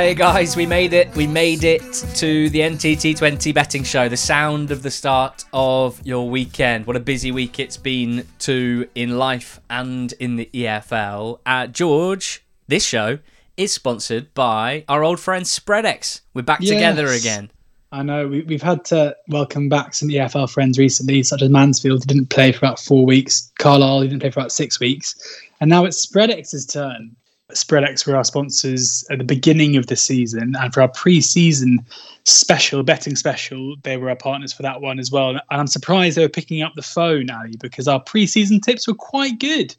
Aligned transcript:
Hey 0.00 0.14
guys, 0.14 0.56
we 0.56 0.64
made 0.64 0.94
it. 0.94 1.14
We 1.14 1.26
made 1.26 1.62
it 1.62 1.82
to 2.14 2.48
the 2.48 2.60
NTT20 2.60 3.52
betting 3.52 3.84
show, 3.84 4.08
the 4.08 4.16
sound 4.16 4.70
of 4.70 4.82
the 4.82 4.90
start 4.90 5.44
of 5.52 6.00
your 6.06 6.30
weekend. 6.30 6.86
What 6.86 6.96
a 6.96 7.00
busy 7.00 7.30
week 7.30 7.60
it's 7.60 7.76
been 7.76 8.26
to 8.38 8.88
in 8.94 9.18
life 9.18 9.60
and 9.68 10.10
in 10.14 10.36
the 10.36 10.48
EFL. 10.54 11.40
Uh, 11.44 11.66
George, 11.66 12.42
this 12.66 12.82
show 12.82 13.18
is 13.58 13.74
sponsored 13.74 14.32
by 14.32 14.86
our 14.88 15.04
old 15.04 15.20
friend 15.20 15.44
Spreadex. 15.44 16.22
We're 16.32 16.42
back 16.42 16.62
yes. 16.62 16.70
together 16.70 17.08
again. 17.08 17.50
I 17.92 18.02
know 18.02 18.26
we, 18.26 18.46
have 18.52 18.62
had 18.62 18.86
to 18.86 19.14
welcome 19.28 19.68
back 19.68 19.92
some 19.92 20.08
EFL 20.08 20.48
friends 20.48 20.78
recently, 20.78 21.22
such 21.24 21.42
as 21.42 21.50
Mansfield, 21.50 22.04
who 22.04 22.06
didn't 22.06 22.30
play 22.30 22.52
for 22.52 22.58
about 22.60 22.80
four 22.80 23.04
weeks, 23.04 23.52
Carlisle, 23.58 24.00
who 24.00 24.08
didn't 24.08 24.22
play 24.22 24.30
for 24.30 24.40
about 24.40 24.52
six 24.52 24.80
weeks, 24.80 25.14
and 25.60 25.68
now 25.68 25.84
it's 25.84 26.06
Spreadex's 26.06 26.64
turn 26.64 27.14
Spreadex 27.54 28.06
were 28.06 28.16
our 28.16 28.24
sponsors 28.24 29.04
at 29.10 29.18
the 29.18 29.24
beginning 29.24 29.76
of 29.76 29.86
the 29.86 29.96
season, 29.96 30.54
and 30.58 30.72
for 30.72 30.82
our 30.82 30.88
pre-season 30.88 31.84
special 32.24 32.82
betting 32.82 33.16
special, 33.16 33.76
they 33.82 33.96
were 33.96 34.10
our 34.10 34.16
partners 34.16 34.52
for 34.52 34.62
that 34.62 34.80
one 34.80 34.98
as 34.98 35.10
well. 35.10 35.30
And 35.30 35.40
I'm 35.50 35.66
surprised 35.66 36.16
they 36.16 36.22
were 36.22 36.28
picking 36.28 36.62
up 36.62 36.74
the 36.74 36.82
phone, 36.82 37.30
Ali, 37.30 37.56
because 37.58 37.88
our 37.88 38.00
pre-season 38.00 38.60
tips 38.60 38.86
were 38.86 38.94
quite 38.94 39.38
good 39.38 39.74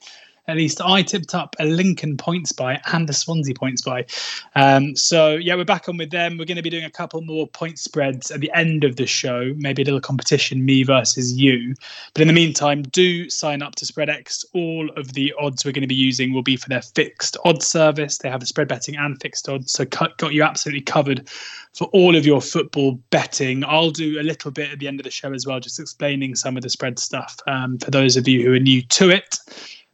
at 0.47 0.57
least 0.57 0.81
I 0.81 1.01
tipped 1.01 1.35
up 1.35 1.55
a 1.59 1.65
Lincoln 1.65 2.17
points 2.17 2.51
buy 2.51 2.81
and 2.91 3.09
a 3.09 3.13
Swansea 3.13 3.53
points 3.53 3.81
buy. 3.81 4.05
Um, 4.55 4.95
so 4.95 5.33
yeah, 5.33 5.55
we're 5.55 5.65
back 5.65 5.87
on 5.87 5.97
with 5.97 6.11
them. 6.11 6.37
We're 6.37 6.45
going 6.45 6.57
to 6.57 6.63
be 6.63 6.69
doing 6.69 6.83
a 6.83 6.89
couple 6.89 7.21
more 7.21 7.47
point 7.47 7.79
spreads 7.79 8.31
at 8.31 8.39
the 8.39 8.51
end 8.53 8.83
of 8.83 8.95
the 8.95 9.05
show, 9.05 9.53
maybe 9.57 9.81
a 9.81 9.85
little 9.85 10.01
competition, 10.01 10.65
me 10.65 10.83
versus 10.83 11.33
you. 11.33 11.75
But 12.13 12.21
in 12.21 12.27
the 12.27 12.33
meantime, 12.33 12.81
do 12.83 13.29
sign 13.29 13.61
up 13.61 13.75
to 13.75 13.85
Spreadex. 13.85 14.43
All 14.53 14.89
of 14.97 15.13
the 15.13 15.33
odds 15.39 15.63
we're 15.63 15.71
going 15.71 15.81
to 15.81 15.87
be 15.87 15.95
using 15.95 16.33
will 16.33 16.41
be 16.41 16.57
for 16.57 16.69
their 16.69 16.81
fixed 16.81 17.37
odds 17.45 17.67
service. 17.67 18.17
They 18.17 18.29
have 18.29 18.39
the 18.39 18.45
spread 18.45 18.67
betting 18.67 18.95
and 18.97 19.21
fixed 19.21 19.47
odds, 19.47 19.71
so 19.71 19.85
got 19.85 20.33
you 20.33 20.43
absolutely 20.43 20.81
covered 20.81 21.29
for 21.73 21.85
all 21.93 22.15
of 22.15 22.25
your 22.25 22.41
football 22.41 22.99
betting. 23.09 23.63
I'll 23.63 23.91
do 23.91 24.19
a 24.19 24.23
little 24.23 24.51
bit 24.51 24.71
at 24.71 24.79
the 24.79 24.87
end 24.87 24.99
of 24.99 25.03
the 25.03 25.11
show 25.11 25.33
as 25.33 25.45
well, 25.45 25.59
just 25.59 25.79
explaining 25.79 26.35
some 26.35 26.57
of 26.57 26.63
the 26.63 26.69
spread 26.69 26.99
stuff 26.99 27.37
um, 27.47 27.77
for 27.77 27.91
those 27.91 28.17
of 28.17 28.27
you 28.27 28.43
who 28.43 28.53
are 28.53 28.59
new 28.59 28.81
to 28.81 29.09
it. 29.09 29.37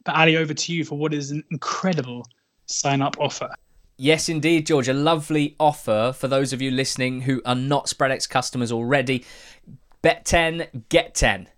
But 0.08 0.16
Ali, 0.16 0.38
over 0.38 0.54
to 0.54 0.72
you 0.72 0.86
for 0.86 0.96
what 0.96 1.12
is 1.12 1.32
an 1.32 1.44
incredible 1.50 2.26
sign 2.64 3.02
up 3.02 3.16
offer. 3.20 3.50
Yes, 3.98 4.30
indeed, 4.30 4.66
George. 4.66 4.88
A 4.88 4.94
lovely 4.94 5.54
offer 5.60 6.14
for 6.16 6.28
those 6.28 6.54
of 6.54 6.62
you 6.62 6.70
listening 6.70 7.20
who 7.20 7.42
are 7.44 7.54
not 7.54 7.88
Spreadex 7.88 8.26
customers 8.26 8.72
already. 8.72 9.26
Bet 10.00 10.24
10, 10.24 10.86
get 10.88 11.14
10 11.14 11.50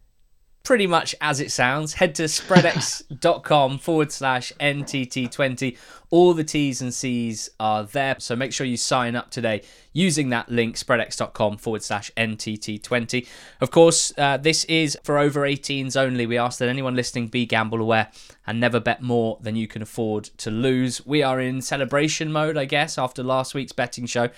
pretty 0.63 0.87
much 0.87 1.15
as 1.21 1.41
it 1.41 1.51
sounds. 1.51 1.95
Head 1.95 2.15
to 2.17 2.25
spreadex.com 2.25 3.79
forward 3.81 4.13
slash 4.13 4.53
NTT20. 4.61 5.77
All 6.11 6.35
the 6.35 6.45
T's 6.45 6.83
and 6.83 6.93
C's 6.93 7.51
are 7.61 7.85
there. 7.85 8.17
So 8.19 8.35
make 8.35 8.53
sure 8.53 8.67
you 8.67 8.77
sign 8.77 9.15
up 9.15 9.31
today 9.31 9.63
using 9.93 10.31
that 10.31 10.49
link, 10.49 10.77
spreadex.com 10.77 11.59
forward 11.59 11.83
slash 11.83 12.11
NTT20. 12.17 13.27
Of 13.61 13.71
course, 13.71 14.13
uh, 14.19 14.37
this 14.37 14.65
is 14.65 14.99
for 15.05 15.19
over 15.19 15.43
18s 15.43 15.97
only. 15.97 16.27
We 16.27 16.37
ask 16.37 16.59
that 16.59 16.69
anyone 16.69 16.95
listening 16.95 17.29
be 17.29 17.47
gamble 17.47 17.81
aware 17.81 18.11
and 18.47 18.59
never 18.59 18.81
bet 18.81 19.03
more 19.03 19.39
than 19.41 19.55
you 19.55 19.69
can 19.69 19.83
afford 19.83 20.25
to 20.39 20.51
lose. 20.51 21.07
We 21.07 21.23
are 21.23 21.41
in 21.41 21.63
celebration 21.63 22.33
mode, 22.33 22.57
I 22.57 22.65
guess, 22.65 22.99
after 22.99 23.23
last 23.23 23.55
week's 23.55 23.73
betting 23.73 24.07
show 24.07 24.31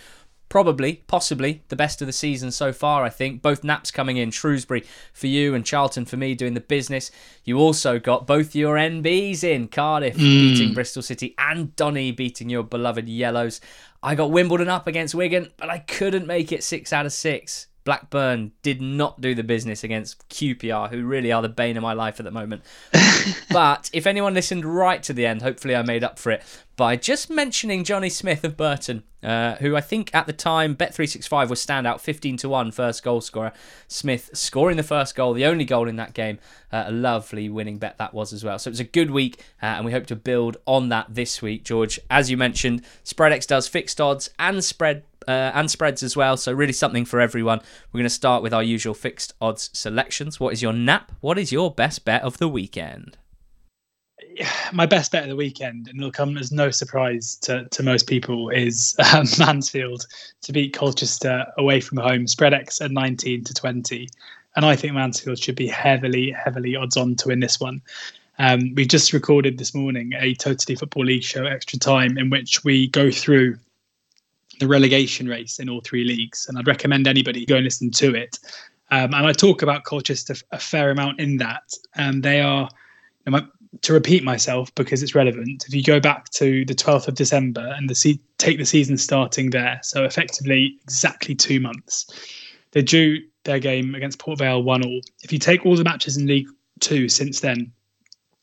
probably, 0.52 0.96
possibly 1.06 1.62
the 1.68 1.76
best 1.76 2.02
of 2.02 2.06
the 2.06 2.12
season 2.12 2.50
so 2.50 2.74
far, 2.74 3.04
I 3.04 3.08
think. 3.08 3.40
Both 3.40 3.64
naps 3.64 3.90
coming 3.90 4.18
in, 4.18 4.30
Shrewsbury 4.30 4.84
for 5.14 5.26
you 5.26 5.54
and 5.54 5.64
Charlton 5.64 6.04
for 6.04 6.18
me 6.18 6.34
doing 6.34 6.52
the 6.52 6.60
business. 6.60 7.10
You 7.42 7.58
also 7.58 7.98
got 7.98 8.26
both 8.26 8.54
your 8.54 8.76
NBs 8.76 9.42
in, 9.44 9.68
Cardiff 9.68 10.14
mm. 10.14 10.18
beating 10.18 10.74
Bristol 10.74 11.00
City 11.00 11.34
and 11.38 11.74
Donny 11.74 12.12
beating 12.12 12.50
your 12.50 12.64
beloved 12.64 13.08
Yellows. 13.08 13.62
I 14.02 14.14
got 14.14 14.30
Wimbledon 14.30 14.68
up 14.68 14.86
against 14.86 15.14
Wigan, 15.14 15.50
but 15.56 15.70
I 15.70 15.78
couldn't 15.78 16.26
make 16.26 16.52
it 16.52 16.62
six 16.62 16.92
out 16.92 17.06
of 17.06 17.14
six. 17.14 17.68
Blackburn 17.84 18.52
did 18.62 18.80
not 18.80 19.20
do 19.20 19.34
the 19.34 19.42
business 19.42 19.82
against 19.82 20.28
QPR, 20.28 20.90
who 20.90 21.04
really 21.04 21.32
are 21.32 21.42
the 21.42 21.48
bane 21.48 21.76
of 21.76 21.82
my 21.82 21.92
life 21.92 22.20
at 22.20 22.24
the 22.24 22.30
moment. 22.30 22.62
but 23.50 23.90
if 23.92 24.06
anyone 24.06 24.34
listened 24.34 24.64
right 24.64 25.02
to 25.02 25.12
the 25.12 25.26
end, 25.26 25.42
hopefully 25.42 25.74
I 25.74 25.82
made 25.82 26.04
up 26.04 26.18
for 26.18 26.30
it 26.30 26.42
by 26.76 26.96
just 26.96 27.28
mentioning 27.28 27.84
Jonny 27.84 28.08
Smith 28.08 28.44
of 28.44 28.56
Burton, 28.56 29.02
uh, 29.22 29.56
who 29.56 29.76
I 29.76 29.80
think 29.80 30.14
at 30.14 30.26
the 30.26 30.32
time 30.32 30.74
Bet365 30.74 31.48
was 31.48 31.64
standout 31.64 32.00
15 32.00 32.36
to 32.38 32.48
1 32.48 32.70
first 32.70 33.02
goal 33.02 33.20
scorer. 33.20 33.52
Smith 33.88 34.30
scoring 34.32 34.76
the 34.76 34.82
first 34.82 35.14
goal, 35.14 35.32
the 35.32 35.46
only 35.46 35.64
goal 35.64 35.88
in 35.88 35.96
that 35.96 36.14
game. 36.14 36.38
Uh, 36.72 36.84
a 36.86 36.92
lovely 36.92 37.48
winning 37.48 37.78
bet 37.78 37.98
that 37.98 38.14
was 38.14 38.32
as 38.32 38.42
well. 38.42 38.58
So 38.58 38.68
it 38.68 38.72
was 38.72 38.80
a 38.80 38.84
good 38.84 39.10
week, 39.10 39.40
uh, 39.62 39.66
and 39.66 39.84
we 39.84 39.92
hope 39.92 40.06
to 40.06 40.16
build 40.16 40.56
on 40.66 40.88
that 40.88 41.06
this 41.08 41.42
week, 41.42 41.64
George. 41.64 42.00
As 42.08 42.30
you 42.30 42.36
mentioned, 42.36 42.82
Spreadex 43.04 43.46
does 43.46 43.68
fixed 43.68 44.00
odds 44.00 44.30
and 44.38 44.64
spread 44.64 45.04
uh, 45.28 45.52
and 45.54 45.70
spreads 45.70 46.02
as 46.02 46.16
well. 46.16 46.36
So 46.36 46.52
really 46.52 46.72
something 46.72 47.04
for 47.04 47.20
everyone. 47.20 47.60
We're 47.92 47.98
going 47.98 48.04
to 48.04 48.10
start 48.10 48.42
with 48.42 48.54
our 48.54 48.62
usual 48.62 48.94
fixed 48.94 49.34
odds 49.40 49.70
selections. 49.72 50.38
What 50.38 50.52
is 50.52 50.62
your 50.62 50.72
nap? 50.72 51.12
What 51.20 51.38
is 51.38 51.52
your 51.52 51.72
best 51.72 52.04
bet 52.04 52.22
of 52.22 52.38
the 52.38 52.48
weekend? 52.48 53.16
My 54.72 54.86
best 54.86 55.12
bet 55.12 55.24
of 55.24 55.28
the 55.28 55.36
weekend, 55.36 55.88
and 55.88 55.98
it'll 55.98 56.10
come 56.10 56.38
as 56.38 56.52
no 56.52 56.70
surprise 56.70 57.36
to, 57.42 57.68
to 57.68 57.82
most 57.82 58.06
people, 58.06 58.48
is 58.50 58.96
um, 59.14 59.26
Mansfield 59.38 60.06
to 60.42 60.52
beat 60.52 60.74
Colchester 60.74 61.44
away 61.58 61.80
from 61.80 61.98
home. 61.98 62.26
Spreadex 62.26 62.82
at 62.82 62.90
19 62.90 63.44
to 63.44 63.54
20. 63.54 64.08
And 64.56 64.66
I 64.66 64.76
think 64.76 64.94
Mansfield 64.94 65.38
should 65.38 65.56
be 65.56 65.66
heavily, 65.66 66.30
heavily 66.30 66.76
odds 66.76 66.96
on 66.96 67.16
to 67.16 67.28
win 67.28 67.40
this 67.40 67.58
one. 67.58 67.80
Um, 68.38 68.74
we 68.74 68.86
just 68.86 69.12
recorded 69.12 69.58
this 69.58 69.74
morning 69.74 70.12
a 70.18 70.34
Totally 70.34 70.74
Football 70.74 71.04
League 71.04 71.22
show, 71.22 71.44
Extra 71.44 71.78
Time, 71.78 72.18
in 72.18 72.30
which 72.30 72.64
we 72.64 72.88
go 72.88 73.10
through 73.10 73.56
the 74.62 74.68
relegation 74.68 75.28
race 75.28 75.58
in 75.58 75.68
all 75.68 75.80
three 75.80 76.04
leagues, 76.04 76.46
and 76.48 76.56
I'd 76.56 76.68
recommend 76.68 77.08
anybody 77.08 77.44
go 77.44 77.56
and 77.56 77.64
listen 77.64 77.90
to 77.90 78.14
it. 78.14 78.38
Um, 78.92 79.12
and 79.12 79.26
I 79.26 79.32
talk 79.32 79.62
about 79.62 79.84
Colchester 79.84 80.34
a 80.52 80.58
fair 80.58 80.90
amount 80.90 81.18
in 81.20 81.36
that, 81.38 81.64
and 81.96 82.22
they 82.22 82.40
are. 82.40 82.68
You 83.26 83.32
know, 83.32 83.40
to 83.80 83.92
repeat 83.92 84.22
myself 84.22 84.74
because 84.74 85.02
it's 85.02 85.14
relevant. 85.14 85.64
If 85.66 85.74
you 85.74 85.82
go 85.82 85.98
back 85.98 86.28
to 86.30 86.64
the 86.64 86.74
12th 86.74 87.08
of 87.08 87.14
December 87.14 87.74
and 87.76 87.88
the 87.88 87.94
se- 87.94 88.20
take 88.36 88.58
the 88.58 88.66
season 88.66 88.98
starting 88.98 89.50
there, 89.50 89.80
so 89.82 90.04
effectively 90.04 90.76
exactly 90.82 91.34
two 91.34 91.58
months, 91.58 92.06
they 92.72 92.82
drew 92.82 93.18
their 93.44 93.58
game 93.58 93.94
against 93.94 94.18
Port 94.18 94.38
Vale 94.38 94.62
one 94.62 94.84
all. 94.84 95.00
If 95.22 95.32
you 95.32 95.38
take 95.38 95.64
all 95.64 95.76
the 95.76 95.84
matches 95.84 96.16
in 96.16 96.26
League 96.26 96.48
Two 96.80 97.08
since 97.08 97.40
then, 97.40 97.72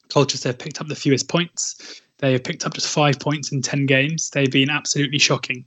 Colchester 0.09 0.49
have 0.49 0.57
picked 0.57 0.81
up 0.81 0.87
the 0.87 0.95
fewest 0.95 1.27
points. 1.27 2.01
They 2.19 2.33
have 2.33 2.43
picked 2.43 2.65
up 2.65 2.73
just 2.73 2.87
five 2.87 3.19
points 3.19 3.51
in 3.51 3.61
10 3.61 3.85
games. 3.85 4.29
They've 4.29 4.51
been 4.51 4.69
absolutely 4.69 5.19
shocking 5.19 5.65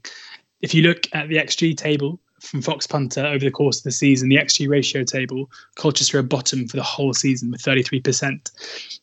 if 0.63 0.73
you 0.73 0.81
look 0.81 1.07
at 1.13 1.27
the 1.27 1.35
XG 1.35 1.77
table 1.77 2.19
from 2.39 2.61
Fox 2.61 2.87
Punter 2.87 3.25
over 3.25 3.43
the 3.43 3.51
course 3.51 3.79
of 3.79 3.83
the 3.83 3.91
season, 3.91 4.29
the 4.29 4.37
XG 4.37 4.67
ratio 4.67 5.03
table, 5.03 5.51
Colchester 5.75 6.17
are 6.19 6.23
bottom 6.23 6.67
for 6.67 6.77
the 6.77 6.83
whole 6.83 7.13
season 7.13 7.51
with 7.51 7.61
33%. 7.61 8.49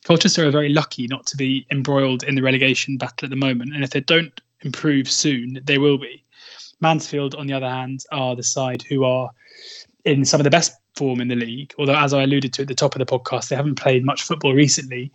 Colchester 0.03 0.47
are 0.47 0.51
very 0.51 0.69
lucky 0.69 1.07
not 1.07 1.25
to 1.27 1.37
be 1.37 1.65
embroiled 1.71 2.23
in 2.23 2.33
the 2.33 2.41
relegation 2.41 2.97
battle 2.97 3.27
at 3.27 3.29
the 3.29 3.35
moment, 3.35 3.75
and 3.75 3.83
if 3.83 3.91
they 3.91 4.01
don't 4.01 4.41
improve 4.61 5.09
soon, 5.09 5.59
they 5.63 5.77
will 5.77 5.99
be. 5.99 6.23
Mansfield, 6.81 7.35
on 7.35 7.45
the 7.45 7.53
other 7.53 7.69
hand, 7.69 8.05
are 8.11 8.35
the 8.35 8.43
side 8.43 8.81
who 8.81 9.03
are 9.03 9.29
in 10.03 10.25
some 10.25 10.39
of 10.39 10.43
the 10.43 10.49
best 10.49 10.73
form 10.95 11.21
in 11.21 11.27
the 11.27 11.35
league. 11.35 11.75
Although, 11.77 11.95
as 11.95 12.11
I 12.11 12.23
alluded 12.23 12.53
to 12.53 12.63
at 12.63 12.67
the 12.67 12.75
top 12.75 12.95
of 12.95 12.99
the 12.99 13.05
podcast, 13.05 13.49
they 13.49 13.55
haven't 13.55 13.75
played 13.75 14.03
much 14.03 14.23
football 14.23 14.53
recently 14.53 15.11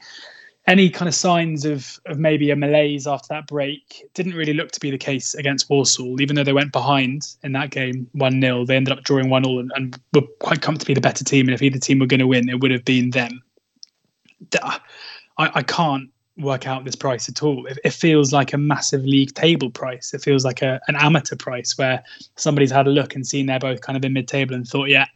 any 0.67 0.91
kind 0.91 1.09
of 1.09 1.15
signs 1.15 1.65
of 1.65 1.99
of 2.07 2.19
maybe 2.19 2.51
a 2.51 2.57
malaise 2.57 3.07
after 3.07 3.29
that 3.31 3.47
break 3.47 4.09
didn't 4.15 4.35
really 4.35 4.53
look 4.53 4.73
to 4.73 4.81
be 4.81 4.91
the 4.91 4.99
case 4.99 5.35
against 5.35 5.71
Walsall. 5.71 6.21
Even 6.21 6.35
though 6.37 6.45
they 6.45 6.53
went 6.53 6.73
behind 6.73 7.27
in 7.43 7.53
that 7.53 7.71
game 7.71 8.09
one 8.13 8.41
0 8.41 8.65
they 8.65 8.77
ended 8.77 8.97
up 8.97 9.05
drawing 9.05 9.31
one 9.31 9.47
all 9.47 9.61
and, 9.61 9.71
and, 9.77 9.99
were 10.13 10.23
quite 10.41 10.63
comfortably 10.63 10.95
the 10.95 11.01
better 11.01 11.25
team. 11.25 11.47
And 11.47 11.55
if 11.55 11.63
either 11.63 11.79
team 11.79 12.01
were 12.01 12.07
going 12.07 12.21
to 12.21 12.27
win, 12.27 12.49
it 12.49 12.61
would 12.61 12.71
have 12.71 12.85
been 12.85 13.11
them. 13.11 13.43
I, 14.63 14.81
I 15.39 15.63
can't 15.63 16.11
work 16.39 16.67
out 16.67 16.85
this 16.85 16.97
price 16.97 17.29
at 17.29 17.43
all. 17.43 17.67
It, 17.67 17.79
it, 17.85 17.93
feels 17.93 18.33
like 18.33 18.53
a 18.53 18.59
massive 18.59 19.05
league 19.05 19.35
table 19.35 19.71
price. 19.71 20.13
It 20.13 20.23
feels 20.23 20.45
like 20.45 20.63
a, 20.63 20.81
an 20.89 20.97
amateur 20.97 21.37
price 21.37 21.79
where 21.79 22.03
somebody's 22.37 22.71
had 22.71 22.87
a 22.87 22.91
look 22.91 23.15
and 23.15 23.27
seen 23.27 23.47
they're 23.47 23.59
both 23.59 23.81
kind 23.81 23.97
of 23.97 24.05
in 24.05 24.13
mid 24.13 24.29
table 24.29 24.55
and 24.55 24.67
thought, 24.67 24.89
yeah. 24.89 25.07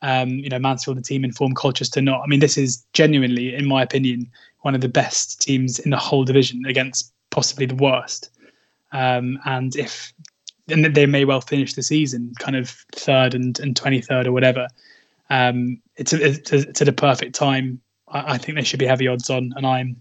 Um, 0.00 0.28
you 0.28 0.48
know, 0.48 0.60
Mansfield, 0.60 0.96
the 0.96 1.02
team 1.02 1.24
in 1.24 1.30
informed 1.30 1.56
Colchester 1.56 2.00
not. 2.00 2.20
I 2.22 2.26
mean, 2.28 2.38
this 2.38 2.56
is 2.56 2.84
genuinely, 2.92 3.54
in 3.54 3.66
my 3.66 3.82
opinion, 3.82 4.30
one 4.62 4.74
of 4.74 4.80
the 4.80 4.88
best 4.88 5.40
teams 5.40 5.78
in 5.78 5.90
the 5.90 5.96
whole 5.96 6.24
division 6.24 6.64
against 6.66 7.12
possibly 7.30 7.66
the 7.66 7.74
worst. 7.74 8.30
Um, 8.92 9.38
and 9.44 9.76
if 9.76 10.12
and 10.68 10.84
they 10.94 11.06
may 11.06 11.24
well 11.24 11.40
finish 11.40 11.74
the 11.74 11.82
season 11.82 12.32
kind 12.38 12.56
of 12.56 12.70
third 12.92 13.34
and, 13.34 13.58
and 13.60 13.74
23rd 13.74 14.26
or 14.26 14.32
whatever. 14.32 14.68
Um, 15.30 15.80
it's, 15.96 16.12
a, 16.12 16.26
it's, 16.26 16.52
a, 16.52 16.68
it's, 16.68 16.82
at 16.82 16.88
a 16.88 16.92
perfect 16.92 17.34
time. 17.34 17.80
I, 18.08 18.34
I, 18.34 18.38
think 18.38 18.56
they 18.56 18.64
should 18.64 18.78
be 18.78 18.86
heavy 18.86 19.08
odds 19.08 19.30
on. 19.30 19.52
And 19.56 19.66
I'm, 19.66 19.96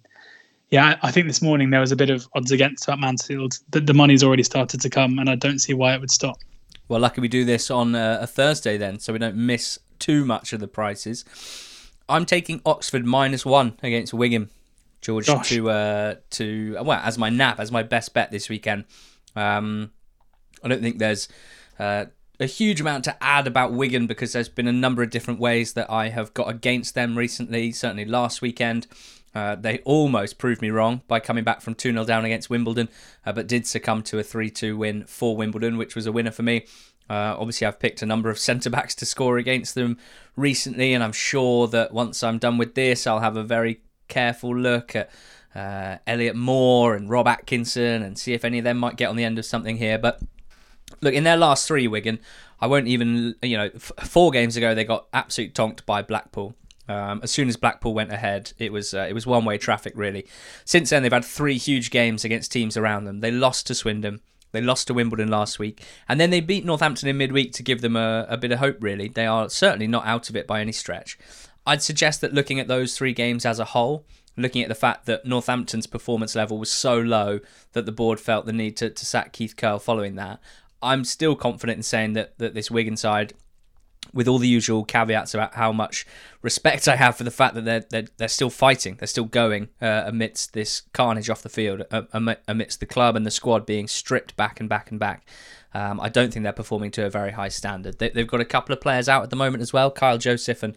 yeah, 0.70 0.98
I 1.02 1.12
think 1.12 1.28
this 1.28 1.42
morning 1.42 1.70
there 1.70 1.80
was 1.80 1.92
a 1.92 1.96
bit 1.96 2.10
of 2.10 2.28
odds 2.36 2.52
against 2.52 2.88
at 2.90 3.00
Mansfield. 3.00 3.58
The, 3.70 3.80
the 3.80 3.94
money's 3.94 4.24
already 4.24 4.44
started 4.44 4.82
to 4.82 4.90
come, 4.90 5.20
and 5.20 5.30
I 5.30 5.36
don't 5.36 5.60
see 5.60 5.74
why 5.74 5.94
it 5.94 6.02
would 6.02 6.12
stop. 6.12 6.38
Well, 6.88 7.00
lucky 7.00 7.22
we 7.22 7.28
do 7.28 7.44
this 7.44 7.70
on 7.70 7.96
a, 7.96 8.20
a 8.22 8.28
Thursday 8.28 8.78
then, 8.78 9.00
so 9.00 9.12
we 9.14 9.20
don't 9.20 9.36
miss 9.36 9.80
too 10.00 10.26
much 10.26 10.54
of 10.54 10.60
the 10.60 10.68
prices. 10.68 11.26
I'm 12.10 12.26
taking 12.26 12.62
Oxford 12.66 13.06
minus 13.06 13.46
one 13.46 13.78
against 13.84 14.14
Wigan, 14.14 14.50
George, 15.02 15.28
Gosh. 15.28 15.50
to 15.50 15.70
uh, 15.70 16.16
to 16.32 16.78
well 16.84 17.00
as 17.04 17.18
my 17.18 17.30
nap 17.30 17.60
as 17.60 17.72
my 17.72 17.84
best 17.84 18.14
bet 18.14 18.32
this 18.32 18.50
weekend. 18.50 18.86
Um, 19.36 19.92
I 20.64 20.68
don't 20.68 20.82
think 20.82 21.00
there's 21.00 21.28
uh, 21.80 22.06
a 22.40 22.46
huge 22.46 22.82
amount 22.82 23.04
to 23.06 23.24
add 23.24 23.48
about 23.48 23.74
Wigan 23.74 24.08
because 24.08 24.34
there's 24.34 24.50
been 24.50 24.68
a 24.68 24.74
number 24.74 25.04
of 25.04 25.10
different 25.10 25.40
ways 25.40 25.74
that 25.74 25.90
I 25.90 26.10
have 26.10 26.34
got 26.34 26.50
against 26.50 26.96
them 26.96 27.18
recently. 27.18 27.72
Certainly 27.72 28.06
last 28.06 28.42
weekend, 28.42 28.88
uh, 29.36 29.56
they 29.56 29.80
almost 29.80 30.38
proved 30.38 30.62
me 30.62 30.70
wrong 30.70 31.02
by 31.08 31.20
coming 31.20 31.44
back 31.44 31.62
from 31.62 31.76
2 31.76 31.92
0 31.92 32.06
down 32.06 32.26
against 32.26 32.50
Wimbledon, 32.50 32.90
uh, 33.26 33.34
but 33.34 33.48
did 33.48 33.68
succumb 33.68 34.02
to 34.04 34.20
a 34.20 34.24
3 34.24 34.50
2 34.50 34.78
win 34.78 35.06
for 35.06 35.36
Wimbledon, 35.36 35.78
which 35.78 35.96
was 35.96 36.06
a 36.06 36.12
winner 36.12 36.32
for 36.32 36.44
me. 36.44 36.66
Uh, 37.10 37.36
obviously, 37.38 37.68
I've 37.68 37.80
picked 37.80 38.02
a 38.02 38.06
number 38.06 38.30
of 38.30 38.40
centre 38.40 38.70
backs 38.70 38.96
to 38.96 39.06
score 39.06 39.38
against 39.38 39.76
them 39.76 39.98
recently, 40.36 40.94
and 40.94 41.04
I'm 41.04 41.14
sure 41.14 41.68
that 41.68 41.94
once 41.94 42.24
I'm 42.24 42.38
done 42.38 42.58
with 42.58 42.76
this, 42.76 43.08
I'll 43.08 43.20
have 43.20 43.38
a 43.38 43.44
very 43.44 43.82
careful 44.08 44.56
look 44.56 44.96
at 44.96 45.10
uh, 45.56 45.98
Elliott 46.06 46.36
Moore 46.36 46.96
and 46.96 47.10
Rob 47.10 47.28
Atkinson 47.28 48.04
and 48.04 48.18
see 48.18 48.34
if 48.34 48.46
any 48.46 48.60
of 48.60 48.64
them 48.64 48.78
might 48.78 48.98
get 48.98 49.10
on 49.10 49.16
the 49.16 49.24
end 49.24 49.40
of 49.40 49.46
something 49.46 49.78
here. 49.78 49.98
But 49.98 50.22
look, 51.02 51.14
in 51.14 51.24
their 51.24 51.38
last 51.38 51.68
three, 51.68 51.88
Wigan, 51.88 52.20
I 52.60 52.68
won't 52.68 52.88
even, 52.88 53.36
you 53.42 53.58
know, 53.58 53.70
f- 53.74 53.92
four 54.04 54.32
games 54.32 54.56
ago, 54.56 54.76
they 54.76 54.84
got 54.84 55.08
absolute 55.14 55.54
tonked 55.56 55.86
by 55.86 56.02
Blackpool. 56.02 56.56
Um, 56.90 57.20
as 57.22 57.32
soon 57.32 57.50
as 57.50 57.58
Blackpool 57.58 57.94
went 57.94 58.14
ahead, 58.14 58.54
it 58.58 58.72
was 58.72 58.94
uh, 58.94 59.06
it 59.10 59.14
was 59.14 59.28
one 59.28 59.44
way 59.44 59.58
traffic 59.58 59.94
really. 59.96 60.26
Since 60.64 60.90
then, 60.90 61.04
they've 61.04 61.12
had 61.12 61.26
three 61.26 61.58
huge 61.58 61.92
games 61.92 62.24
against 62.24 62.52
teams 62.52 62.78
around 62.78 63.04
them. 63.04 63.20
They 63.20 63.32
lost 63.32 63.68
to 63.68 63.76
Swindon, 63.76 64.22
they 64.52 64.62
lost 64.62 64.88
to 64.88 64.94
Wimbledon 64.94 65.30
last 65.30 65.60
week, 65.60 65.84
and 66.08 66.20
then 66.20 66.30
they 66.30 66.40
beat 66.40 66.66
Northampton 66.66 67.10
in 67.10 67.18
midweek 67.18 67.54
to 67.54 67.64
give 67.64 67.82
them 67.82 67.96
a, 67.96 68.26
a 68.30 68.38
bit 68.38 68.52
of 68.52 68.60
hope. 68.60 68.78
Really, 68.82 69.08
they 69.08 69.26
are 69.26 69.50
certainly 69.50 69.88
not 69.88 70.06
out 70.06 70.30
of 70.30 70.36
it 70.36 70.48
by 70.48 70.62
any 70.62 70.72
stretch. 70.72 71.18
I'd 71.66 71.84
suggest 71.84 72.22
that 72.22 72.34
looking 72.34 72.60
at 72.60 72.68
those 72.68 72.98
three 72.98 73.14
games 73.14 73.46
as 73.46 73.60
a 73.60 73.66
whole, 73.66 74.06
looking 74.38 74.62
at 74.62 74.70
the 74.70 74.76
fact 74.76 75.06
that 75.06 75.26
Northampton's 75.26 75.88
performance 75.88 76.36
level 76.36 76.58
was 76.58 76.72
so 76.72 76.98
low 76.98 77.40
that 77.74 77.86
the 77.86 77.92
board 77.92 78.20
felt 78.20 78.46
the 78.46 78.54
need 78.54 78.78
to, 78.78 78.90
to 78.90 79.06
sack 79.06 79.34
Keith 79.34 79.56
Curle 79.58 79.80
following 79.80 80.16
that, 80.16 80.40
I'm 80.82 81.04
still 81.04 81.36
confident 81.36 81.78
in 81.78 81.84
saying 81.84 82.14
that, 82.14 82.38
that 82.38 82.54
this 82.54 82.72
Wigan 82.72 82.98
side 82.98 83.34
with 84.14 84.28
all 84.28 84.38
the 84.38 84.48
usual 84.48 84.84
caveats 84.84 85.34
about 85.34 85.56
how 85.56 85.72
much 85.72 86.06
respect 86.42 86.88
I 86.88 86.96
have 86.96 87.16
for 87.18 87.24
the 87.24 87.32
fact 87.32 87.56
that 87.56 87.66
they're 87.66 87.86
they're, 87.90 88.08
they're 88.18 88.28
still 88.28 88.50
fighting, 88.50 88.96
they're 88.96 89.08
still 89.08 89.26
going 89.26 89.70
uh, 89.82 90.04
amidst 90.06 90.54
this 90.54 90.84
carnage 90.94 91.30
off 91.30 91.42
the 91.42 91.50
field, 91.50 91.84
uh, 91.92 92.04
amidst 92.48 92.80
the 92.80 92.86
club 92.86 93.16
and 93.16 93.26
the 93.26 93.32
squad 93.32 93.66
being 93.66 93.88
stripped 93.88 94.36
back 94.36 94.60
and 94.60 94.70
back 94.70 94.92
and 94.92 95.00
back. 95.00 95.26
Um, 95.74 96.00
I 96.00 96.10
don't 96.10 96.34
think 96.34 96.44
they're 96.44 96.54
performing 96.54 96.92
to 96.92 97.06
a 97.06 97.10
very 97.10 97.32
high 97.32 97.50
standard. 97.50 98.00
They, 98.00 98.12
have 98.16 98.28
got 98.28 98.42
a 98.42 98.46
couple 98.46 98.74
of 98.74 98.82
players 98.82 99.10
out 99.10 99.24
at 99.24 99.30
the 99.30 99.36
moment 99.36 99.62
as 99.62 99.74
well, 99.74 99.92
Kyle 99.92 100.18
Joseph 100.18 100.64
and 100.64 100.76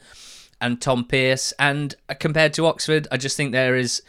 and 0.61 0.81
Tom 0.81 1.05
Pearce. 1.05 1.53
And 1.59 1.95
uh, 2.09 2.15
compared 2.15 2.53
to 2.55 2.67
Oxford, 2.67 3.09
I 3.11 3.17
just 3.17 3.37
think 3.37 3.53
there 3.53 3.77
is 3.77 4.03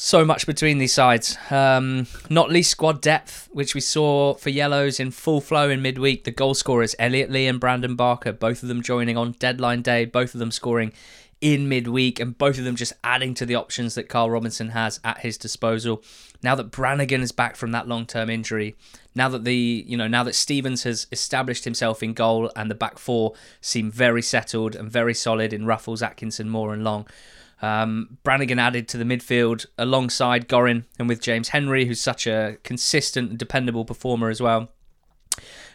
so 0.00 0.24
much 0.24 0.46
between 0.46 0.78
these 0.78 0.92
sides. 0.92 1.36
Um, 1.50 2.06
not 2.30 2.52
least 2.52 2.70
squad 2.70 3.00
depth, 3.00 3.48
which 3.50 3.74
we 3.74 3.80
saw 3.80 4.34
for 4.34 4.48
Yellows 4.48 5.00
in 5.00 5.10
full 5.10 5.40
flow 5.40 5.68
in 5.70 5.82
midweek. 5.82 6.22
The 6.22 6.30
goal 6.30 6.54
scorers, 6.54 6.94
Elliot 7.00 7.32
Lee 7.32 7.48
and 7.48 7.58
Brandon 7.58 7.96
Barker, 7.96 8.32
both 8.32 8.62
of 8.62 8.68
them 8.68 8.80
joining 8.80 9.16
on 9.16 9.32
deadline 9.40 9.82
day, 9.82 10.04
both 10.04 10.34
of 10.34 10.38
them 10.38 10.52
scoring 10.52 10.92
in 11.40 11.68
midweek, 11.68 12.20
and 12.20 12.38
both 12.38 12.58
of 12.58 12.64
them 12.64 12.76
just 12.76 12.92
adding 13.02 13.34
to 13.34 13.44
the 13.44 13.56
options 13.56 13.96
that 13.96 14.08
Karl 14.08 14.30
Robinson 14.30 14.68
has 14.68 15.00
at 15.02 15.18
his 15.18 15.36
disposal. 15.36 16.00
Now 16.44 16.54
that 16.54 16.70
Brannagan 16.70 17.22
is 17.22 17.32
back 17.32 17.56
from 17.56 17.72
that 17.72 17.88
long 17.88 18.06
term 18.06 18.30
injury, 18.30 18.76
now 19.16 19.28
that 19.28 19.42
the 19.42 19.84
you 19.84 19.96
know 19.96 20.06
now 20.06 20.22
that 20.22 20.36
Stevens 20.36 20.84
has 20.84 21.08
established 21.10 21.64
himself 21.64 22.04
in 22.04 22.12
goal 22.12 22.52
and 22.54 22.70
the 22.70 22.76
back 22.76 23.00
four 23.00 23.32
seem 23.60 23.90
very 23.90 24.22
settled 24.22 24.76
and 24.76 24.88
very 24.88 25.12
solid 25.12 25.52
in 25.52 25.64
Ruffels, 25.64 26.06
Atkinson, 26.06 26.48
Moore, 26.48 26.72
and 26.72 26.84
Long. 26.84 27.08
Um, 27.60 28.18
Brannagan 28.24 28.60
added 28.60 28.88
to 28.88 28.98
the 28.98 29.04
midfield 29.04 29.66
alongside 29.76 30.48
Gorrin 30.48 30.84
and 30.98 31.08
with 31.08 31.20
James 31.20 31.48
Henry, 31.48 31.86
who's 31.86 32.00
such 32.00 32.26
a 32.26 32.58
consistent 32.62 33.30
and 33.30 33.38
dependable 33.38 33.84
performer 33.84 34.28
as 34.28 34.40
well. 34.40 34.68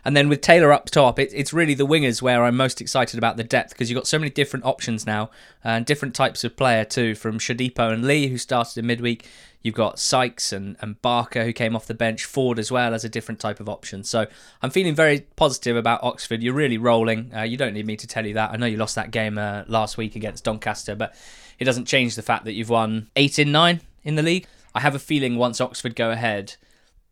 And 0.06 0.18
then 0.18 0.28
with 0.28 0.42
Taylor 0.42 0.74
up 0.74 0.86
top, 0.88 1.18
it, 1.18 1.32
it's 1.34 1.54
really 1.54 1.74
the 1.74 1.88
wingers 1.88 2.22
where 2.22 2.44
I'm 2.44 2.58
most 2.58 2.82
excited 2.82 3.18
about 3.18 3.38
the 3.38 3.44
depth 3.44 3.70
because 3.70 3.90
you've 3.90 3.98
got 3.98 4.08
so 4.08 4.20
many 4.20 4.30
different 4.30 4.66
options 4.66 5.06
now 5.06 5.30
and 5.64 5.86
different 5.86 6.14
types 6.14 6.44
of 6.44 6.58
player 6.58 6.84
too, 6.84 7.16
from 7.16 7.40
Shodipo 7.40 7.92
and 7.92 8.06
Lee, 8.06 8.28
who 8.28 8.38
started 8.38 8.78
in 8.78 8.88
midweek. 8.88 9.26
You've 9.62 9.76
got 9.76 9.98
Sykes 9.98 10.52
and, 10.52 10.76
and 10.82 11.02
Barker, 11.02 11.46
who 11.46 11.54
came 11.54 11.74
off 11.74 11.88
the 11.88 11.94
bench, 11.94 12.26
Forde 12.26 12.60
as 12.60 12.70
well 12.70 12.94
as 12.94 13.06
a 13.06 13.10
different 13.10 13.40
type 13.40 13.62
of 13.62 13.70
option. 13.70 14.04
So 14.04 14.28
I'm 14.62 14.72
feeling 14.72 14.94
very 14.94 15.22
positive 15.38 15.78
about 15.78 16.04
Oxford. 16.04 16.44
You're 16.44 16.54
really 16.54 16.78
rolling. 16.78 17.34
Uh, 17.34 17.44
you 17.44 17.56
don't 17.56 17.74
need 17.74 17.86
me 17.86 17.96
to 17.96 18.08
tell 18.08 18.26
you 18.26 18.34
that. 18.34 18.52
I 18.52 18.58
know 18.58 18.66
you 18.66 18.76
lost 18.76 18.96
that 18.96 19.12
game 19.12 19.38
uh, 19.38 19.64
last 19.68 19.98
week 19.98 20.18
against 20.18 20.44
Doncaster, 20.44 20.96
but 20.96 21.16
it 21.60 21.66
doesn't 21.66 21.86
change 21.86 22.16
the 22.16 22.22
fact 22.22 22.46
that 22.46 22.54
you've 22.54 22.70
won 22.70 23.10
eight 23.16 23.40
in 23.40 23.52
nine 23.52 23.82
in 24.04 24.16
the 24.16 24.24
league. 24.24 24.48
I 24.76 24.80
have 24.80 24.96
a 24.96 25.00
feeling 25.00 25.38
once 25.38 25.62
Oxford 25.62 25.96
go 25.96 26.12
ahead, 26.12 26.56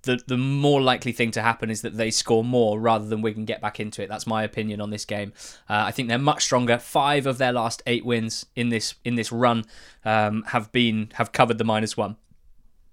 the 0.04 0.20
the 0.28 0.38
more 0.38 0.82
likely 0.82 1.12
thing 1.12 1.32
to 1.32 1.42
happen 1.42 1.70
is 1.70 1.82
that 1.82 1.98
they 1.98 2.12
score 2.12 2.44
more 2.44 2.80
rather 2.80 3.06
than 3.06 3.22
Wigan 3.22 3.46
get 3.46 3.62
back 3.62 3.80
into 3.80 4.02
it. 4.02 4.10
That's 4.10 4.28
my 4.28 4.44
opinion 4.44 4.82
on 4.82 4.90
this 4.90 5.06
game. 5.06 5.34
Uh, 5.70 5.84
I 5.86 5.92
think 5.92 6.08
they're 6.08 6.18
much 6.18 6.44
stronger. 6.44 6.78
Five 6.78 7.28
of 7.28 7.38
their 7.38 7.54
last 7.54 7.82
eight 7.86 8.06
wins 8.06 8.46
in 8.56 8.70
this 8.70 8.96
in 9.06 9.16
this 9.16 9.32
run 9.32 9.66
um, 10.04 10.44
have 10.48 10.72
been 10.72 11.12
have 11.14 11.32
covered 11.32 11.58
the 11.58 11.64
minus 11.64 11.96
one. 11.96 12.18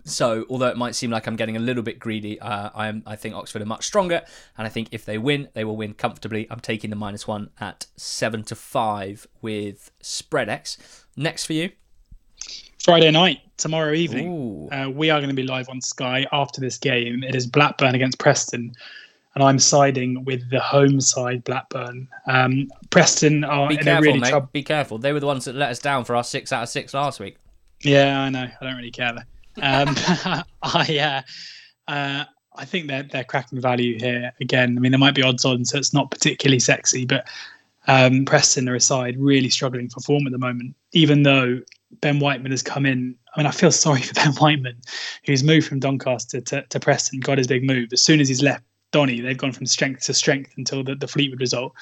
So, 0.05 0.47
although 0.49 0.69
it 0.69 0.77
might 0.77 0.94
seem 0.94 1.11
like 1.11 1.27
I'm 1.27 1.37
getting 1.37 1.56
a 1.56 1.61
little 1.61 1.83
bit 1.83 1.99
greedy, 1.99 2.41
uh, 2.41 2.71
I 2.75 2.89
am. 2.89 3.03
I 3.05 3.17
think 3.17 3.35
Oxford 3.35 3.61
are 3.61 3.67
much 3.67 3.85
stronger, 3.85 4.23
and 4.56 4.67
I 4.67 4.71
think 4.71 4.89
if 4.91 5.05
they 5.05 5.19
win, 5.19 5.49
they 5.53 5.65
will 5.65 5.77
win 5.77 5.93
comfortably. 5.93 6.47
I'm 6.51 6.61
taking 6.61 6.91
the 6.91 6.97
minus 6.97 7.27
one 7.27 7.51
at 7.61 7.87
seven 7.97 8.43
to 8.44 8.55
five 8.55 9.27
with 9.43 9.91
Spreadex. 10.03 10.79
Next 11.19 11.47
for 11.47 11.53
you, 11.53 11.73
Friday 12.79 13.11
night, 13.11 13.41
tomorrow 13.56 13.93
evening, 13.93 14.69
uh, 14.73 14.88
we 14.88 15.11
are 15.11 15.19
going 15.19 15.31
to 15.31 15.35
be 15.35 15.43
live 15.43 15.69
on 15.69 15.81
Sky 15.81 16.25
after 16.31 16.61
this 16.61 16.79
game. 16.79 17.25
It 17.25 17.35
is 17.35 17.44
Blackburn 17.44 17.97
against 17.97 18.20
Preston, 18.20 18.73
and 19.35 19.43
I'm 19.43 19.59
siding 19.59 20.25
with 20.25 20.49
the 20.49 20.61
home 20.61 21.00
side, 21.00 21.43
Blackburn. 21.43 22.06
Um, 22.29 22.70
Preston 22.91 23.43
are 23.43 23.67
be 23.69 23.75
in 23.75 23.81
careful, 23.81 23.99
a 23.99 24.12
really 24.12 24.20
mate. 24.20 24.53
Be 24.53 24.62
careful. 24.62 24.99
They 24.99 25.12
were 25.12 25.19
the 25.19 25.26
ones 25.26 25.44
that 25.47 25.56
let 25.56 25.70
us 25.70 25.81
down 25.81 26.05
for 26.05 26.15
our 26.15 26.22
six 26.22 26.53
out 26.53 26.63
of 26.63 26.69
six 26.69 26.94
last 26.94 27.19
week. 27.19 27.37
Yeah, 27.82 28.20
I 28.20 28.29
know. 28.29 28.46
I 28.60 28.65
don't 28.65 28.77
really 28.77 28.93
care. 28.93 29.27
Um, 29.60 29.89
I 30.63 31.25
uh, 31.89 31.91
uh, 31.91 32.25
I 32.55 32.65
think 32.65 32.87
they're 32.87 33.03
they're 33.03 33.25
cracking 33.25 33.60
value 33.60 33.98
here 33.98 34.32
again. 34.41 34.79
I 34.79 34.81
mean, 34.81 34.93
there 34.93 35.01
might 35.01 35.17
be 35.17 35.25
odds 35.25 35.44
on, 35.44 35.65
so 35.65 35.79
it's 35.79 35.93
not 35.93 36.13
particularly 36.13 36.60
sexy, 36.60 37.05
but 37.06 37.27
um, 37.87 38.25
Preston 38.25 38.69
are 38.69 38.75
a 38.75 38.81
side 38.81 39.17
really 39.19 39.49
struggling 39.49 39.89
for 39.89 40.01
form 40.01 40.27
at 40.27 40.32
the 40.32 40.39
moment. 40.39 40.75
Even 40.93 41.23
though 41.23 41.61
Ben 42.01 42.19
Whiteman 42.19 42.51
has 42.51 42.63
come 42.63 42.85
in, 42.85 43.15
I 43.35 43.41
mean, 43.41 43.47
I 43.47 43.51
feel 43.51 43.73
sorry 43.73 44.03
for 44.03 44.15
Ben 44.15 44.32
Whiteman, 44.35 44.77
who's 45.25 45.44
moved 45.44 45.67
from 45.67 45.81
Doncaster 45.81 46.41
to, 46.41 46.63
to 46.63 46.81
Preston, 46.81 47.20
got 47.20 47.39
his 47.39 47.47
big 47.47 47.65
move. 47.65 47.93
As 47.93 48.03
soon 48.03 48.20
as 48.20 48.29
he's 48.29 48.43
left 48.43 48.65
Donny, 48.91 49.20
they've 49.20 49.37
gone 49.37 49.53
from 49.53 49.67
strength 49.67 50.05
to 50.06 50.15
strength 50.15 50.55
until 50.56 50.82
the, 50.82 50.94
the 50.94 51.08
Fleetwood 51.08 51.41
result, 51.41 51.73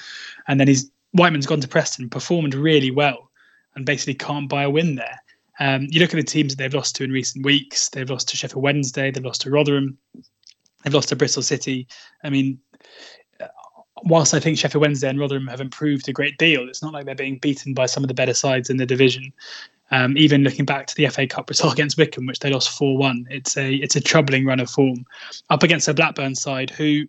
and 0.47 0.59
then 0.59 0.67
he's 0.67 0.91
Whiteman's 1.13 1.45
gone 1.45 1.61
to 1.61 1.67
Preston, 1.67 2.09
performed 2.09 2.53
really 2.53 2.91
well, 2.91 3.31
and 3.75 3.85
basically 3.85 4.13
can't 4.13 4.49
buy 4.49 4.63
a 4.63 4.69
win 4.69 4.95
there. 4.95 5.21
Um, 5.59 5.87
you 5.89 5.99
look 5.99 6.13
at 6.13 6.17
the 6.17 6.23
teams 6.23 6.55
that 6.55 6.61
they've 6.61 6.73
lost 6.73 6.95
to 6.97 7.03
in 7.03 7.11
recent 7.11 7.45
weeks. 7.45 7.89
They've 7.89 8.09
lost 8.09 8.29
to 8.29 8.37
Sheffield 8.37 8.61
Wednesday. 8.61 9.09
They've 9.09 9.25
lost 9.25 9.41
to 9.41 9.49
Rotherham. 9.49 9.97
They've 10.83 10.93
lost 10.93 11.09
to 11.09 11.15
Bristol 11.15 11.41
City. 11.41 11.87
I 12.23 12.29
mean, 12.29 12.59
whilst 14.03 14.33
I 14.33 14.39
think 14.39 14.57
Sheffield 14.57 14.81
Wednesday 14.81 15.09
and 15.09 15.19
Rotherham 15.19 15.47
have 15.47 15.61
improved 15.61 16.07
a 16.07 16.13
great 16.13 16.37
deal, 16.37 16.67
it's 16.67 16.81
not 16.81 16.93
like 16.93 17.05
they're 17.05 17.15
being 17.15 17.37
beaten 17.37 17.73
by 17.73 17.85
some 17.85 18.03
of 18.03 18.07
the 18.07 18.13
better 18.13 18.33
sides 18.33 18.69
in 18.69 18.77
the 18.77 18.85
division. 18.85 19.33
Um, 19.89 20.17
even 20.17 20.43
looking 20.43 20.65
back 20.65 20.87
to 20.87 20.95
the 20.95 21.07
FA 21.07 21.27
Cup 21.27 21.49
result 21.49 21.73
against 21.77 21.97
Wycombe, 21.97 22.25
which 22.25 22.39
they 22.39 22.51
lost 22.51 22.77
four 22.77 22.97
one, 22.97 23.25
it's 23.29 23.57
a 23.57 23.75
it's 23.75 23.95
a 23.95 24.01
troubling 24.01 24.45
run 24.45 24.59
of 24.59 24.69
form 24.69 25.05
up 25.49 25.63
against 25.63 25.87
a 25.87 25.93
Blackburn 25.93 26.35
side 26.35 26.69
who 26.69 27.05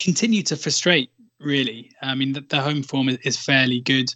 continue 0.00 0.42
to 0.42 0.56
frustrate. 0.56 1.10
Really, 1.38 1.92
I 2.00 2.14
mean, 2.14 2.32
the, 2.32 2.40
the 2.40 2.62
home 2.62 2.82
form 2.82 3.10
is, 3.10 3.18
is 3.18 3.36
fairly 3.36 3.80
good 3.82 4.10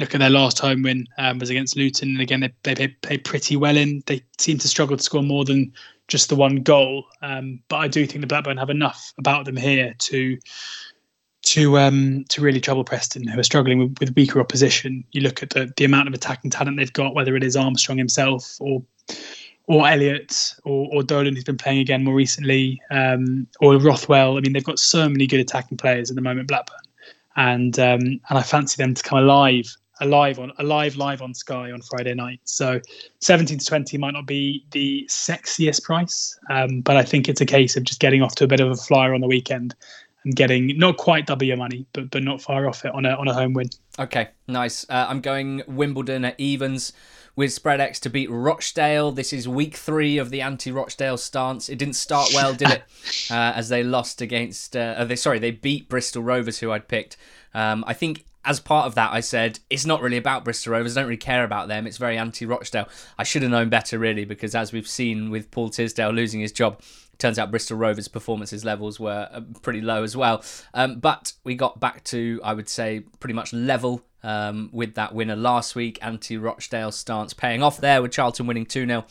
look 0.00 0.14
at 0.14 0.18
their 0.18 0.30
last 0.30 0.58
home 0.58 0.82
win 0.82 1.06
um, 1.18 1.38
was 1.38 1.50
against 1.50 1.76
Luton, 1.76 2.10
and 2.10 2.20
again 2.20 2.40
they 2.62 2.74
they 2.74 2.88
played 2.88 3.24
pretty 3.24 3.54
well 3.56 3.76
in. 3.76 4.02
They 4.06 4.22
seem 4.38 4.58
to 4.58 4.68
struggle 4.68 4.96
to 4.96 5.02
score 5.02 5.22
more 5.22 5.44
than 5.44 5.72
just 6.10 6.28
the 6.28 6.36
one 6.36 6.56
goal, 6.56 7.04
um, 7.22 7.60
but 7.68 7.76
I 7.76 7.88
do 7.88 8.04
think 8.06 8.20
the 8.20 8.26
Blackburn 8.26 8.58
have 8.58 8.68
enough 8.68 9.14
about 9.16 9.46
them 9.46 9.56
here 9.56 9.94
to 9.98 10.38
to 11.42 11.78
um, 11.78 12.24
to 12.28 12.42
really 12.42 12.60
trouble 12.60 12.84
Preston, 12.84 13.26
who 13.26 13.38
are 13.38 13.44
struggling 13.44 13.78
with, 13.78 13.98
with 14.00 14.14
weaker 14.14 14.40
opposition. 14.40 15.04
You 15.12 15.22
look 15.22 15.42
at 15.42 15.50
the 15.50 15.72
the 15.76 15.84
amount 15.84 16.08
of 16.08 16.14
attacking 16.14 16.50
talent 16.50 16.76
they've 16.76 16.92
got, 16.92 17.14
whether 17.14 17.34
it 17.36 17.44
is 17.44 17.56
Armstrong 17.56 17.96
himself 17.96 18.56
or 18.60 18.82
or 19.66 19.88
Elliott 19.88 20.54
or, 20.64 20.88
or 20.92 21.02
Dolan, 21.04 21.34
who's 21.34 21.44
been 21.44 21.56
playing 21.56 21.78
again 21.78 22.02
more 22.02 22.14
recently, 22.14 22.82
um, 22.90 23.46
or 23.60 23.76
Rothwell. 23.76 24.36
I 24.36 24.40
mean, 24.40 24.52
they've 24.52 24.64
got 24.64 24.80
so 24.80 25.08
many 25.08 25.26
good 25.28 25.40
attacking 25.40 25.78
players 25.78 26.10
at 26.10 26.16
the 26.16 26.22
moment, 26.22 26.48
Blackburn, 26.48 26.76
and 27.36 27.78
um, 27.78 28.00
and 28.00 28.20
I 28.28 28.42
fancy 28.42 28.82
them 28.82 28.94
to 28.94 29.02
come 29.02 29.18
alive 29.18 29.74
alive 30.00 30.38
on 30.38 30.52
alive 30.58 30.96
live 30.96 31.22
on 31.22 31.34
Sky 31.34 31.70
on 31.70 31.80
Friday 31.82 32.14
night. 32.14 32.40
So 32.44 32.80
17 33.20 33.58
to 33.58 33.64
20 33.64 33.98
might 33.98 34.12
not 34.12 34.26
be 34.26 34.64
the 34.72 35.06
sexiest 35.10 35.82
price, 35.82 36.38
um, 36.50 36.80
but 36.80 36.96
I 36.96 37.02
think 37.02 37.28
it's 37.28 37.40
a 37.40 37.46
case 37.46 37.76
of 37.76 37.84
just 37.84 38.00
getting 38.00 38.22
off 38.22 38.34
to 38.36 38.44
a 38.44 38.48
bit 38.48 38.60
of 38.60 38.70
a 38.70 38.76
flyer 38.76 39.14
on 39.14 39.20
the 39.20 39.28
weekend 39.28 39.74
and 40.24 40.34
getting 40.36 40.78
not 40.78 40.96
quite 40.96 41.26
double 41.26 41.44
your 41.44 41.56
money, 41.56 41.86
but 41.92 42.10
but 42.10 42.22
not 42.22 42.42
far 42.42 42.68
off 42.68 42.84
it 42.84 42.94
on 42.94 43.06
a 43.06 43.10
on 43.10 43.28
a 43.28 43.34
home 43.34 43.54
win. 43.54 43.68
Okay, 43.98 44.28
nice. 44.48 44.84
Uh, 44.88 45.06
I'm 45.08 45.20
going 45.20 45.62
Wimbledon 45.66 46.24
at 46.24 46.38
evens 46.38 46.92
with 47.36 47.50
Spreadex 47.50 47.98
to 48.00 48.10
beat 48.10 48.30
Rochdale. 48.30 49.12
This 49.12 49.32
is 49.32 49.48
week 49.48 49.76
three 49.76 50.18
of 50.18 50.30
the 50.30 50.40
anti-Rochdale 50.40 51.16
stance. 51.16 51.68
It 51.68 51.78
didn't 51.78 51.96
start 51.96 52.30
well, 52.34 52.54
did 52.54 52.70
it? 52.70 52.82
Uh, 53.30 53.52
as 53.54 53.68
they 53.68 53.82
lost 53.84 54.20
against, 54.20 54.76
uh, 54.76 55.04
they 55.04 55.14
sorry, 55.14 55.38
they 55.38 55.52
beat 55.52 55.88
Bristol 55.88 56.22
Rovers, 56.22 56.58
who 56.58 56.72
I'd 56.72 56.88
picked. 56.88 57.16
Um, 57.54 57.84
I 57.86 57.94
think 57.94 58.24
as 58.44 58.58
part 58.60 58.86
of 58.86 58.94
that, 58.94 59.12
I 59.12 59.20
said 59.20 59.58
it's 59.68 59.84
not 59.84 60.00
really 60.00 60.16
about 60.16 60.44
Bristol 60.44 60.72
Rovers. 60.72 60.96
I 60.96 61.00
don't 61.00 61.08
really 61.08 61.18
care 61.18 61.44
about 61.44 61.68
them. 61.68 61.86
It's 61.86 61.98
very 61.98 62.16
anti-Rochdale. 62.16 62.88
I 63.18 63.24
should 63.24 63.42
have 63.42 63.50
known 63.50 63.68
better, 63.68 63.98
really, 63.98 64.24
because 64.24 64.54
as 64.54 64.72
we've 64.72 64.88
seen 64.88 65.30
with 65.30 65.50
Paul 65.50 65.68
Tisdale 65.68 66.10
losing 66.10 66.40
his 66.40 66.52
job, 66.52 66.80
turns 67.18 67.38
out 67.38 67.50
Bristol 67.50 67.76
Rovers' 67.76 68.08
performances 68.08 68.64
levels 68.64 68.98
were 68.98 69.28
uh, 69.30 69.42
pretty 69.62 69.82
low 69.82 70.02
as 70.02 70.16
well. 70.16 70.42
Um, 70.72 71.00
but 71.00 71.34
we 71.44 71.54
got 71.54 71.80
back 71.80 72.02
to, 72.04 72.40
I 72.42 72.54
would 72.54 72.68
say, 72.68 73.00
pretty 73.20 73.34
much 73.34 73.52
level 73.52 74.02
um, 74.22 74.70
with 74.72 74.94
that 74.94 75.14
winner 75.14 75.36
last 75.36 75.74
week. 75.74 75.98
Anti 76.00 76.38
Rochdale 76.38 76.92
stance 76.92 77.34
paying 77.34 77.62
off 77.62 77.76
there 77.76 78.00
with 78.00 78.12
Charlton 78.12 78.46
winning 78.46 78.66
2 78.66 78.86
0. 78.86 79.04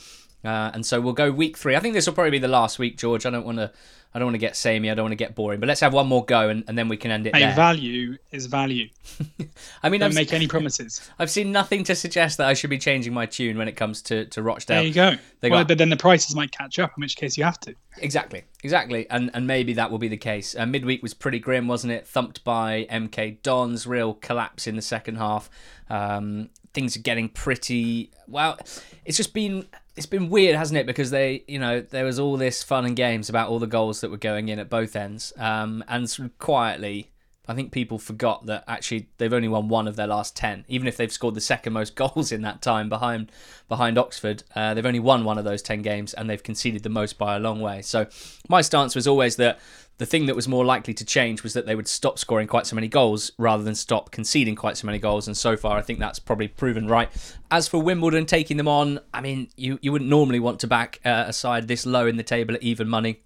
Uh, 0.43 0.71
and 0.73 0.85
so 0.85 1.01
we'll 1.01 1.13
go 1.13 1.31
week 1.31 1.57
three. 1.57 1.75
I 1.75 1.79
think 1.79 1.93
this 1.93 2.07
will 2.07 2.13
probably 2.13 2.31
be 2.31 2.39
the 2.39 2.47
last 2.47 2.79
week, 2.79 2.97
George. 2.97 3.25
I 3.25 3.29
don't 3.29 3.45
want 3.45 3.57
to. 3.57 3.71
I 4.13 4.17
don't 4.17 4.25
want 4.25 4.35
to 4.35 4.39
get 4.39 4.55
samey. 4.55 4.89
I 4.89 4.95
don't 4.95 5.03
want 5.03 5.11
to 5.11 5.17
get 5.17 5.35
boring. 5.35 5.59
But 5.59 5.67
let's 5.67 5.81
have 5.81 5.93
one 5.93 6.07
more 6.07 6.25
go, 6.25 6.49
and, 6.49 6.63
and 6.67 6.75
then 6.75 6.87
we 6.87 6.97
can 6.97 7.11
end 7.11 7.27
it 7.27 7.35
hey, 7.35 7.41
there. 7.41 7.55
Value 7.55 8.17
is 8.31 8.47
value. 8.47 8.89
I 9.83 9.89
mean, 9.89 9.99
don't 9.99 10.09
I've, 10.09 10.15
make 10.15 10.33
any 10.33 10.47
promises. 10.55 11.07
I've 11.19 11.29
seen 11.29 11.51
nothing 11.51 11.83
to 11.83 11.95
suggest 11.95 12.39
that 12.39 12.47
I 12.47 12.55
should 12.55 12.71
be 12.71 12.79
changing 12.79 13.13
my 13.13 13.27
tune 13.27 13.57
when 13.57 13.67
it 13.67 13.73
comes 13.73 14.01
to, 14.03 14.25
to 14.25 14.41
Rochdale. 14.41 14.77
There 14.77 14.87
you 14.87 14.93
go. 14.93 15.15
They 15.41 15.51
well, 15.51 15.59
got- 15.59 15.67
but 15.67 15.77
then 15.77 15.89
the 15.89 15.97
prices 15.97 16.35
might 16.35 16.51
catch 16.51 16.79
up, 16.79 16.93
in 16.97 17.01
which 17.01 17.17
case 17.17 17.37
you 17.37 17.43
have 17.43 17.59
to. 17.61 17.75
Exactly, 17.97 18.43
exactly, 18.63 19.09
and 19.09 19.29
and 19.33 19.45
maybe 19.45 19.73
that 19.73 19.91
will 19.91 19.97
be 19.97 20.07
the 20.07 20.17
case. 20.17 20.55
Uh, 20.55 20.65
midweek 20.65 21.03
was 21.03 21.13
pretty 21.13 21.39
grim, 21.39 21.67
wasn't 21.67 21.91
it? 21.91 22.07
Thumped 22.07 22.43
by 22.43 22.87
MK 22.89 23.41
Dons, 23.43 23.85
real 23.85 24.13
collapse 24.13 24.67
in 24.67 24.75
the 24.75 24.81
second 24.81 25.17
half. 25.17 25.49
Um, 25.89 26.49
things 26.73 26.95
are 26.95 27.01
getting 27.01 27.29
pretty 27.29 28.11
well. 28.27 28.57
It's 29.05 29.17
just 29.17 29.33
been 29.33 29.67
it's 29.95 30.05
been 30.05 30.29
weird, 30.29 30.55
hasn't 30.55 30.77
it? 30.77 30.85
Because 30.85 31.11
they, 31.11 31.43
you 31.47 31.59
know, 31.59 31.81
there 31.81 32.05
was 32.05 32.19
all 32.19 32.37
this 32.37 32.63
fun 32.63 32.85
and 32.85 32.95
games 32.95 33.29
about 33.29 33.49
all 33.49 33.59
the 33.59 33.67
goals 33.67 34.01
that 34.01 34.11
were 34.11 34.17
going 34.17 34.49
in 34.49 34.59
at 34.59 34.69
both 34.69 34.95
ends, 34.95 35.33
um, 35.37 35.83
and 35.87 36.09
sort 36.09 36.27
of 36.27 36.39
quietly. 36.39 37.09
I 37.49 37.55
think 37.55 37.71
people 37.71 37.97
forgot 37.97 38.45
that 38.45 38.63
actually 38.67 39.09
they've 39.17 39.33
only 39.33 39.47
won 39.47 39.69
one 39.69 39.87
of 39.87 39.95
their 39.95 40.05
last 40.05 40.35
ten, 40.35 40.65
even 40.67 40.87
if 40.87 40.97
they've 40.97 41.11
scored 41.11 41.33
the 41.33 41.41
second 41.41 41.73
most 41.73 41.95
goals 41.95 42.31
in 42.31 42.43
that 42.43 42.61
time 42.61 42.89
behind 42.89 43.31
behind 43.67 43.97
Oxford. 43.97 44.43
Uh, 44.55 44.75
they've 44.75 44.85
only 44.85 44.99
won 44.99 45.25
one 45.25 45.39
of 45.39 45.45
those 45.45 45.63
ten 45.63 45.81
games, 45.81 46.13
and 46.13 46.29
they've 46.29 46.43
conceded 46.43 46.83
the 46.83 46.89
most 46.89 47.17
by 47.17 47.35
a 47.35 47.39
long 47.39 47.59
way. 47.59 47.81
So 47.81 48.05
my 48.47 48.61
stance 48.61 48.95
was 48.95 49.07
always 49.07 49.35
that 49.37 49.59
the 49.97 50.05
thing 50.05 50.27
that 50.27 50.35
was 50.35 50.47
more 50.47 50.63
likely 50.63 50.93
to 50.93 51.03
change 51.03 51.43
was 51.43 51.53
that 51.53 51.65
they 51.65 51.75
would 51.75 51.87
stop 51.87 52.17
scoring 52.17 52.47
quite 52.47 52.65
so 52.65 52.75
many 52.75 52.87
goals 52.87 53.31
rather 53.37 53.63
than 53.63 53.75
stop 53.75 54.11
conceding 54.11 54.55
quite 54.55 54.77
so 54.77 54.85
many 54.85 54.97
goals. 54.97 55.27
And 55.27 55.35
so 55.35 55.57
far, 55.57 55.77
I 55.77 55.81
think 55.81 55.99
that's 55.99 56.19
probably 56.19 56.47
proven 56.47 56.87
right. 56.87 57.09
As 57.51 57.67
for 57.67 57.81
Wimbledon 57.81 58.25
taking 58.25 58.57
them 58.57 58.67
on, 58.67 58.99
I 59.13 59.21
mean, 59.21 59.49
you 59.57 59.79
you 59.81 59.91
wouldn't 59.91 60.09
normally 60.09 60.39
want 60.39 60.59
to 60.61 60.67
back 60.67 60.99
uh, 61.03 61.25
a 61.27 61.33
side 61.33 61.67
this 61.67 61.85
low 61.85 62.05
in 62.05 62.15
the 62.15 62.23
table 62.23 62.55
at 62.55 62.63
even 62.63 62.87
money. 62.87 63.23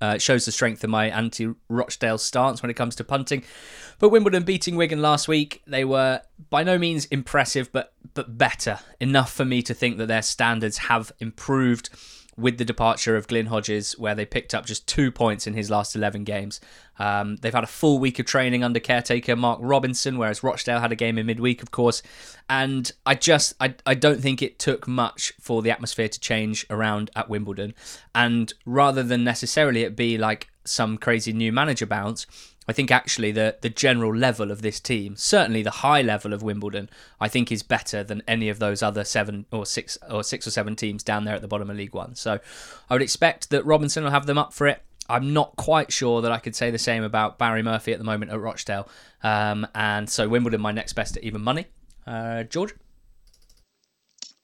Uh, 0.00 0.14
it 0.16 0.22
shows 0.22 0.44
the 0.44 0.52
strength 0.52 0.84
of 0.84 0.90
my 0.90 1.10
anti 1.10 1.48
Rochdale 1.68 2.18
stance 2.18 2.62
when 2.62 2.70
it 2.70 2.74
comes 2.74 2.94
to 2.96 3.04
punting. 3.04 3.42
But 3.98 4.10
Wimbledon 4.10 4.44
beating 4.44 4.76
Wigan 4.76 5.02
last 5.02 5.26
week, 5.26 5.62
they 5.66 5.84
were 5.84 6.22
by 6.50 6.62
no 6.62 6.78
means 6.78 7.06
impressive, 7.06 7.72
but 7.72 7.92
but 8.14 8.38
better 8.38 8.78
enough 9.00 9.32
for 9.32 9.44
me 9.44 9.62
to 9.62 9.74
think 9.74 9.98
that 9.98 10.06
their 10.06 10.22
standards 10.22 10.78
have 10.78 11.12
improved 11.18 11.90
with 12.38 12.56
the 12.56 12.64
departure 12.64 13.16
of 13.16 13.26
Glyn 13.26 13.46
Hodges, 13.46 13.98
where 13.98 14.14
they 14.14 14.24
picked 14.24 14.54
up 14.54 14.64
just 14.64 14.86
two 14.86 15.10
points 15.10 15.46
in 15.46 15.54
his 15.54 15.70
last 15.70 15.96
11 15.96 16.22
games. 16.22 16.60
Um, 16.98 17.36
they've 17.36 17.52
had 17.52 17.64
a 17.64 17.68
full 17.68 17.98
week 17.98 18.18
of 18.18 18.26
training 18.26 18.62
under 18.62 18.78
caretaker 18.78 19.34
Mark 19.34 19.58
Robinson, 19.60 20.18
whereas 20.18 20.42
Rochdale 20.42 20.80
had 20.80 20.92
a 20.92 20.96
game 20.96 21.18
in 21.18 21.26
midweek, 21.26 21.62
of 21.62 21.72
course. 21.72 22.00
And 22.48 22.90
I 23.04 23.16
just, 23.16 23.54
I, 23.60 23.74
I 23.84 23.94
don't 23.94 24.20
think 24.20 24.40
it 24.40 24.58
took 24.58 24.86
much 24.86 25.32
for 25.40 25.62
the 25.62 25.72
atmosphere 25.72 26.08
to 26.08 26.20
change 26.20 26.64
around 26.70 27.10
at 27.16 27.28
Wimbledon. 27.28 27.74
And 28.14 28.52
rather 28.64 29.02
than 29.02 29.24
necessarily 29.24 29.82
it 29.82 29.96
be 29.96 30.16
like 30.16 30.48
some 30.64 30.96
crazy 30.96 31.32
new 31.32 31.52
manager 31.52 31.86
bounce, 31.86 32.26
I 32.68 32.72
think 32.72 32.90
actually 32.90 33.32
the 33.32 33.56
the 33.62 33.70
general 33.70 34.14
level 34.14 34.50
of 34.50 34.60
this 34.60 34.78
team, 34.78 35.16
certainly 35.16 35.62
the 35.62 35.70
high 35.70 36.02
level 36.02 36.34
of 36.34 36.42
Wimbledon, 36.42 36.90
I 37.18 37.28
think 37.28 37.50
is 37.50 37.62
better 37.62 38.04
than 38.04 38.22
any 38.28 38.50
of 38.50 38.58
those 38.58 38.82
other 38.82 39.04
seven 39.04 39.46
or 39.50 39.64
six 39.64 39.96
or 40.08 40.22
six 40.22 40.46
or 40.46 40.50
seven 40.50 40.76
teams 40.76 41.02
down 41.02 41.24
there 41.24 41.34
at 41.34 41.40
the 41.40 41.48
bottom 41.48 41.70
of 41.70 41.76
League 41.76 41.94
One. 41.94 42.14
So 42.14 42.38
I 42.90 42.94
would 42.94 43.02
expect 43.02 43.48
that 43.50 43.64
Robinson 43.64 44.04
will 44.04 44.10
have 44.10 44.26
them 44.26 44.36
up 44.36 44.52
for 44.52 44.66
it. 44.66 44.82
I'm 45.08 45.32
not 45.32 45.56
quite 45.56 45.90
sure 45.90 46.20
that 46.20 46.30
I 46.30 46.38
could 46.38 46.54
say 46.54 46.70
the 46.70 46.78
same 46.78 47.02
about 47.02 47.38
Barry 47.38 47.62
Murphy 47.62 47.92
at 47.92 47.98
the 47.98 48.04
moment 48.04 48.30
at 48.30 48.38
Rochdale. 48.38 48.86
Um, 49.22 49.66
and 49.74 50.08
so 50.08 50.28
Wimbledon, 50.28 50.60
my 50.60 50.72
next 50.72 50.92
best 50.92 51.16
at 51.16 51.24
even 51.24 51.40
money. 51.40 51.64
Uh, 52.06 52.42
George? 52.42 52.74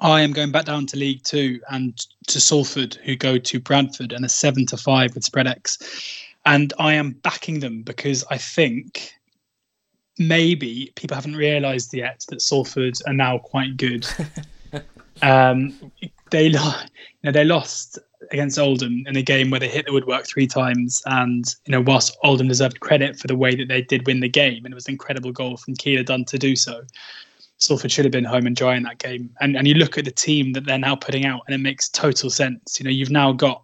I 0.01 0.23
am 0.23 0.33
going 0.33 0.51
back 0.51 0.65
down 0.65 0.87
to 0.87 0.97
League 0.97 1.23
Two 1.23 1.61
and 1.71 1.97
to 2.29 2.41
Salford, 2.41 2.95
who 3.05 3.17
go 3.17 3.39
to 3.39 3.61
Bradford 3.61 4.13
and 4.13 4.25
a 4.25 4.29
seven 4.29 4.67
to 4.67 4.77
five 4.77 5.15
with 5.15 5.25
Spreadex. 5.25 6.25
And 6.47 6.73
I 6.79 6.95
am 6.95 7.13
backing 7.13 7.61
them 7.61 7.83
because 7.83 8.25
I 8.31 8.39
think 8.39 9.13
maybe 10.19 10.93
people 10.95 11.15
haven't 11.15 11.37
realised 11.37 11.93
yet 11.95 12.25
that 12.29 12.43
Salford 12.43 12.95
are 13.07 13.13
now 13.13 13.39
quite 13.39 13.77
good. 13.77 14.07
um, 15.23 15.93
they, 16.31 16.49
you 16.49 16.53
know, 16.53 17.33
they 17.33 17.45
lost 17.45 17.99
against 18.31 18.59
Oldham 18.59 19.05
in 19.07 19.17
a 19.17 19.23
game 19.23 19.51
where 19.51 19.61
they 19.61 19.69
hit 19.69 19.87
the 19.87 19.93
woodwork 19.93 20.27
three 20.27 20.47
times, 20.47 21.03
and 21.07 21.45
you 21.67 21.73
know, 21.73 21.81
whilst 21.81 22.17
Oldham 22.23 22.49
deserved 22.49 22.81
credit 22.81 23.19
for 23.19 23.27
the 23.27 23.37
way 23.37 23.55
that 23.55 23.69
they 23.69 23.83
did 23.83 24.07
win 24.07 24.21
the 24.21 24.29
game, 24.29 24.65
and 24.65 24.73
it 24.73 24.75
was 24.75 24.87
an 24.87 24.93
incredible 24.93 25.33
goal 25.33 25.57
from 25.57 25.75
Keillor-Dunn 25.75 26.25
to 26.27 26.39
do 26.39 26.57
so. 26.57 26.83
Salford 27.59 27.93
should 27.93 28.05
have 28.05 28.13
been 28.13 28.25
home 28.25 28.47
and 28.47 28.57
dry 28.57 28.77
in 28.77 28.83
that 28.83 28.99
game. 28.99 29.31
And 29.41 29.57
and 29.57 29.67
you 29.67 29.75
look 29.75 29.97
at 29.97 30.05
the 30.05 30.11
team 30.11 30.53
that 30.53 30.67
they're 30.67 30.79
now 30.79 30.97
putting 30.97 31.25
out, 31.25 31.43
and 31.47 31.55
it 31.55 31.59
makes 31.59 31.89
total 31.89 32.31
sense. 32.31 32.79
You 32.79 32.85
know, 32.85 32.91
you've 32.91 33.11
now 33.11 33.33
got 33.33 33.63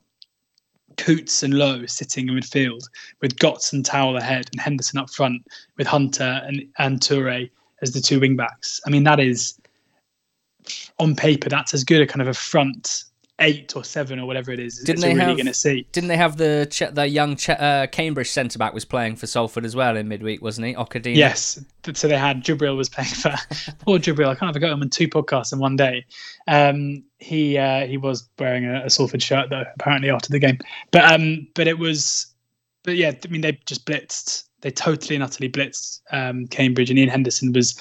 Coots 1.01 1.43
and 1.43 1.55
Lowe 1.55 1.87
sitting 1.87 2.29
in 2.29 2.37
midfield 2.37 2.83
with 3.23 3.39
Gotts 3.39 3.73
and 3.73 3.85
Towell 3.85 4.19
ahead, 4.19 4.49
and 4.53 4.61
Henderson 4.61 4.99
up 4.99 5.11
front 5.11 5.43
with 5.77 5.87
Hunter 5.87 6.43
and 6.47 6.63
and 6.79 7.01
Touray 7.01 7.51
as 7.83 7.93
the 7.93 8.01
two 8.01 8.21
wing 8.21 8.37
backs. 8.37 8.81
I 8.87 8.91
mean, 8.91 9.05
that 9.05 9.19
is 9.19 9.59
on 10.99 11.17
paper 11.17 11.49
that's 11.49 11.73
as 11.73 11.85
good 11.85 12.03
a 12.03 12.07
kind 12.07 12.21
of 12.21 12.29
a 12.29 12.35
front 12.35 13.05
eight 13.41 13.75
or 13.75 13.83
seven 13.83 14.21
or 14.21 14.27
whatever 14.27 14.53
it 14.53 14.61
is. 14.61 14.79
Didn't 14.81 15.01
they 15.01 15.09
really 15.15 15.21
have- 15.21 15.37
going 15.37 15.47
to 15.47 15.55
see. 15.55 15.87
Didn't 15.93 16.09
they 16.09 16.17
have 16.17 16.37
the 16.37 16.91
the 16.93 17.09
young 17.09 17.37
uh, 17.49 17.87
Cambridge 17.91 18.31
centre 18.31 18.59
back 18.59 18.75
was 18.75 18.85
playing 18.85 19.17
for 19.17 19.27
Salford 19.27 19.65
as 19.65 19.75
well 19.75 19.97
in 19.97 20.09
midweek, 20.09 20.43
wasn't 20.43 20.69
he? 20.69 20.75
Okedina. 20.75 21.17
Yes. 21.17 21.63
So 21.95 22.07
they 22.09 22.19
had 22.19 22.45
Jubril 22.45 22.77
was 22.77 22.89
playing 22.89 23.11
for 23.11 23.31
poor 23.81 23.99
Jubril. 23.99 24.29
I 24.29 24.35
can't 24.35 24.53
forget 24.53 24.71
him 24.71 24.83
on 24.83 24.91
two 24.91 25.09
podcasts 25.09 25.53
in 25.53 25.59
one 25.59 25.77
day. 25.77 26.05
Um, 26.47 27.03
he 27.19 27.59
uh, 27.59 27.87
he 27.87 27.97
was 27.97 28.29
wearing 28.39 28.67
a, 28.67 28.85
a 28.85 28.91
Salford 28.91 29.23
shirt 29.23 29.51
though, 29.51 29.65
apparently 29.75 30.11
after 30.11 30.31
the 30.31 30.39
game. 30.39 30.59
But 30.91 31.11
um, 31.13 31.49
but 31.55 31.67
it 31.67 31.79
was, 31.79 32.27
but 32.83 32.97
yeah, 32.97 33.13
I 33.25 33.29
mean 33.29 33.41
they 33.41 33.59
just 33.67 33.87
blitzed. 33.87 34.45
They 34.61 34.71
totally 34.71 35.15
and 35.15 35.25
utterly 35.25 35.49
blitzed 35.49 36.01
um, 36.13 36.47
Cambridge, 36.49 36.91
and 36.91 36.99
Ian 36.99 37.09
Henderson 37.09 37.53
was 37.53 37.81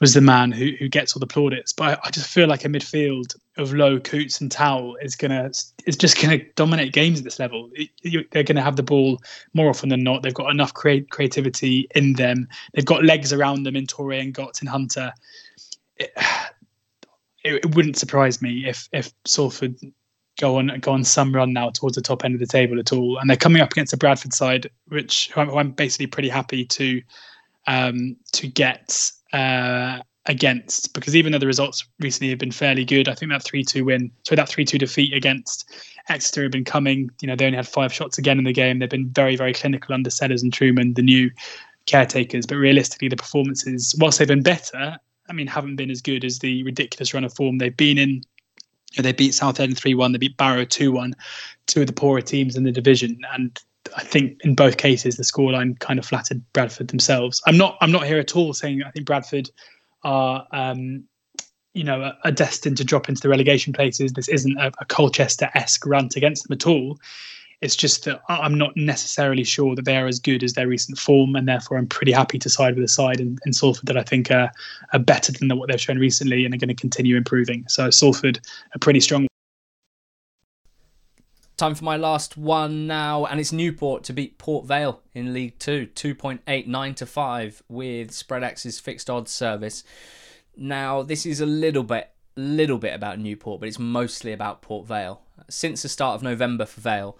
was 0.00 0.14
the 0.14 0.20
man 0.20 0.52
who 0.52 0.70
who 0.78 0.88
gets 0.88 1.16
all 1.16 1.20
the 1.20 1.26
plaudits. 1.26 1.72
But 1.72 1.98
I, 1.98 2.06
I 2.06 2.10
just 2.10 2.28
feel 2.28 2.48
like 2.48 2.64
a 2.64 2.68
midfield 2.68 3.36
of 3.58 3.74
Lowe, 3.74 4.00
Coots, 4.00 4.40
and 4.40 4.50
Towell 4.50 4.96
is 5.02 5.14
gonna 5.16 5.50
is 5.86 5.96
just 5.96 6.20
gonna 6.20 6.38
dominate 6.54 6.92
games 6.92 7.18
at 7.18 7.24
this 7.24 7.38
level. 7.38 7.70
It- 7.74 7.90
you- 8.02 8.26
they're 8.30 8.42
gonna 8.42 8.62
have 8.62 8.76
the 8.76 8.82
ball 8.82 9.20
more 9.52 9.68
often 9.68 9.88
than 9.88 10.02
not. 10.02 10.22
They've 10.22 10.32
got 10.34 10.50
enough 10.50 10.72
create, 10.74 11.10
creativity 11.10 11.88
in 11.94 12.14
them. 12.14 12.48
They've 12.74 12.84
got 12.84 13.04
legs 13.04 13.32
around 13.32 13.64
them 13.64 13.76
in 13.76 13.86
Touray 13.86 14.20
and 14.20 14.34
Gotts 14.34 14.60
and 14.60 14.68
Hunter. 14.68 15.12
It, 15.96 16.12
it, 17.44 17.54
it 17.64 17.74
wouldn't 17.74 17.98
surprise 17.98 18.40
me 18.40 18.66
if 18.66 18.88
if 18.92 19.12
Salford 19.24 19.76
go 20.40 20.56
on 20.56 20.68
go 20.80 20.92
on 20.92 21.04
some 21.04 21.34
run 21.34 21.52
now 21.52 21.70
towards 21.70 21.94
the 21.96 22.02
top 22.02 22.24
end 22.24 22.34
of 22.34 22.40
the 22.40 22.46
table 22.46 22.78
at 22.78 22.92
all. 22.92 23.18
And 23.18 23.28
they're 23.28 23.36
coming 23.36 23.60
up 23.62 23.72
against 23.72 23.92
a 23.92 23.98
Bradford 23.98 24.32
side, 24.32 24.70
which 24.88 25.30
I'm, 25.36 25.50
I'm 25.50 25.70
basically 25.72 26.06
pretty 26.06 26.28
happy 26.30 26.64
to 26.64 27.02
um, 27.66 28.16
to 28.32 28.48
get 28.48 29.12
uh, 29.32 30.00
against 30.26 30.94
because 30.94 31.16
even 31.16 31.32
though 31.32 31.38
the 31.38 31.46
results 31.46 31.84
recently 31.98 32.30
have 32.30 32.38
been 32.38 32.52
fairly 32.52 32.84
good, 32.84 33.08
I 33.08 33.14
think 33.14 33.32
that 33.32 33.42
three 33.42 33.64
two 33.64 33.84
win, 33.84 34.10
so 34.24 34.34
that 34.34 34.48
three 34.48 34.64
two 34.64 34.78
defeat 34.78 35.12
against 35.12 35.70
Exeter 36.08 36.42
have 36.42 36.52
been 36.52 36.64
coming. 36.64 37.10
You 37.20 37.28
know, 37.28 37.36
they 37.36 37.46
only 37.46 37.56
had 37.56 37.68
five 37.68 37.92
shots 37.92 38.18
again 38.18 38.38
in 38.38 38.44
the 38.44 38.52
game. 38.52 38.78
They've 38.78 38.88
been 38.88 39.08
very 39.08 39.36
very 39.36 39.52
clinical 39.52 39.94
under 39.94 40.10
Sellars 40.10 40.42
and 40.42 40.52
Trueman, 40.52 40.94
the 40.94 41.02
new 41.02 41.30
caretakers. 41.86 42.46
But 42.46 42.56
realistically, 42.56 43.08
the 43.08 43.16
performances, 43.16 43.94
whilst 43.98 44.18
they've 44.18 44.28
been 44.28 44.42
better, 44.42 44.96
I 45.28 45.32
mean, 45.32 45.46
haven't 45.46 45.76
been 45.76 45.90
as 45.90 46.02
good 46.02 46.24
as 46.24 46.38
the 46.38 46.62
ridiculous 46.62 47.14
run 47.14 47.24
of 47.24 47.34
form 47.34 47.58
they've 47.58 47.76
been 47.76 47.98
in. 47.98 48.22
You 48.92 48.98
know, 48.98 49.02
they 49.02 49.12
beat 49.12 49.34
Southend 49.34 49.78
3 49.78 49.94
1, 49.94 50.12
they 50.12 50.18
beat 50.18 50.36
Barrow 50.36 50.64
2 50.64 50.92
1, 50.92 51.14
two 51.66 51.80
of 51.80 51.86
the 51.86 51.92
poorer 51.92 52.20
teams 52.20 52.56
in 52.56 52.64
the 52.64 52.72
division. 52.72 53.18
And 53.32 53.58
I 53.96 54.04
think 54.04 54.38
in 54.44 54.54
both 54.54 54.76
cases, 54.76 55.16
the 55.16 55.24
scoreline 55.24 55.78
kind 55.78 55.98
of 55.98 56.04
flattered 56.04 56.42
Bradford 56.52 56.88
themselves. 56.88 57.42
I'm 57.46 57.56
not 57.56 57.76
I'm 57.80 57.92
not 57.92 58.06
here 58.06 58.18
at 58.18 58.36
all 58.36 58.52
saying 58.52 58.82
I 58.82 58.90
think 58.90 59.06
Bradford 59.06 59.50
are. 60.04 60.46
Um, 60.52 61.04
you 61.74 61.84
know, 61.84 62.02
are, 62.02 62.14
are 62.24 62.30
destined 62.30 62.76
to 62.76 62.84
drop 62.84 63.08
into 63.08 63.22
the 63.22 63.30
relegation 63.30 63.72
places. 63.72 64.12
This 64.12 64.28
isn't 64.28 64.58
a, 64.58 64.70
a 64.78 64.84
Colchester-esque 64.84 65.86
rant 65.86 66.16
against 66.16 66.46
them 66.46 66.54
at 66.54 66.66
all. 66.66 66.98
It's 67.62 67.76
just 67.76 68.04
that 68.04 68.20
I'm 68.28 68.58
not 68.58 68.76
necessarily 68.76 69.42
sure 69.42 69.74
that 69.76 69.86
they're 69.86 70.06
as 70.06 70.18
good 70.18 70.42
as 70.42 70.52
their 70.52 70.68
recent 70.68 70.98
form, 70.98 71.34
and 71.34 71.48
therefore 71.48 71.78
I'm 71.78 71.86
pretty 71.86 72.12
happy 72.12 72.38
to 72.40 72.50
side 72.50 72.74
with 72.74 72.84
a 72.84 72.88
side 72.88 73.20
in, 73.20 73.38
in 73.46 73.54
Salford 73.54 73.86
that 73.86 73.96
I 73.96 74.02
think 74.02 74.30
are, 74.30 74.50
are 74.92 74.98
better 74.98 75.32
than 75.32 75.48
what 75.56 75.70
they've 75.70 75.80
shown 75.80 75.98
recently 75.98 76.44
and 76.44 76.52
are 76.52 76.58
going 76.58 76.68
to 76.68 76.74
continue 76.74 77.16
improving. 77.16 77.64
So 77.68 77.88
Salford 77.88 78.38
are 78.74 78.78
pretty 78.78 79.00
strong. 79.00 79.28
Time 81.62 81.76
for 81.76 81.84
my 81.84 81.96
last 81.96 82.36
one 82.36 82.88
now, 82.88 83.24
and 83.24 83.38
it's 83.38 83.52
Newport 83.52 84.02
to 84.02 84.12
beat 84.12 84.36
Port 84.36 84.66
Vale 84.66 85.00
in 85.14 85.32
League 85.32 85.60
Two, 85.60 85.86
2.89 85.94 86.96
to 86.96 87.06
5 87.06 87.62
with 87.68 88.10
Spreadex's 88.10 88.80
fixed 88.80 89.08
odds 89.08 89.30
service. 89.30 89.84
Now, 90.56 91.04
this 91.04 91.24
is 91.24 91.40
a 91.40 91.46
little 91.46 91.84
bit 91.84 92.10
little 92.34 92.78
bit 92.78 92.92
about 92.92 93.20
Newport, 93.20 93.60
but 93.60 93.68
it's 93.68 93.78
mostly 93.78 94.32
about 94.32 94.60
Port 94.60 94.88
Vale. 94.88 95.22
Since 95.48 95.82
the 95.82 95.88
start 95.88 96.16
of 96.16 96.24
November 96.24 96.66
for 96.66 96.80
Vale, 96.80 97.16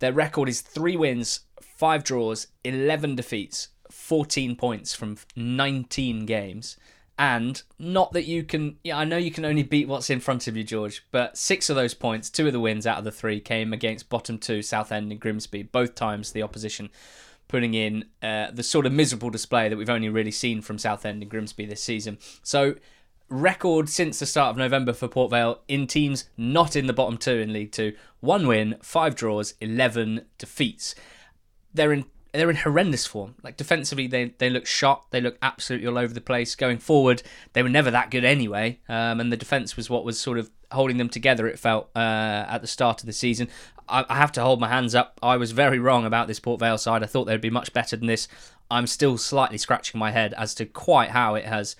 their 0.00 0.12
record 0.12 0.48
is 0.48 0.62
three 0.62 0.96
wins, 0.96 1.42
five 1.60 2.02
draws, 2.02 2.48
11 2.64 3.14
defeats, 3.14 3.68
14 3.92 4.56
points 4.56 4.96
from 4.96 5.16
19 5.36 6.26
games. 6.26 6.76
And 7.18 7.62
not 7.78 8.12
that 8.12 8.24
you 8.24 8.44
can, 8.44 8.76
yeah, 8.84 8.98
I 8.98 9.04
know 9.04 9.16
you 9.16 9.30
can 9.30 9.46
only 9.46 9.62
beat 9.62 9.88
what's 9.88 10.10
in 10.10 10.20
front 10.20 10.46
of 10.48 10.56
you, 10.56 10.62
George, 10.62 11.02
but 11.10 11.38
six 11.38 11.70
of 11.70 11.76
those 11.76 11.94
points, 11.94 12.28
two 12.28 12.46
of 12.46 12.52
the 12.52 12.60
wins 12.60 12.86
out 12.86 12.98
of 12.98 13.04
the 13.04 13.10
three 13.10 13.40
came 13.40 13.72
against 13.72 14.10
bottom 14.10 14.36
two, 14.36 14.60
Southend 14.60 15.10
and 15.10 15.20
Grimsby. 15.20 15.62
Both 15.62 15.94
times 15.94 16.32
the 16.32 16.42
opposition 16.42 16.90
putting 17.48 17.74
in 17.74 18.04
uh, 18.22 18.50
the 18.52 18.62
sort 18.62 18.84
of 18.84 18.92
miserable 18.92 19.30
display 19.30 19.68
that 19.68 19.76
we've 19.76 19.88
only 19.88 20.10
really 20.10 20.30
seen 20.30 20.60
from 20.60 20.78
Southend 20.78 21.22
and 21.22 21.30
Grimsby 21.30 21.64
this 21.64 21.82
season. 21.82 22.18
So 22.42 22.74
record 23.28 23.88
since 23.88 24.18
the 24.18 24.26
start 24.26 24.50
of 24.50 24.56
November 24.56 24.92
for 24.92 25.08
Port 25.08 25.30
Vale 25.30 25.60
in 25.68 25.86
teams 25.86 26.28
not 26.36 26.76
in 26.76 26.86
the 26.86 26.92
bottom 26.92 27.16
two 27.16 27.38
in 27.38 27.52
League 27.52 27.72
Two. 27.72 27.94
One 28.20 28.46
win, 28.46 28.76
five 28.82 29.14
draws, 29.14 29.54
eleven 29.60 30.26
defeats. 30.38 30.94
They're 31.72 31.92
in 31.92 32.04
they're 32.36 32.50
in 32.50 32.56
horrendous 32.56 33.06
form. 33.06 33.34
Like 33.42 33.56
defensively, 33.56 34.06
they 34.06 34.34
they 34.38 34.50
look 34.50 34.66
shot. 34.66 35.10
They 35.10 35.20
look 35.20 35.38
absolutely 35.42 35.86
all 35.88 35.98
over 35.98 36.14
the 36.14 36.20
place. 36.20 36.54
Going 36.54 36.78
forward, 36.78 37.22
they 37.52 37.62
were 37.62 37.68
never 37.68 37.90
that 37.90 38.10
good 38.10 38.24
anyway. 38.24 38.78
Um, 38.88 39.20
and 39.20 39.32
the 39.32 39.36
defense 39.36 39.76
was 39.76 39.90
what 39.90 40.04
was 40.04 40.18
sort 40.18 40.38
of 40.38 40.50
holding 40.72 40.96
them 40.96 41.08
together. 41.08 41.46
It 41.46 41.58
felt 41.58 41.88
uh, 41.94 42.46
at 42.48 42.58
the 42.58 42.66
start 42.66 43.00
of 43.00 43.06
the 43.06 43.12
season. 43.12 43.48
I, 43.88 44.04
I 44.08 44.16
have 44.16 44.32
to 44.32 44.42
hold 44.42 44.60
my 44.60 44.68
hands 44.68 44.94
up. 44.94 45.18
I 45.22 45.36
was 45.36 45.52
very 45.52 45.78
wrong 45.78 46.04
about 46.04 46.28
this 46.28 46.40
Port 46.40 46.60
Vale 46.60 46.78
side. 46.78 47.02
I 47.02 47.06
thought 47.06 47.24
they'd 47.24 47.40
be 47.40 47.50
much 47.50 47.72
better 47.72 47.96
than 47.96 48.06
this. 48.06 48.28
I'm 48.70 48.86
still 48.86 49.16
slightly 49.16 49.58
scratching 49.58 49.98
my 49.98 50.10
head 50.10 50.34
as 50.34 50.54
to 50.56 50.66
quite 50.66 51.10
how 51.10 51.36
it 51.36 51.44
has 51.44 51.76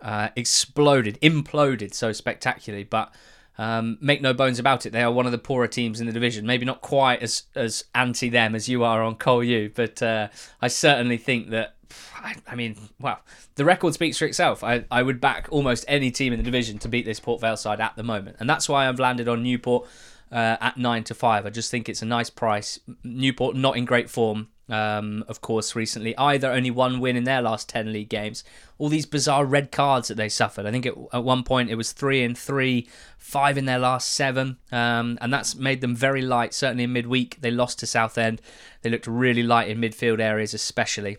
uh, 0.00 0.28
exploded, 0.36 1.18
imploded 1.20 1.92
so 1.94 2.12
spectacularly. 2.12 2.84
But 2.84 3.12
um, 3.60 3.98
make 4.00 4.22
no 4.22 4.32
bones 4.32 4.58
about 4.58 4.86
it, 4.86 4.90
they 4.90 5.02
are 5.02 5.12
one 5.12 5.26
of 5.26 5.32
the 5.32 5.38
poorer 5.38 5.68
teams 5.68 6.00
in 6.00 6.06
the 6.06 6.14
division. 6.14 6.46
Maybe 6.46 6.64
not 6.64 6.80
quite 6.80 7.22
as 7.22 7.42
as 7.54 7.84
anti 7.94 8.30
them 8.30 8.54
as 8.54 8.70
you 8.70 8.84
are 8.84 9.02
on 9.02 9.16
Col 9.16 9.44
U, 9.44 9.70
but 9.74 10.02
uh, 10.02 10.28
I 10.62 10.68
certainly 10.68 11.18
think 11.18 11.50
that. 11.50 11.74
I, 12.16 12.36
I 12.46 12.54
mean, 12.54 12.76
well, 12.98 13.20
the 13.56 13.64
record 13.66 13.92
speaks 13.92 14.16
for 14.16 14.24
itself. 14.24 14.64
I, 14.64 14.84
I 14.90 15.02
would 15.02 15.20
back 15.20 15.48
almost 15.50 15.84
any 15.88 16.10
team 16.10 16.32
in 16.32 16.38
the 16.38 16.44
division 16.44 16.78
to 16.78 16.88
beat 16.88 17.04
this 17.04 17.20
Port 17.20 17.40
Vale 17.42 17.56
side 17.56 17.80
at 17.80 17.96
the 17.96 18.02
moment, 18.02 18.36
and 18.40 18.48
that's 18.48 18.66
why 18.66 18.88
I've 18.88 18.98
landed 18.98 19.28
on 19.28 19.42
Newport 19.42 19.86
uh, 20.32 20.56
at 20.58 20.78
nine 20.78 21.04
to 21.04 21.14
five. 21.14 21.44
I 21.44 21.50
just 21.50 21.70
think 21.70 21.86
it's 21.90 22.00
a 22.00 22.06
nice 22.06 22.30
price. 22.30 22.80
Newport 23.04 23.56
not 23.56 23.76
in 23.76 23.84
great 23.84 24.08
form 24.08 24.48
um, 24.70 25.24
of 25.28 25.40
course, 25.40 25.74
recently. 25.74 26.16
Either 26.16 26.50
only 26.50 26.70
one 26.70 27.00
win 27.00 27.16
in 27.16 27.24
their 27.24 27.42
last 27.42 27.68
10 27.68 27.92
league 27.92 28.08
games. 28.08 28.44
All 28.78 28.88
these 28.88 29.06
bizarre 29.06 29.44
red 29.44 29.70
cards 29.70 30.08
that 30.08 30.16
they 30.16 30.28
suffered. 30.28 30.66
I 30.66 30.70
think 30.70 30.86
it, 30.86 30.94
at 31.12 31.24
one 31.24 31.42
point 31.42 31.70
it 31.70 31.74
was 31.74 31.92
three 31.92 32.22
and 32.22 32.36
three, 32.36 32.88
five 33.18 33.58
in 33.58 33.64
their 33.66 33.78
last 33.78 34.10
seven. 34.10 34.58
Um, 34.72 35.18
and 35.20 35.32
that's 35.32 35.54
made 35.54 35.80
them 35.80 35.94
very 35.94 36.22
light. 36.22 36.54
Certainly 36.54 36.84
in 36.84 36.92
midweek, 36.92 37.40
they 37.40 37.50
lost 37.50 37.78
to 37.80 37.86
Southend. 37.86 38.40
They 38.82 38.90
looked 38.90 39.06
really 39.06 39.42
light 39.42 39.68
in 39.68 39.78
midfield 39.78 40.20
areas, 40.20 40.54
especially. 40.54 41.18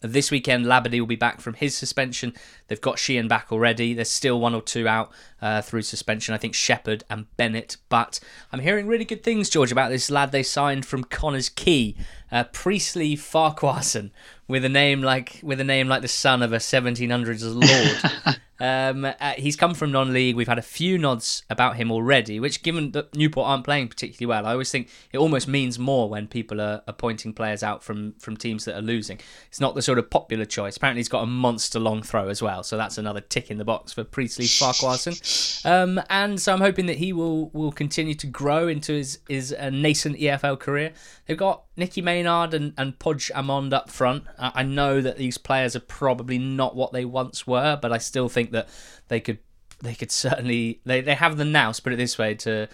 This 0.00 0.30
weekend, 0.30 0.66
Labadie 0.66 1.00
will 1.00 1.06
be 1.06 1.16
back 1.16 1.40
from 1.40 1.54
his 1.54 1.76
suspension. 1.76 2.34
They've 2.68 2.80
got 2.80 2.98
Sheehan 2.98 3.28
back 3.28 3.52
already. 3.52 3.94
There's 3.94 4.10
still 4.10 4.40
one 4.40 4.54
or 4.54 4.62
two 4.62 4.88
out 4.88 5.12
uh, 5.40 5.62
through 5.62 5.82
suspension. 5.82 6.34
I 6.34 6.38
think 6.38 6.54
Shephard 6.54 7.04
and 7.10 7.26
Bennett. 7.36 7.76
But 7.88 8.18
I'm 8.52 8.60
hearing 8.60 8.86
really 8.86 9.04
good 9.04 9.22
things, 9.22 9.48
George, 9.48 9.70
about 9.70 9.90
this 9.90 10.10
lad 10.10 10.32
they 10.32 10.42
signed 10.42 10.86
from 10.86 11.04
Connah's 11.04 11.48
Quay, 11.48 11.94
uh, 12.30 12.44
Priestley 12.44 13.16
Farquharson, 13.16 14.10
with 14.48 14.64
a 14.64 14.68
name 14.68 15.02
like 15.02 15.40
with 15.42 15.60
a 15.60 15.64
name 15.64 15.88
like 15.88 16.02
the 16.02 16.08
son 16.08 16.42
of 16.42 16.52
a 16.52 16.58
1700s 16.58 17.54
lord. 17.54 18.38
Um, 18.62 19.04
uh, 19.04 19.32
he's 19.36 19.56
come 19.56 19.74
from 19.74 19.90
non-league. 19.90 20.36
We've 20.36 20.46
had 20.46 20.58
a 20.58 20.62
few 20.62 20.96
nods 20.96 21.42
about 21.50 21.74
him 21.74 21.90
already, 21.90 22.38
which, 22.38 22.62
given 22.62 22.92
that 22.92 23.12
Newport 23.12 23.48
aren't 23.48 23.64
playing 23.64 23.88
particularly 23.88 24.28
well, 24.28 24.46
I 24.46 24.52
always 24.52 24.70
think 24.70 24.88
it 25.10 25.18
almost 25.18 25.48
means 25.48 25.80
more 25.80 26.08
when 26.08 26.28
people 26.28 26.60
are 26.60 26.80
pointing 26.96 27.32
players 27.32 27.64
out 27.64 27.82
from 27.82 28.12
from 28.20 28.36
teams 28.36 28.64
that 28.66 28.78
are 28.78 28.82
losing. 28.82 29.18
It's 29.48 29.58
not 29.58 29.74
the 29.74 29.82
sort 29.82 29.98
of 29.98 30.08
popular 30.10 30.44
choice. 30.44 30.76
Apparently, 30.76 31.00
he's 31.00 31.08
got 31.08 31.24
a 31.24 31.26
monster 31.26 31.80
long 31.80 32.02
throw 32.04 32.28
as 32.28 32.40
well, 32.40 32.62
so 32.62 32.76
that's 32.76 32.98
another 32.98 33.20
tick 33.20 33.50
in 33.50 33.58
the 33.58 33.64
box 33.64 33.92
for 33.92 34.04
Priestley 34.04 34.46
Farquharson. 34.46 35.66
Um, 35.66 36.00
and 36.08 36.40
so 36.40 36.52
I'm 36.52 36.60
hoping 36.60 36.86
that 36.86 36.98
he 36.98 37.12
will 37.12 37.50
will 37.50 37.72
continue 37.72 38.14
to 38.14 38.28
grow 38.28 38.68
into 38.68 38.92
his 38.92 39.18
his 39.28 39.52
uh, 39.52 39.70
nascent 39.70 40.18
EFL 40.18 40.60
career. 40.60 40.92
They've 41.26 41.36
got 41.36 41.64
Nicky 41.76 42.02
Maynard 42.02 42.54
and, 42.54 42.74
and 42.76 42.98
Podge 42.98 43.30
Amond 43.34 43.72
up 43.72 43.90
front. 43.90 44.24
I 44.38 44.62
know 44.62 45.00
that 45.00 45.16
these 45.16 45.38
players 45.38 45.74
are 45.74 45.80
probably 45.80 46.38
not 46.38 46.76
what 46.76 46.92
they 46.92 47.04
once 47.04 47.46
were, 47.46 47.78
but 47.80 47.92
I 47.92 47.98
still 47.98 48.28
think 48.28 48.51
that 48.52 48.68
they 49.08 49.20
could 49.20 49.38
they 49.82 49.94
could 49.94 50.10
certainly 50.10 50.80
they, 50.84 51.00
they 51.00 51.14
have 51.14 51.36
the 51.36 51.44
nous, 51.44 51.80
put 51.80 51.92
it 51.92 51.96
this 51.96 52.18
way, 52.18 52.34
to 52.36 52.68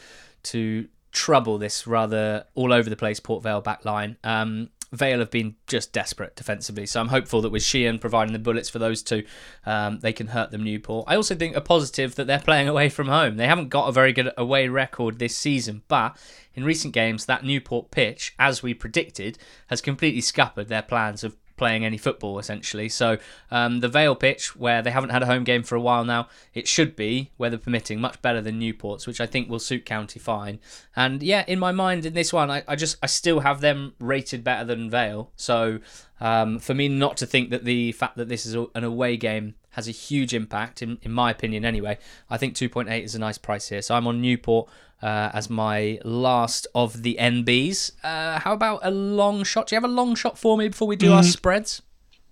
to 0.44 0.88
trouble 1.10 1.58
this 1.58 1.86
rather 1.86 2.44
all 2.54 2.72
over 2.72 2.88
the 2.88 2.96
place 2.96 3.18
Port 3.18 3.42
Vale 3.42 3.60
back 3.60 3.84
line. 3.84 4.16
Um, 4.22 4.70
Vale 4.90 5.18
have 5.18 5.30
been 5.30 5.56
just 5.66 5.92
desperate 5.92 6.34
defensively, 6.34 6.86
so 6.86 7.00
I'm 7.00 7.08
hopeful 7.08 7.42
that 7.42 7.50
with 7.50 7.62
Sheehan 7.62 7.98
providing 7.98 8.32
the 8.32 8.38
bullets 8.38 8.70
for 8.70 8.78
those 8.78 9.02
two, 9.02 9.24
um, 9.66 10.00
they 10.00 10.14
can 10.14 10.28
hurt 10.28 10.50
them 10.50 10.64
Newport. 10.64 11.04
I 11.06 11.16
also 11.16 11.34
think 11.34 11.54
a 11.54 11.60
positive 11.60 12.14
that 12.14 12.26
they're 12.26 12.38
playing 12.38 12.68
away 12.68 12.88
from 12.88 13.08
home. 13.08 13.36
They 13.36 13.46
haven't 13.46 13.68
got 13.68 13.88
a 13.88 13.92
very 13.92 14.14
good 14.14 14.32
away 14.38 14.68
record 14.68 15.18
this 15.18 15.36
season, 15.36 15.82
but 15.88 16.16
in 16.54 16.64
recent 16.64 16.94
games, 16.94 17.26
that 17.26 17.44
Newport 17.44 17.90
pitch, 17.90 18.34
as 18.38 18.62
we 18.62 18.72
predicted, 18.72 19.38
has 19.66 19.82
completely 19.82 20.22
scuppered 20.22 20.68
their 20.68 20.82
plans 20.82 21.22
of 21.22 21.36
playing 21.58 21.84
any 21.84 21.98
football 21.98 22.38
essentially. 22.38 22.88
So 22.88 23.18
um, 23.50 23.80
the 23.80 23.88
Vale 23.88 24.14
pitch, 24.14 24.56
where 24.56 24.80
they 24.80 24.90
haven't 24.90 25.10
had 25.10 25.22
a 25.22 25.26
home 25.26 25.44
game 25.44 25.62
for 25.62 25.74
a 25.74 25.80
while 25.80 26.04
now, 26.04 26.28
it 26.54 26.66
should 26.66 26.96
be, 26.96 27.30
weather 27.36 27.58
permitting, 27.58 28.00
much 28.00 28.22
better 28.22 28.40
than 28.40 28.58
Newport's, 28.58 29.06
which 29.06 29.20
I 29.20 29.26
think 29.26 29.50
will 29.50 29.58
suit 29.58 29.84
County 29.84 30.18
fine. 30.18 30.60
And 30.96 31.22
yeah, 31.22 31.44
in 31.46 31.58
my 31.58 31.72
mind, 31.72 32.06
in 32.06 32.14
this 32.14 32.32
one, 32.32 32.50
I, 32.50 32.62
I 32.66 32.76
just 32.76 32.96
I 33.02 33.06
still 33.06 33.40
have 33.40 33.60
them 33.60 33.94
rated 33.98 34.42
better 34.42 34.64
than 34.64 34.88
Vale. 34.88 35.30
So 35.36 35.80
um, 36.20 36.58
for 36.58 36.74
me, 36.74 36.88
not 36.88 37.16
to 37.18 37.26
think 37.26 37.50
that 37.50 37.64
the 37.64 37.92
fact 37.92 38.16
that 38.16 38.28
this 38.28 38.46
is 38.46 38.54
an 38.54 38.84
away 38.84 39.16
game 39.16 39.54
has 39.78 39.86
a 39.86 39.92
huge 39.92 40.34
impact, 40.34 40.82
in, 40.82 40.98
in 41.02 41.12
my 41.12 41.30
opinion 41.30 41.64
anyway. 41.64 41.98
I 42.28 42.36
think 42.36 42.54
2.8 42.54 43.04
is 43.04 43.14
a 43.14 43.18
nice 43.20 43.38
price 43.38 43.68
here. 43.68 43.80
So 43.80 43.94
I'm 43.94 44.08
on 44.08 44.20
Newport 44.20 44.68
uh, 45.00 45.30
as 45.32 45.48
my 45.48 46.00
last 46.04 46.66
of 46.74 47.04
the 47.04 47.16
NBs. 47.20 47.92
Uh, 48.02 48.40
how 48.40 48.54
about 48.54 48.80
a 48.82 48.90
long 48.90 49.44
shot? 49.44 49.68
Do 49.68 49.76
you 49.76 49.80
have 49.80 49.88
a 49.88 49.92
long 49.92 50.16
shot 50.16 50.36
for 50.36 50.56
me 50.58 50.66
before 50.66 50.88
we 50.88 50.96
do 50.96 51.10
mm. 51.10 51.14
our 51.14 51.22
spreads? 51.22 51.82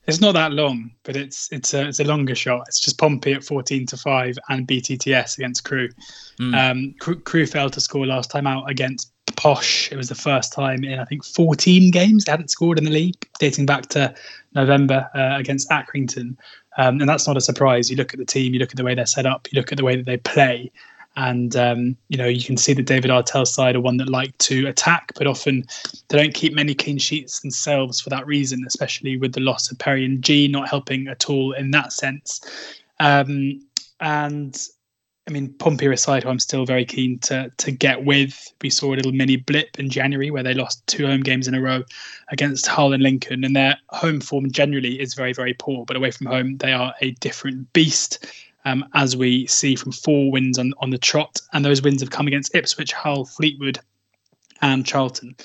It's 0.09 0.21
not 0.21 0.33
that 0.33 0.53
long, 0.53 0.91
but 1.05 1.17
it's 1.17 1.51
it's 1.53 1.75
a 1.75 1.89
it's 1.89 1.99
a 1.99 2.05
longer 2.05 2.35
shot. 2.37 2.65
It's 2.69 2.81
just 2.81 2.97
Pompey 2.97 3.33
at 3.33 3.43
fourteen 3.43 3.87
to 3.87 3.97
five 3.97 4.39
and 4.49 4.67
BTTS 4.67 5.37
against 5.37 5.65
Crewe. 5.65 5.91
Mm. 6.41 6.55
Um, 6.55 6.95
Crewe, 7.01 7.21
Crewe 7.21 7.47
failed 7.47 7.73
to 7.73 7.81
score 7.81 8.07
last 8.07 8.31
time 8.31 8.47
out 8.47 8.71
against 8.71 9.13
Posh. 9.35 9.91
It 9.91 9.97
was 9.97 10.09
the 10.09 10.15
first 10.15 10.53
time 10.53 10.85
in 10.85 11.01
I 11.01 11.05
think 11.07 11.25
fourteen 11.25 11.91
games 11.91 12.25
they 12.25 12.31
hadn't 12.31 12.53
scored 12.53 12.79
in 12.79 12.85
the 12.85 12.91
league, 12.91 13.29
dating 13.41 13.67
back 13.67 13.89
to 13.91 14.15
November 14.55 15.11
uh, 15.15 15.39
against 15.39 15.69
Accrington. 15.71 16.37
Um, 16.77 17.01
and 17.01 17.09
that's 17.09 17.27
not 17.27 17.37
a 17.37 17.41
surprise. 17.41 17.91
You 17.91 17.97
look 17.97 18.13
at 18.13 18.19
the 18.19 18.27
team, 18.27 18.53
you 18.53 18.61
look 18.61 18.71
at 18.71 18.77
the 18.77 18.85
way 18.85 18.95
they're 18.95 19.07
set 19.07 19.27
up, 19.27 19.49
you 19.51 19.57
look 19.59 19.73
at 19.73 19.79
the 19.79 19.85
way 19.85 19.97
that 19.97 20.07
they 20.07 20.19
play, 20.19 20.71
and 21.17 21.57
um, 21.57 21.97
you 22.09 22.19
know 22.19 22.27
you 22.27 22.45
can 22.45 22.57
see 22.57 22.75
that 22.75 22.85
David 22.85 23.11
Artell's 23.11 23.53
side 23.53 23.75
are 23.75 23.81
one 23.81 23.97
that 23.97 24.09
like 24.09 24.37
to 24.39 24.67
attack, 24.67 25.13
but 25.17 25.27
often 25.27 25.65
they 26.09 26.19
don't 26.19 26.35
keep 26.35 26.55
many 26.55 26.75
clean 26.75 26.99
sheets 26.99 27.41
themselves 27.41 28.01
for 28.01 28.11
that 28.11 28.27
reason, 28.27 28.65
especially 28.67 29.17
with 29.17 29.33
the 29.33 29.41
loss 29.41 29.71
of 29.71 29.79
Perry 29.79 30.05
Ng 30.05 30.53
not 30.53 30.69
helping 30.69 31.09
at 31.09 31.31
all 31.31 31.53
in 31.53 31.71
that 31.71 31.93
sense. 31.93 32.41
Um, 33.01 33.63
and 34.01 34.57
I 35.29 35.33
mean, 35.33 35.53
Pompey 35.55 35.87
aside, 35.87 36.23
who 36.23 36.29
I'm 36.29 36.39
still 36.39 36.65
very 36.65 36.85
keen 36.85 37.19
to 37.21 37.51
to 37.57 37.73
get 37.73 38.05
with. 38.05 38.53
We 38.63 38.71
saw 38.71 38.95
a 38.95 38.97
little 38.97 39.13
mini 39.13 39.37
blip 39.37 39.79
in 39.79 39.91
January 39.91 40.31
where 40.31 40.45
they 40.45 40.55
lost 40.55 40.87
two 40.87 41.05
home 41.05 41.23
games 41.23 41.49
in 41.49 41.55
a 41.55 41.61
row 41.61 41.83
against 42.31 42.69
Hull 42.69 42.93
and 42.93 43.03
Lincoln, 43.03 43.43
and 43.43 43.57
their 43.57 43.77
home 43.89 44.21
form 44.21 44.53
generally 44.53 45.01
is 45.01 45.15
very 45.15 45.33
very 45.33 45.55
poor. 45.55 45.85
But 45.85 45.97
away 45.97 46.13
from 46.13 46.29
home, 46.29 46.59
they 46.59 46.73
are 46.73 46.95
a 47.01 47.11
different 47.13 47.73
beast 47.73 48.25
um, 48.65 48.85
as 48.95 49.17
we 49.17 49.47
see 49.47 49.75
from 49.75 49.93
four 49.93 50.31
wins 50.31 50.59
on, 50.59 50.75
on 50.79 50.91
the 50.91 50.99
trot. 50.99 51.41
And 51.53 51.65
those 51.65 51.83
wins 51.83 52.01
have 52.03 52.11
come 52.11 52.27
against 52.27 52.55
Ipswich, 52.55 52.93
Hull, 52.93 53.25
Fleetwood, 53.25 53.81
and 54.63 54.87
Charlton. 54.87 55.37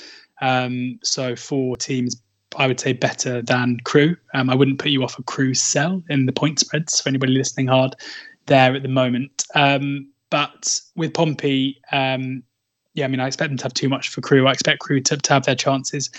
Um, 0.41 0.99
so 1.03 1.35
four 1.35 1.77
teams, 1.77 2.19
I 2.55 2.67
would 2.67 2.79
say, 2.79 2.93
better 2.93 3.41
than 3.41 3.79
Crewe. 3.83 4.17
Um, 4.33 4.49
I 4.49 4.55
wouldn't 4.55 4.79
put 4.79 4.91
you 4.91 5.03
off 5.03 5.19
a 5.19 5.23
Crewe 5.23 5.53
sell 5.53 6.03
in 6.09 6.25
the 6.25 6.31
point 6.31 6.59
spreads 6.59 6.99
for 6.99 7.09
anybody 7.09 7.33
listening 7.33 7.67
hard 7.67 7.95
there 8.45 8.75
at 8.75 8.81
the 8.81 8.89
moment. 8.89 9.45
Um, 9.55 10.09
but 10.29 10.79
with 10.95 11.13
Pompey, 11.13 11.81
um, 11.91 12.43
yeah, 12.93 13.05
I 13.05 13.07
mean, 13.07 13.19
I 13.19 13.27
expect 13.27 13.49
them 13.49 13.57
to 13.57 13.63
have 13.63 13.73
too 13.73 13.89
much 13.89 14.09
for 14.09 14.21
Crewe. 14.21 14.47
I 14.47 14.51
expect 14.51 14.79
Crewe 14.79 15.01
to, 15.01 15.17
to 15.17 15.33
have 15.33 15.45
their 15.45 15.55
chances. 15.55 16.09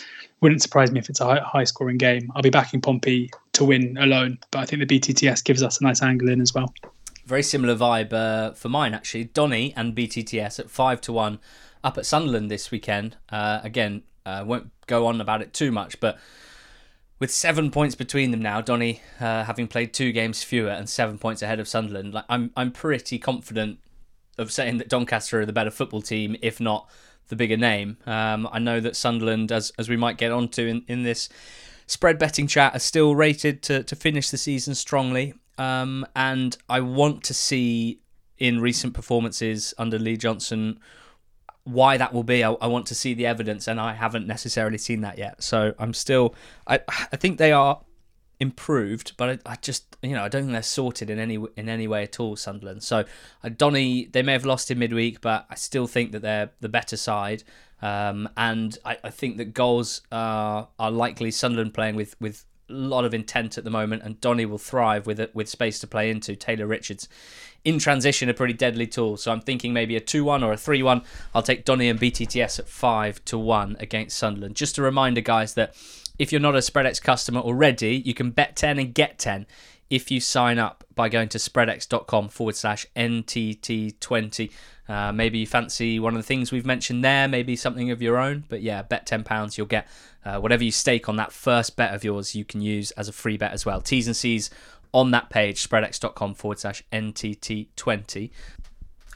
Wouldn't 0.40 0.62
surprise 0.62 0.90
me 0.90 0.98
if 0.98 1.10
it's 1.10 1.20
a 1.20 1.40
high, 1.42 1.64
scoring 1.64 1.98
game. 1.98 2.30
I'll 2.34 2.42
be 2.42 2.50
backing 2.50 2.80
Pompey 2.80 3.30
to 3.52 3.64
win 3.64 3.96
alone, 3.98 4.38
but 4.50 4.60
I 4.60 4.66
think 4.66 4.86
the 4.86 4.98
BTTS 4.98 5.44
gives 5.44 5.62
us 5.62 5.80
a 5.80 5.84
nice 5.84 6.02
angle 6.02 6.28
in 6.28 6.40
as 6.40 6.54
well. 6.54 6.72
Very 7.26 7.42
similar 7.42 7.76
vibe 7.76 8.12
uh, 8.12 8.52
for 8.52 8.68
mine 8.68 8.94
actually. 8.94 9.24
Donny 9.24 9.72
and 9.76 9.94
BTTS 9.94 10.58
at 10.58 10.70
five 10.70 11.00
to 11.02 11.12
one 11.12 11.38
up 11.84 11.98
at 11.98 12.06
Sunderland 12.06 12.50
this 12.50 12.70
weekend. 12.70 13.16
Uh, 13.28 13.60
again, 13.62 14.02
uh, 14.24 14.42
won't 14.46 14.70
go 14.86 15.06
on 15.06 15.20
about 15.20 15.42
it 15.42 15.52
too 15.52 15.70
much, 15.70 16.00
but 16.00 16.18
with 17.22 17.30
seven 17.30 17.70
points 17.70 17.94
between 17.94 18.32
them 18.32 18.42
now, 18.42 18.60
Donny 18.60 19.00
uh, 19.20 19.44
having 19.44 19.68
played 19.68 19.94
two 19.94 20.10
games 20.10 20.42
fewer 20.42 20.70
and 20.70 20.90
seven 20.90 21.18
points 21.18 21.40
ahead 21.40 21.60
of 21.60 21.68
Sunderland, 21.68 22.12
like 22.12 22.24
I'm 22.28 22.50
I'm 22.56 22.72
pretty 22.72 23.16
confident 23.16 23.78
of 24.38 24.50
saying 24.50 24.78
that 24.78 24.88
Doncaster 24.88 25.40
are 25.40 25.46
the 25.46 25.52
better 25.52 25.70
football 25.70 26.02
team, 26.02 26.34
if 26.42 26.58
not 26.58 26.90
the 27.28 27.36
bigger 27.36 27.56
name. 27.56 27.96
Um, 28.06 28.48
I 28.50 28.58
know 28.58 28.80
that 28.80 28.96
Sunderland, 28.96 29.52
as 29.52 29.70
as 29.78 29.88
we 29.88 29.96
might 29.96 30.18
get 30.18 30.32
onto 30.32 30.66
in, 30.66 30.84
in 30.88 31.04
this 31.04 31.28
spread 31.86 32.18
betting 32.18 32.48
chat, 32.48 32.74
are 32.74 32.80
still 32.80 33.14
rated 33.14 33.62
to, 33.62 33.84
to 33.84 33.94
finish 33.94 34.30
the 34.30 34.36
season 34.36 34.74
strongly. 34.74 35.32
Um, 35.58 36.04
and 36.16 36.58
I 36.68 36.80
want 36.80 37.22
to 37.22 37.34
see 37.34 38.00
in 38.36 38.60
recent 38.60 38.94
performances 38.94 39.74
under 39.78 39.96
Lee 39.96 40.16
Johnson 40.16 40.80
why 41.64 41.96
that 41.96 42.12
will 42.12 42.24
be. 42.24 42.42
I, 42.42 42.52
I, 42.52 42.66
want 42.66 42.86
to 42.86 42.94
see 42.94 43.14
the 43.14 43.26
evidence, 43.26 43.68
and 43.68 43.80
I 43.80 43.94
haven't 43.94 44.26
necessarily 44.26 44.78
seen 44.78 45.00
that 45.02 45.18
yet. 45.18 45.42
So 45.42 45.74
I'm 45.78 45.94
still. 45.94 46.34
I 46.66 46.80
I 46.88 47.16
think 47.16 47.38
they 47.38 47.52
are 47.52 47.80
improved, 48.40 49.16
but 49.16 49.40
I, 49.46 49.52
I 49.52 49.56
just 49.56 49.96
you 50.02 50.12
know 50.12 50.24
I 50.24 50.28
don't 50.28 50.42
think 50.42 50.52
they're 50.52 50.62
sorted 50.62 51.08
in 51.08 51.18
any 51.18 51.38
in 51.56 51.68
any 51.68 51.86
way 51.86 52.02
at 52.02 52.18
all. 52.18 52.36
Sunderland. 52.36 52.82
So 52.82 53.04
uh, 53.44 53.48
Donny, 53.48 54.06
they 54.06 54.22
may 54.22 54.32
have 54.32 54.44
lost 54.44 54.70
in 54.70 54.78
midweek, 54.78 55.20
but 55.20 55.46
I 55.50 55.54
still 55.54 55.86
think 55.86 56.12
that 56.12 56.22
they're 56.22 56.50
the 56.60 56.68
better 56.68 56.96
side. 56.96 57.44
Um, 57.80 58.28
and 58.36 58.78
I, 58.84 58.98
I 59.04 59.10
think 59.10 59.36
that 59.38 59.54
goals 59.54 60.02
are 60.10 60.68
are 60.78 60.90
likely 60.90 61.30
Sunderland 61.30 61.74
playing 61.74 61.96
with 61.96 62.20
with 62.20 62.44
a 62.68 62.72
lot 62.72 63.04
of 63.04 63.14
intent 63.14 63.58
at 63.58 63.64
the 63.64 63.70
moment, 63.70 64.02
and 64.02 64.20
Donny 64.20 64.46
will 64.46 64.58
thrive 64.58 65.06
with 65.06 65.20
it 65.20 65.34
with 65.34 65.48
space 65.48 65.78
to 65.80 65.86
play 65.86 66.10
into. 66.10 66.36
Taylor 66.36 66.66
Richards 66.66 67.08
in 67.64 67.78
transition 67.78 68.28
a 68.28 68.34
pretty 68.34 68.54
deadly 68.54 68.86
tool. 68.86 69.16
So 69.16 69.30
I'm 69.32 69.40
thinking 69.40 69.72
maybe 69.72 69.96
a 69.96 70.00
2 70.00 70.24
1 70.24 70.42
or 70.42 70.52
a 70.52 70.56
3 70.56 70.82
1. 70.82 71.02
I'll 71.34 71.42
take 71.42 71.64
Donny 71.64 71.88
and 71.88 72.00
BTTS 72.00 72.58
at 72.58 72.68
5 72.68 73.24
to 73.26 73.38
1 73.38 73.76
against 73.80 74.18
Sunderland. 74.18 74.56
Just 74.56 74.78
a 74.78 74.82
reminder, 74.82 75.20
guys, 75.20 75.54
that 75.54 75.74
if 76.18 76.32
you're 76.32 76.40
not 76.40 76.54
a 76.54 76.58
Spreadex 76.58 77.00
customer 77.00 77.40
already, 77.40 78.02
you 78.04 78.14
can 78.14 78.30
bet 78.30 78.56
10 78.56 78.78
and 78.78 78.94
get 78.94 79.18
10 79.18 79.46
if 79.90 80.10
you 80.10 80.20
sign 80.20 80.58
up 80.58 80.84
by 80.94 81.08
going 81.08 81.28
to 81.28 81.38
spreadex.com 81.38 82.28
forward 82.28 82.56
slash 82.56 82.86
NTT20. 82.96 84.50
Uh, 84.92 85.10
maybe 85.10 85.38
you 85.38 85.46
fancy 85.46 85.98
one 85.98 86.12
of 86.14 86.18
the 86.18 86.26
things 86.26 86.52
we've 86.52 86.66
mentioned 86.66 87.02
there, 87.02 87.26
maybe 87.26 87.56
something 87.56 87.90
of 87.90 88.02
your 88.02 88.18
own. 88.18 88.44
But 88.50 88.60
yeah, 88.60 88.82
bet 88.82 89.06
£10, 89.06 89.56
you'll 89.56 89.66
get 89.66 89.88
uh, 90.22 90.38
whatever 90.38 90.62
you 90.62 90.70
stake 90.70 91.08
on 91.08 91.16
that 91.16 91.32
first 91.32 91.76
bet 91.76 91.94
of 91.94 92.04
yours, 92.04 92.34
you 92.34 92.44
can 92.44 92.60
use 92.60 92.90
as 92.90 93.08
a 93.08 93.12
free 93.12 93.38
bet 93.38 93.52
as 93.52 93.64
well. 93.64 93.80
T's 93.80 94.06
and 94.06 94.14
C's 94.14 94.50
on 94.92 95.10
that 95.12 95.30
page, 95.30 95.66
spreadex.com 95.66 96.34
forward 96.34 96.58
slash 96.58 96.84
NTT20. 96.92 98.30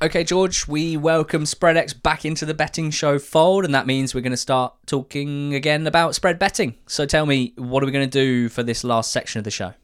Okay, 0.00 0.24
George, 0.24 0.66
we 0.66 0.96
welcome 0.96 1.44
Spreadex 1.44 2.02
back 2.02 2.24
into 2.24 2.46
the 2.46 2.54
betting 2.54 2.90
show 2.90 3.18
fold, 3.18 3.66
and 3.66 3.74
that 3.74 3.86
means 3.86 4.14
we're 4.14 4.22
going 4.22 4.30
to 4.30 4.36
start 4.38 4.74
talking 4.86 5.54
again 5.54 5.86
about 5.86 6.14
spread 6.14 6.38
betting. 6.38 6.74
So 6.86 7.04
tell 7.04 7.26
me, 7.26 7.52
what 7.56 7.82
are 7.82 7.86
we 7.86 7.92
going 7.92 8.08
to 8.08 8.18
do 8.18 8.48
for 8.48 8.62
this 8.62 8.82
last 8.82 9.12
section 9.12 9.40
of 9.40 9.44
the 9.44 9.50
show? 9.50 9.74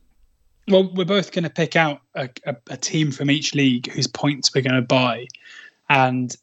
Well, 0.69 0.91
we're 0.95 1.05
both 1.05 1.33
going 1.33 1.45
to 1.45 1.51
pick 1.51 1.77
out 1.77 2.01
a, 2.15 2.31
a, 2.47 2.57
a 2.71 2.77
team 2.79 3.11
from 3.11 3.31
each 3.31 3.55
league 3.55 3.91
whose 3.91 4.07
points 4.07 4.55
we're 4.55 4.63
going 4.63 4.77
to 4.77 4.83
buy. 4.83 5.27
And 5.93 6.35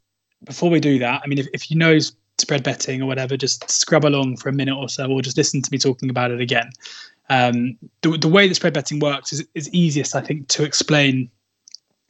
before 0.44 0.70
we 0.70 0.80
do 0.80 1.00
that, 1.00 1.22
I 1.24 1.28
mean, 1.28 1.40
if, 1.40 1.48
if 1.54 1.72
you 1.72 1.78
know 1.78 1.98
spread 2.38 2.64
betting 2.64 3.02
or 3.02 3.08
whatever, 3.08 3.36
just 3.36 3.70
scrub 3.70 4.06
along 4.06 4.38
for 4.38 4.50
a 4.50 4.54
minute 4.54 4.78
or 4.78 4.88
so, 4.88 5.12
or 5.12 5.24
just 5.24 5.38
listen 5.38 5.64
to 5.64 5.70
me 5.72 5.80
talking 5.80 6.12
about 6.12 6.30
it 6.30 6.40
again. 6.40 6.70
Um, 7.32 7.76
the, 8.02 8.12
the 8.12 8.28
way 8.28 8.48
that 8.48 8.54
spread 8.54 8.76
betting 8.76 9.00
works 9.00 9.34
is, 9.34 9.44
is 9.56 9.74
easiest, 9.74 10.16
I 10.16 10.22
think, 10.22 10.50
to 10.50 10.64
explain 10.64 11.32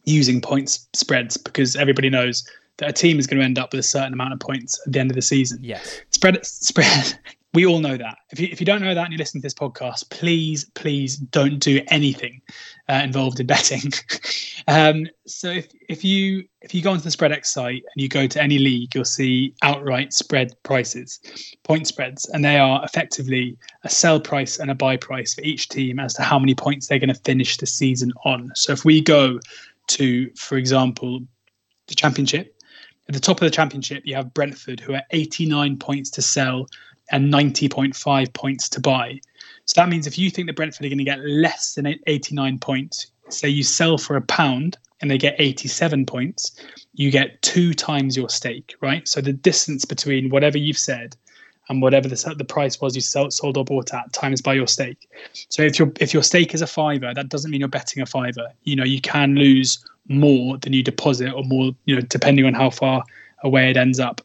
using 0.04 0.42
points 0.42 0.86
spreads 0.94 1.38
because 1.38 1.78
everybody 1.78 2.10
knows 2.10 2.46
that 2.78 2.90
a 2.90 2.94
team 2.94 3.20
is 3.20 3.28
going 3.28 3.40
to 3.40 3.46
end 3.46 3.58
up 3.58 3.72
with 3.72 3.80
a 3.80 3.84
certain 3.84 4.12
amount 4.12 4.34
of 4.34 4.40
points 4.42 4.82
at 4.86 4.92
the 4.92 5.00
end 5.00 5.10
of 5.10 5.16
the 5.16 5.22
season. 5.22 5.60
Yes. 5.62 6.02
Spread 6.10 6.46
spread 6.46 7.18
we 7.54 7.66
all 7.66 7.80
know 7.80 7.98
that. 7.98 8.20
If 8.32 8.40
you, 8.40 8.48
if 8.52 8.60
you 8.60 8.66
don't 8.66 8.82
know 8.82 8.94
that 8.94 9.04
and 9.04 9.12
you're 9.12 9.18
listening 9.18 9.42
to 9.42 9.46
this 9.46 9.56
podcast, 9.56 10.10
please, 10.12 10.66
please 10.76 11.18
don't 11.18 11.58
do 11.58 11.82
anything 11.88 12.42
uh, 12.88 13.02
involved 13.04 13.40
in 13.40 13.48
betting. 13.48 13.92
um, 14.68 15.08
so 15.26 15.50
if, 15.50 15.68
if 15.88 16.04
you 16.04 16.46
if 16.62 16.74
you 16.76 16.82
go 16.84 16.92
onto 16.92 17.04
the 17.04 17.10
Spreadex 17.10 17.48
site 17.48 17.84
and 17.84 18.02
you 18.02 18.08
go 18.08 18.28
to 18.28 18.42
any 18.42 18.60
league, 18.60 18.94
you'll 18.94 19.06
see 19.06 19.56
outright 19.64 20.14
spread 20.14 20.54
prices, 20.64 21.20
point 21.64 21.88
spreads, 21.88 22.30
and 22.30 22.44
they 22.46 22.60
are 22.60 22.84
effectively 22.84 23.58
a 23.84 23.90
sell 23.90 24.20
price 24.20 24.60
and 24.60 24.70
a 24.70 24.76
buy 24.76 24.98
price 24.98 25.34
for 25.34 25.42
each 25.42 25.70
team 25.70 26.00
as 26.00 26.14
to 26.16 26.22
how 26.22 26.38
many 26.38 26.54
points 26.54 26.88
they're 26.88 27.00
going 27.00 27.14
to 27.14 27.22
finish 27.22 27.58
the 27.58 27.66
season 27.66 28.12
on. 28.26 28.52
So 28.56 28.74
if 28.74 28.86
we 28.86 29.02
go 29.02 29.40
to, 29.88 30.30
for 30.36 30.58
example, 30.58 31.22
the 31.88 31.96
championship, 31.96 32.56
at 33.10 33.14
the 33.14 33.20
top 33.20 33.38
of 33.38 33.46
the 33.46 33.50
championship, 33.50 34.04
you 34.06 34.16
have 34.16 34.36
Brentford, 34.36 34.80
who 34.80 34.94
are 34.94 35.02
89 35.10 35.78
points 35.78 36.12
to 36.12 36.22
sell 36.22 36.68
and 37.12 37.34
90.5 37.34 38.34
points 38.34 38.70
to 38.70 38.80
buy. 38.80 39.20
So 39.66 39.82
that 39.82 39.90
means 39.90 40.08
if 40.08 40.18
you 40.18 40.30
think 40.30 40.48
that 40.48 40.56
Brentford 40.56 40.86
are 40.86 40.90
going 40.90 40.98
to 40.98 41.04
get 41.04 41.20
less 41.20 41.76
than 41.76 41.96
89 42.08 42.60
points, 42.60 43.12
say 43.30 43.50
you 43.50 43.64
sell 43.64 43.98
for 43.98 44.16
a 44.16 44.22
pound 44.22 44.78
and 45.02 45.10
they 45.10 45.18
get 45.18 45.36
87 45.38 46.06
points, 46.06 46.60
you 46.94 47.12
get 47.12 47.42
two 47.42 47.74
times 47.74 48.18
your 48.18 48.30
stake, 48.30 48.76
right? 48.82 49.08
So 49.08 49.22
the 49.22 49.34
distance 49.34 49.86
between 49.86 50.30
whatever 50.30 50.58
you've 50.58 50.78
said 50.78 51.16
and 51.70 51.82
whatever 51.82 52.08
the, 52.08 52.36
the 52.38 52.44
price 52.44 52.82
was 52.82 52.96
you 52.96 53.02
sold, 53.02 53.32
sold 53.32 53.58
or 53.58 53.64
bought 53.64 53.94
at 53.94 54.12
times 54.12 54.42
by 54.42 54.56
your 54.56 54.68
stake. 54.68 55.08
So 55.50 55.62
if 55.62 55.78
your 55.78 55.92
if 56.00 56.14
your 56.14 56.24
stake 56.24 56.54
is 56.54 56.62
a 56.62 56.68
fiver, 56.68 57.14
that 57.14 57.30
doesn't 57.30 57.52
mean 57.52 57.60
you're 57.62 57.70
betting 57.70 58.02
a 58.02 58.06
fiver. 58.06 58.52
You 58.64 58.76
know, 58.76 58.84
you 58.84 59.00
can 59.00 59.36
lose 59.36 59.86
more 60.08 60.58
than 60.58 60.74
you 60.74 60.84
deposit 60.84 61.32
or 61.32 61.44
more, 61.44 61.72
you 61.86 61.96
know, 61.96 62.02
depending 62.02 62.46
on 62.46 62.56
how 62.56 62.72
far 62.72 63.04
away 63.44 63.70
it 63.70 63.78
ends 63.78 64.00
up. 64.00 64.22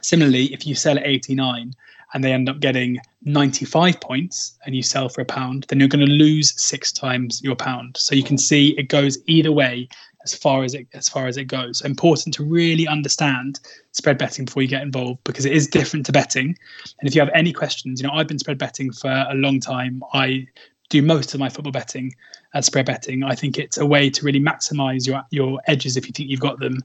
Similarly, 0.00 0.52
if 0.54 0.66
you 0.66 0.76
sell 0.76 0.96
at 0.96 1.04
89 1.04 1.74
and 2.14 2.24
they 2.24 2.32
end 2.32 2.48
up 2.48 2.60
getting 2.60 2.98
95 3.22 4.00
points 4.00 4.58
and 4.64 4.74
you 4.74 4.82
sell 4.82 5.08
for 5.08 5.20
a 5.20 5.24
pound, 5.24 5.66
then 5.68 5.78
you're 5.78 5.88
going 5.88 6.04
to 6.04 6.12
lose 6.12 6.60
six 6.60 6.92
times 6.92 7.42
your 7.42 7.56
pound. 7.56 7.96
So 7.98 8.14
you 8.14 8.22
can 8.22 8.38
see 8.38 8.70
it 8.78 8.88
goes 8.88 9.18
either 9.26 9.52
way 9.52 9.88
as 10.24 10.34
far 10.34 10.64
as 10.64 10.74
it 10.74 10.86
as 10.94 11.08
far 11.08 11.26
as 11.26 11.36
it 11.36 11.44
goes. 11.44 11.78
So 11.78 11.86
important 11.86 12.34
to 12.36 12.44
really 12.44 12.86
understand 12.86 13.60
spread 13.92 14.18
betting 14.18 14.44
before 14.44 14.62
you 14.62 14.68
get 14.68 14.82
involved 14.82 15.22
because 15.24 15.44
it 15.44 15.52
is 15.52 15.66
different 15.66 16.06
to 16.06 16.12
betting. 16.12 16.56
And 17.00 17.08
if 17.08 17.14
you 17.14 17.20
have 17.20 17.30
any 17.34 17.52
questions, 17.52 18.00
you 18.00 18.06
know, 18.06 18.14
I've 18.14 18.28
been 18.28 18.38
spread 18.38 18.58
betting 18.58 18.92
for 18.92 19.10
a 19.10 19.34
long 19.34 19.60
time. 19.60 20.02
I 20.12 20.46
do 20.90 21.02
most 21.02 21.34
of 21.34 21.40
my 21.40 21.48
football 21.48 21.72
betting 21.72 22.14
at 22.54 22.64
spread 22.64 22.86
betting. 22.86 23.22
I 23.22 23.34
think 23.34 23.58
it's 23.58 23.76
a 23.76 23.86
way 23.86 24.08
to 24.10 24.24
really 24.24 24.40
maximize 24.40 25.06
your 25.06 25.22
your 25.30 25.60
edges 25.66 25.96
if 25.96 26.06
you 26.06 26.12
think 26.12 26.30
you've 26.30 26.40
got 26.40 26.58
them 26.58 26.78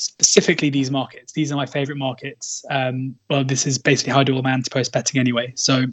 specifically 0.00 0.70
these 0.70 0.90
markets. 0.90 1.32
These 1.32 1.52
are 1.52 1.56
my 1.56 1.66
favorite 1.66 1.98
markets. 1.98 2.64
Um, 2.70 3.14
well, 3.28 3.44
this 3.44 3.66
is 3.66 3.76
basically 3.76 4.14
how 4.14 4.20
I 4.20 4.24
do 4.24 4.34
all 4.34 4.42
my 4.42 4.50
anti-post 4.50 4.92
betting 4.92 5.20
anyway. 5.20 5.52
So 5.56 5.84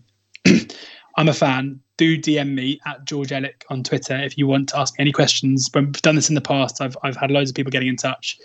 I'm 1.17 1.27
a 1.27 1.33
fan. 1.33 1.81
Do 1.97 2.17
DM 2.17 2.53
me 2.53 2.79
at 2.85 3.03
George 3.03 3.29
Elek 3.29 3.63
on 3.69 3.83
Twitter 3.83 4.15
if 4.15 4.37
you 4.37 4.47
want 4.47 4.69
to 4.69 4.79
ask 4.79 4.97
me 4.97 5.01
any 5.01 5.11
questions. 5.11 5.69
We've 5.73 5.91
done 6.01 6.15
this 6.15 6.29
in 6.29 6.35
the 6.35 6.41
past, 6.41 6.79
I've 6.81 6.95
I've 7.03 7.17
had 7.17 7.31
loads 7.31 7.49
of 7.49 7.55
people 7.55 7.71
getting 7.71 7.89
in 7.89 7.97
touch. 7.97 8.37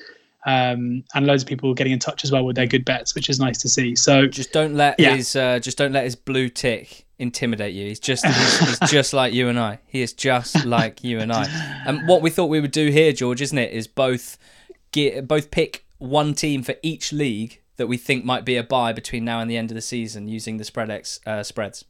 Um, 0.45 1.05
and 1.15 1.25
loads 1.25 1.45
of 1.45 1.49
people 1.49 1.73
getting 1.73 1.93
in 1.93 2.01
touch 2.01 2.25
as 2.25 2.33
well 2.33 2.45
with 2.45 2.57
their 2.57 2.67
good 2.67 2.85
bets, 2.85 3.15
which 3.15 3.31
is 3.31 3.39
nice 3.39 3.59
to 3.59 3.69
see. 3.69 3.95
So 3.95 4.27
just 4.27 4.51
don't 4.53 4.75
let 4.75 4.99
yeah. 4.99 5.15
his 5.15 5.37
uh, 5.37 5.61
just 5.61 5.79
don't 5.79 5.93
let 5.93 6.03
his 6.03 6.17
blue 6.17 6.49
tick 6.49 7.07
intimidate 7.21 7.75
you. 7.75 7.87
He's 7.87 8.01
just 8.01 8.27
he's, 8.27 8.59
he's, 8.59 8.79
just 8.91 9.13
like 9.13 9.33
you 9.33 9.49
and 9.49 9.61
I. 9.61 9.79
He 9.87 10.03
is 10.03 10.13
just 10.13 10.65
like 10.65 11.05
you 11.05 11.21
and 11.21 11.33
I. 11.33 11.47
And 11.87 12.09
what 12.09 12.23
we 12.23 12.31
thought 12.31 12.47
we 12.47 12.61
would 12.61 12.73
do 12.73 12.91
here, 12.91 13.13
George, 13.13 13.41
isn't 13.41 13.57
it, 13.57 13.73
is 13.73 13.87
both 13.87 14.37
get 14.93 15.27
both 15.27 15.51
pick 15.51 15.85
one 15.99 16.35
team 16.35 16.63
for 16.63 16.75
each 16.83 17.13
league 17.13 17.61
that 17.77 17.87
we 17.87 17.97
think 17.97 18.25
might 18.25 18.45
be 18.45 18.57
a 18.57 18.63
buy 18.63 18.93
between 18.93 19.25
now 19.25 19.41
and 19.41 19.51
the 19.51 19.57
end 19.57 19.71
of 19.71 19.75
the 19.75 19.83
season 19.83 20.29
using 20.29 20.59
the 20.59 20.65
Spreadex 20.65 21.27
uh, 21.27 21.43
spreads. 21.43 21.85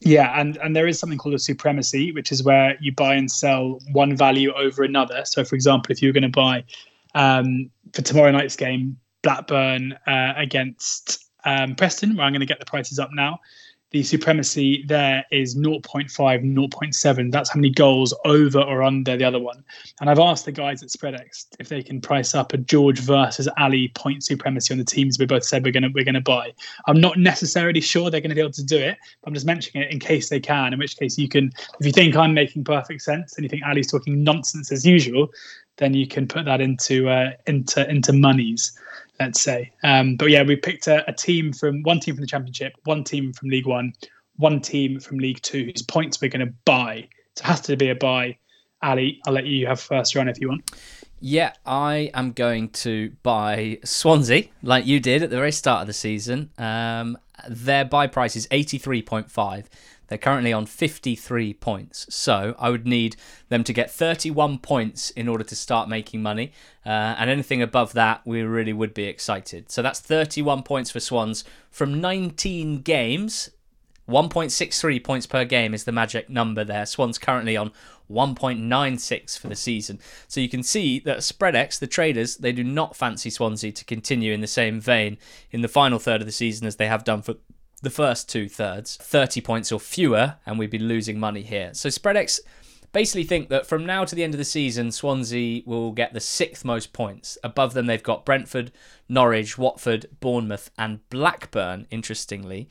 Yeah, 0.00 0.40
and 0.40 0.56
and 0.58 0.76
there 0.76 0.86
is 0.86 0.98
something 0.98 1.18
called 1.18 1.34
a 1.34 1.40
supremacy, 1.40 2.12
which 2.12 2.30
is 2.30 2.44
where 2.44 2.76
you 2.80 2.92
buy 2.92 3.14
and 3.14 3.30
sell 3.30 3.80
one 3.90 4.16
value 4.16 4.52
over 4.52 4.84
another. 4.84 5.22
So, 5.24 5.44
for 5.44 5.56
example, 5.56 5.90
if 5.90 6.00
you 6.00 6.08
were 6.08 6.12
going 6.12 6.22
to 6.22 6.28
buy 6.28 6.64
um, 7.14 7.70
for 7.92 8.02
tomorrow 8.02 8.30
night's 8.30 8.54
game 8.54 8.96
Blackburn 9.22 9.98
uh, 10.06 10.34
against 10.36 11.24
um, 11.44 11.74
Preston, 11.74 12.16
where 12.16 12.24
I'm 12.24 12.32
going 12.32 12.40
to 12.40 12.46
get 12.46 12.60
the 12.60 12.66
prices 12.66 13.00
up 13.00 13.10
now, 13.12 13.40
the 13.90 14.02
supremacy 14.02 14.84
there 14.86 15.24
is 15.30 15.56
0.5, 15.56 16.10
0.7. 16.10 17.32
That's 17.32 17.50
how 17.50 17.56
many 17.56 17.70
goals 17.70 18.14
over 18.26 18.60
or 18.60 18.82
under 18.82 19.16
the 19.16 19.24
other 19.24 19.38
one. 19.38 19.64
And 20.00 20.10
I've 20.10 20.18
asked 20.18 20.44
the 20.44 20.52
guys 20.52 20.82
at 20.82 20.90
Spreadex 20.90 21.46
if 21.58 21.70
they 21.70 21.82
can 21.82 22.00
price 22.00 22.34
up 22.34 22.52
a 22.52 22.58
George 22.58 23.00
versus 23.00 23.48
Ali 23.58 23.88
point 23.94 24.24
supremacy 24.24 24.74
on 24.74 24.78
the 24.78 24.84
teams 24.84 25.18
we 25.18 25.24
both 25.24 25.44
said 25.44 25.64
we're 25.64 25.72
gonna 25.72 25.88
we're 25.94 26.04
gonna 26.04 26.20
buy. 26.20 26.52
I'm 26.86 27.00
not 27.00 27.18
necessarily 27.18 27.80
sure 27.80 28.10
they're 28.10 28.20
gonna 28.20 28.34
be 28.34 28.42
able 28.42 28.52
to 28.52 28.64
do 28.64 28.78
it. 28.78 28.98
I'm 29.24 29.32
just 29.32 29.46
mentioning 29.46 29.84
it 29.84 29.92
in 29.92 30.00
case 30.00 30.28
they 30.28 30.40
can. 30.40 30.74
In 30.74 30.78
which 30.78 30.98
case 30.98 31.16
you 31.16 31.28
can, 31.28 31.50
if 31.80 31.86
you 31.86 31.92
think 31.92 32.14
I'm 32.14 32.34
making 32.34 32.64
perfect 32.64 33.00
sense 33.00 33.36
and 33.36 33.44
you 33.44 33.48
think 33.48 33.62
Ali's 33.66 33.90
talking 33.90 34.22
nonsense 34.22 34.70
as 34.70 34.84
usual, 34.84 35.28
then 35.78 35.94
you 35.94 36.06
can 36.06 36.28
put 36.28 36.44
that 36.44 36.60
into 36.60 37.08
uh, 37.08 37.30
into 37.46 37.88
into 37.88 38.12
monies. 38.12 38.78
Let's 39.20 39.42
say. 39.42 39.72
Um, 39.82 40.16
but 40.16 40.30
yeah, 40.30 40.42
we 40.42 40.56
picked 40.56 40.86
a, 40.86 41.08
a, 41.08 41.12
team 41.12 41.52
from 41.52 41.82
one 41.82 42.00
team 42.00 42.14
from 42.14 42.22
the 42.22 42.28
Championship, 42.28 42.74
one 42.84 43.04
team 43.04 43.32
from 43.32 43.48
League 43.48 43.66
One, 43.66 43.92
one 44.36 44.60
team 44.60 45.00
from 45.00 45.18
League 45.18 45.42
Two, 45.42 45.64
whose 45.64 45.82
points 45.82 46.20
we're 46.20 46.30
going 46.30 46.46
to 46.46 46.54
buy. 46.64 47.08
So 47.36 47.42
it 47.42 47.46
has 47.46 47.60
to 47.62 47.76
be 47.76 47.90
a 47.90 47.94
buy. 47.94 48.38
Ali, 48.82 49.20
I'll 49.26 49.32
let 49.32 49.46
you 49.46 49.66
have 49.66 49.80
first 49.80 50.14
run 50.14 50.28
if 50.28 50.40
you 50.40 50.48
want. 50.48 50.70
Yeah, 51.20 51.52
I 51.66 52.10
am 52.14 52.32
going 52.32 52.68
to 52.70 53.12
buy 53.24 53.80
Swansea, 53.84 54.44
like 54.62 54.86
you 54.86 55.00
did 55.00 55.22
at 55.24 55.30
the 55.30 55.36
very 55.36 55.50
start 55.50 55.80
of 55.80 55.86
the 55.88 55.92
season. 55.92 56.50
Um, 56.58 57.18
their 57.48 57.84
buy 57.84 58.06
price 58.06 58.36
is 58.36 58.46
83.5. 58.48 59.66
They're 60.08 60.18
currently 60.18 60.52
on 60.52 60.66
53 60.66 61.54
points. 61.54 62.06
So 62.14 62.54
I 62.58 62.70
would 62.70 62.86
need 62.86 63.16
them 63.48 63.62
to 63.64 63.72
get 63.72 63.90
31 63.90 64.58
points 64.58 65.10
in 65.10 65.28
order 65.28 65.44
to 65.44 65.54
start 65.54 65.88
making 65.88 66.22
money. 66.22 66.52
Uh, 66.84 67.14
and 67.18 67.30
anything 67.30 67.62
above 67.62 67.92
that, 67.92 68.22
we 68.26 68.42
really 68.42 68.72
would 68.72 68.94
be 68.94 69.04
excited. 69.04 69.70
So 69.70 69.82
that's 69.82 70.00
31 70.00 70.62
points 70.62 70.90
for 70.90 71.00
Swans 71.00 71.44
from 71.70 72.00
19 72.00 72.82
games. 72.82 73.50
1.63 74.08 75.04
points 75.04 75.26
per 75.26 75.44
game 75.44 75.74
is 75.74 75.84
the 75.84 75.92
magic 75.92 76.30
number 76.30 76.64
there. 76.64 76.86
Swans 76.86 77.18
currently 77.18 77.58
on 77.58 77.72
1.96 78.10 79.38
for 79.38 79.48
the 79.48 79.54
season. 79.54 80.00
So 80.26 80.40
you 80.40 80.48
can 80.48 80.62
see 80.62 80.98
that 81.00 81.18
Spreadex, 81.18 81.78
the 81.78 81.86
traders, 81.86 82.38
they 82.38 82.52
do 82.52 82.64
not 82.64 82.96
fancy 82.96 83.28
Swansea 83.28 83.70
to 83.72 83.84
continue 83.84 84.32
in 84.32 84.40
the 84.40 84.46
same 84.46 84.80
vein 84.80 85.18
in 85.50 85.60
the 85.60 85.68
final 85.68 85.98
third 85.98 86.22
of 86.22 86.26
the 86.26 86.32
season 86.32 86.66
as 86.66 86.76
they 86.76 86.86
have 86.86 87.04
done 87.04 87.20
for 87.20 87.34
the 87.80 87.90
first 87.90 88.28
two 88.28 88.48
thirds, 88.48 88.96
30 88.96 89.40
points 89.40 89.72
or 89.72 89.80
fewer, 89.80 90.36
and 90.46 90.58
we'd 90.58 90.70
be 90.70 90.78
losing 90.78 91.18
money 91.18 91.42
here. 91.42 91.74
So 91.74 91.88
Spreadex 91.88 92.40
basically 92.92 93.24
think 93.24 93.48
that 93.50 93.66
from 93.66 93.86
now 93.86 94.04
to 94.04 94.14
the 94.14 94.24
end 94.24 94.34
of 94.34 94.38
the 94.38 94.44
season, 94.44 94.90
Swansea 94.90 95.62
will 95.66 95.92
get 95.92 96.12
the 96.12 96.20
sixth 96.20 96.64
most 96.64 96.92
points. 96.92 97.38
Above 97.44 97.74
them, 97.74 97.86
they've 97.86 98.02
got 98.02 98.24
Brentford, 98.24 98.72
Norwich, 99.08 99.58
Watford, 99.58 100.06
Bournemouth, 100.20 100.70
and 100.78 101.08
Blackburn, 101.10 101.86
interestingly. 101.90 102.68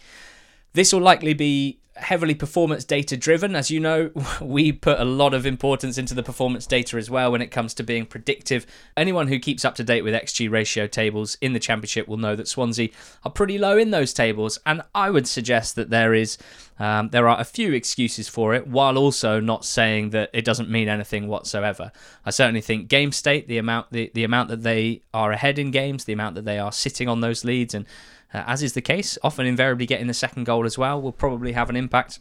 This 0.73 0.91
will 0.91 1.01
likely 1.01 1.33
be 1.33 1.79
heavily 1.97 2.35
performance 2.35 2.83
data 2.83 3.17
driven. 3.17 3.55
As 3.55 3.69
you 3.69 3.79
know, 3.79 4.11
we 4.41 4.71
put 4.71 4.99
a 4.99 5.05
lot 5.05 5.33
of 5.33 5.45
importance 5.45 5.97
into 5.97 6.13
the 6.13 6.23
performance 6.23 6.65
data 6.65 6.97
as 6.97 7.09
well 7.09 7.31
when 7.31 7.41
it 7.41 7.51
comes 7.51 7.73
to 7.75 7.83
being 7.83 8.05
predictive. 8.05 8.65
Anyone 8.95 9.27
who 9.27 9.39
keeps 9.39 9.65
up 9.65 9.75
to 9.75 9.83
date 9.83 10.03
with 10.03 10.13
XG 10.13 10.49
ratio 10.49 10.87
tables 10.87 11.37
in 11.41 11.53
the 11.53 11.59
Championship 11.59 12.07
will 12.07 12.17
know 12.17 12.35
that 12.35 12.47
Swansea 12.47 12.89
are 13.23 13.31
pretty 13.31 13.57
low 13.57 13.77
in 13.77 13.91
those 13.91 14.13
tables, 14.13 14.59
and 14.65 14.81
I 14.93 15.09
would 15.09 15.27
suggest 15.27 15.75
that 15.75 15.89
there 15.89 16.13
is 16.13 16.37
um, 16.79 17.09
there 17.09 17.27
are 17.27 17.39
a 17.39 17.43
few 17.43 17.73
excuses 17.73 18.27
for 18.27 18.53
it, 18.53 18.67
while 18.67 18.97
also 18.97 19.39
not 19.39 19.65
saying 19.65 20.11
that 20.11 20.29
it 20.33 20.45
doesn't 20.45 20.69
mean 20.69 20.87
anything 20.87 21.27
whatsoever. 21.27 21.91
I 22.25 22.29
certainly 22.29 22.61
think 22.61 22.87
game 22.87 23.11
state, 23.11 23.47
the 23.47 23.57
amount 23.57 23.91
the, 23.91 24.11
the 24.13 24.23
amount 24.23 24.49
that 24.49 24.63
they 24.63 25.01
are 25.13 25.31
ahead 25.31 25.57
in 25.57 25.71
games, 25.71 26.05
the 26.05 26.13
amount 26.13 26.35
that 26.35 26.45
they 26.45 26.59
are 26.59 26.71
sitting 26.71 27.07
on 27.07 27.21
those 27.21 27.43
leads, 27.43 27.73
and 27.73 27.85
uh, 28.33 28.43
as 28.45 28.61
is 28.61 28.73
the 28.73 28.81
case, 28.81 29.17
often 29.23 29.45
invariably 29.45 29.85
getting 29.85 30.07
the 30.07 30.13
second 30.13 30.43
goal 30.43 30.65
as 30.65 30.77
well 30.77 31.01
will 31.01 31.11
probably 31.11 31.53
have 31.53 31.69
an 31.69 31.75
impact. 31.75 32.19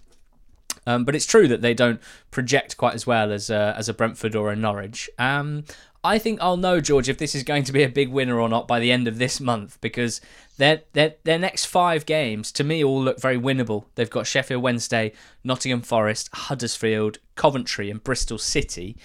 Um, 0.87 1.05
but 1.05 1.15
it's 1.15 1.27
true 1.27 1.49
that 1.49 1.63
they 1.63 1.75
don't 1.75 2.01
project 2.31 2.77
quite 2.77 2.95
as 2.95 3.07
well 3.07 3.33
as 3.33 3.51
uh, 3.51 3.75
as 3.77 3.89
a 3.89 3.95
Brentford 3.95 4.37
or 4.37 4.53
a 4.53 4.57
Norwich. 4.57 5.11
Um, 5.19 5.65
I 6.05 6.19
think 6.19 6.41
I'll 6.41 6.57
know, 6.57 6.81
George, 6.81 7.09
if 7.09 7.19
this 7.19 7.35
is 7.35 7.43
going 7.43 7.65
to 7.65 7.73
be 7.73 7.83
a 7.83 7.89
big 7.89 8.09
winner 8.09 8.41
or 8.41 8.49
not 8.49 8.69
by 8.69 8.79
the 8.79 8.93
end 8.93 9.09
of 9.09 9.19
this 9.19 9.41
month 9.41 9.79
because 9.81 10.21
their 10.59 10.83
their 10.93 11.15
their 11.25 11.39
next 11.39 11.67
five 11.67 12.07
games 12.07 12.53
to 12.53 12.65
me 12.65 12.85
all 12.85 13.03
look 13.03 13.21
very 13.21 13.39
winnable. 13.39 13.85
They've 13.95 14.09
got 14.11 14.27
Sheffield 14.27 14.63
Wednesday, 14.63 15.13
Nottingham 15.45 15.83
Forest, 15.83 16.31
Huddersfield, 16.33 17.19
Coventry, 17.35 17.91
and 17.91 18.03
Bristol 18.03 18.39
City 18.39 18.97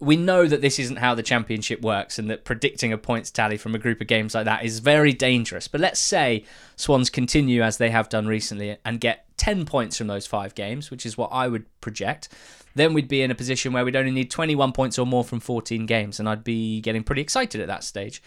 we 0.00 0.16
know 0.16 0.46
that 0.46 0.60
this 0.60 0.78
isn't 0.78 0.96
how 0.96 1.14
the 1.14 1.22
championship 1.22 1.80
works 1.80 2.18
and 2.18 2.28
that 2.28 2.44
predicting 2.44 2.92
a 2.92 2.98
points 2.98 3.30
tally 3.30 3.56
from 3.56 3.74
a 3.74 3.78
group 3.78 4.00
of 4.00 4.06
games 4.06 4.34
like 4.34 4.44
that 4.44 4.64
is 4.64 4.80
very 4.80 5.12
dangerous. 5.12 5.68
But 5.68 5.80
let's 5.80 6.00
say 6.00 6.44
Swans 6.76 7.10
continue 7.10 7.62
as 7.62 7.78
they 7.78 7.90
have 7.90 8.08
done 8.08 8.26
recently 8.26 8.76
and 8.84 9.00
get 9.00 9.26
10 9.36 9.64
points 9.64 9.96
from 9.96 10.08
those 10.08 10.26
five 10.26 10.54
games, 10.54 10.90
which 10.90 11.06
is 11.06 11.16
what 11.16 11.30
I 11.32 11.48
would 11.48 11.64
project. 11.80 12.28
Then 12.74 12.94
we'd 12.94 13.08
be 13.08 13.22
in 13.22 13.30
a 13.30 13.34
position 13.34 13.72
where 13.72 13.84
we'd 13.84 13.96
only 13.96 14.10
need 14.10 14.30
21 14.30 14.72
points 14.72 14.98
or 14.98 15.06
more 15.06 15.24
from 15.24 15.40
14 15.40 15.86
games, 15.86 16.18
and 16.18 16.28
I'd 16.28 16.44
be 16.44 16.80
getting 16.80 17.04
pretty 17.04 17.22
excited 17.22 17.60
at 17.60 17.68
that 17.68 17.84
stage. 17.84 18.22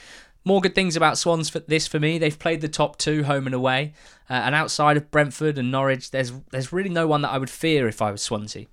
More 0.46 0.62
good 0.62 0.76
things 0.76 0.96
about 0.96 1.18
Swans 1.18 1.50
for 1.50 1.60
this 1.60 1.88
for 1.88 2.00
me. 2.00 2.18
They've 2.18 2.38
played 2.38 2.62
the 2.62 2.70
top 2.70 2.98
two 2.98 3.24
home 3.26 3.46
and 3.46 3.56
away, 3.56 3.94
uh, 4.30 4.34
and 4.34 4.56
outside 4.56 4.96
of 4.96 5.12
Brentford 5.12 5.58
and 5.58 5.72
Norwich, 5.72 6.12
there's 6.12 6.32
there's 6.52 6.72
really 6.72 6.90
no 6.90 7.08
one 7.08 7.22
that 7.24 7.32
I 7.32 7.38
would 7.38 7.50
fear 7.50 7.88
if 7.88 8.02
I 8.02 8.12
was 8.12 8.22
Swansea 8.22 8.68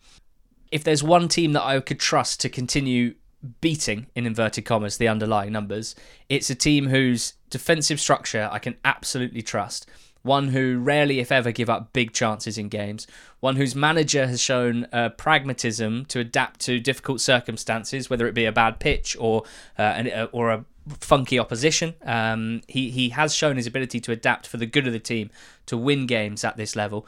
if 0.74 0.82
there's 0.82 1.04
one 1.04 1.28
team 1.28 1.52
that 1.52 1.62
I 1.62 1.78
could 1.78 2.00
trust 2.00 2.40
to 2.40 2.48
continue 2.48 3.14
beating, 3.60 4.08
in 4.16 4.26
inverted 4.26 4.64
commas, 4.64 4.96
the 4.96 5.06
underlying 5.06 5.52
numbers, 5.52 5.94
it's 6.28 6.50
a 6.50 6.54
team 6.56 6.88
whose 6.88 7.34
defensive 7.48 8.00
structure 8.00 8.48
I 8.50 8.58
can 8.58 8.74
absolutely 8.84 9.40
trust. 9.40 9.88
One 10.24 10.48
who 10.48 10.78
rarely, 10.78 11.20
if 11.20 11.30
ever, 11.30 11.52
give 11.52 11.68
up 11.68 11.92
big 11.92 12.14
chances 12.14 12.56
in 12.56 12.70
games. 12.70 13.06
One 13.40 13.56
whose 13.56 13.74
manager 13.76 14.26
has 14.26 14.40
shown 14.40 14.87
uh, 14.90 15.10
pragmatism 15.10 16.06
to 16.06 16.18
adapt 16.20 16.60
to 16.60 16.80
difficult 16.80 17.20
circumstances, 17.20 18.08
whether 18.08 18.26
it 18.26 18.32
be 18.32 18.46
a 18.46 18.52
bad 18.52 18.80
pitch 18.80 19.18
or 19.20 19.42
uh, 19.78 19.82
an, 19.82 20.10
uh, 20.10 20.28
or 20.32 20.50
a 20.50 20.64
funky 20.98 21.38
opposition. 21.38 21.92
Um, 22.02 22.62
he 22.68 22.88
he 22.88 23.10
has 23.10 23.34
shown 23.34 23.56
his 23.56 23.66
ability 23.66 24.00
to 24.00 24.12
adapt 24.12 24.46
for 24.46 24.56
the 24.56 24.64
good 24.64 24.87
of 24.87 24.94
the 24.94 24.98
team 24.98 25.28
to 25.66 25.76
win 25.76 26.06
games 26.06 26.42
at 26.42 26.56
this 26.56 26.74
level. 26.74 27.06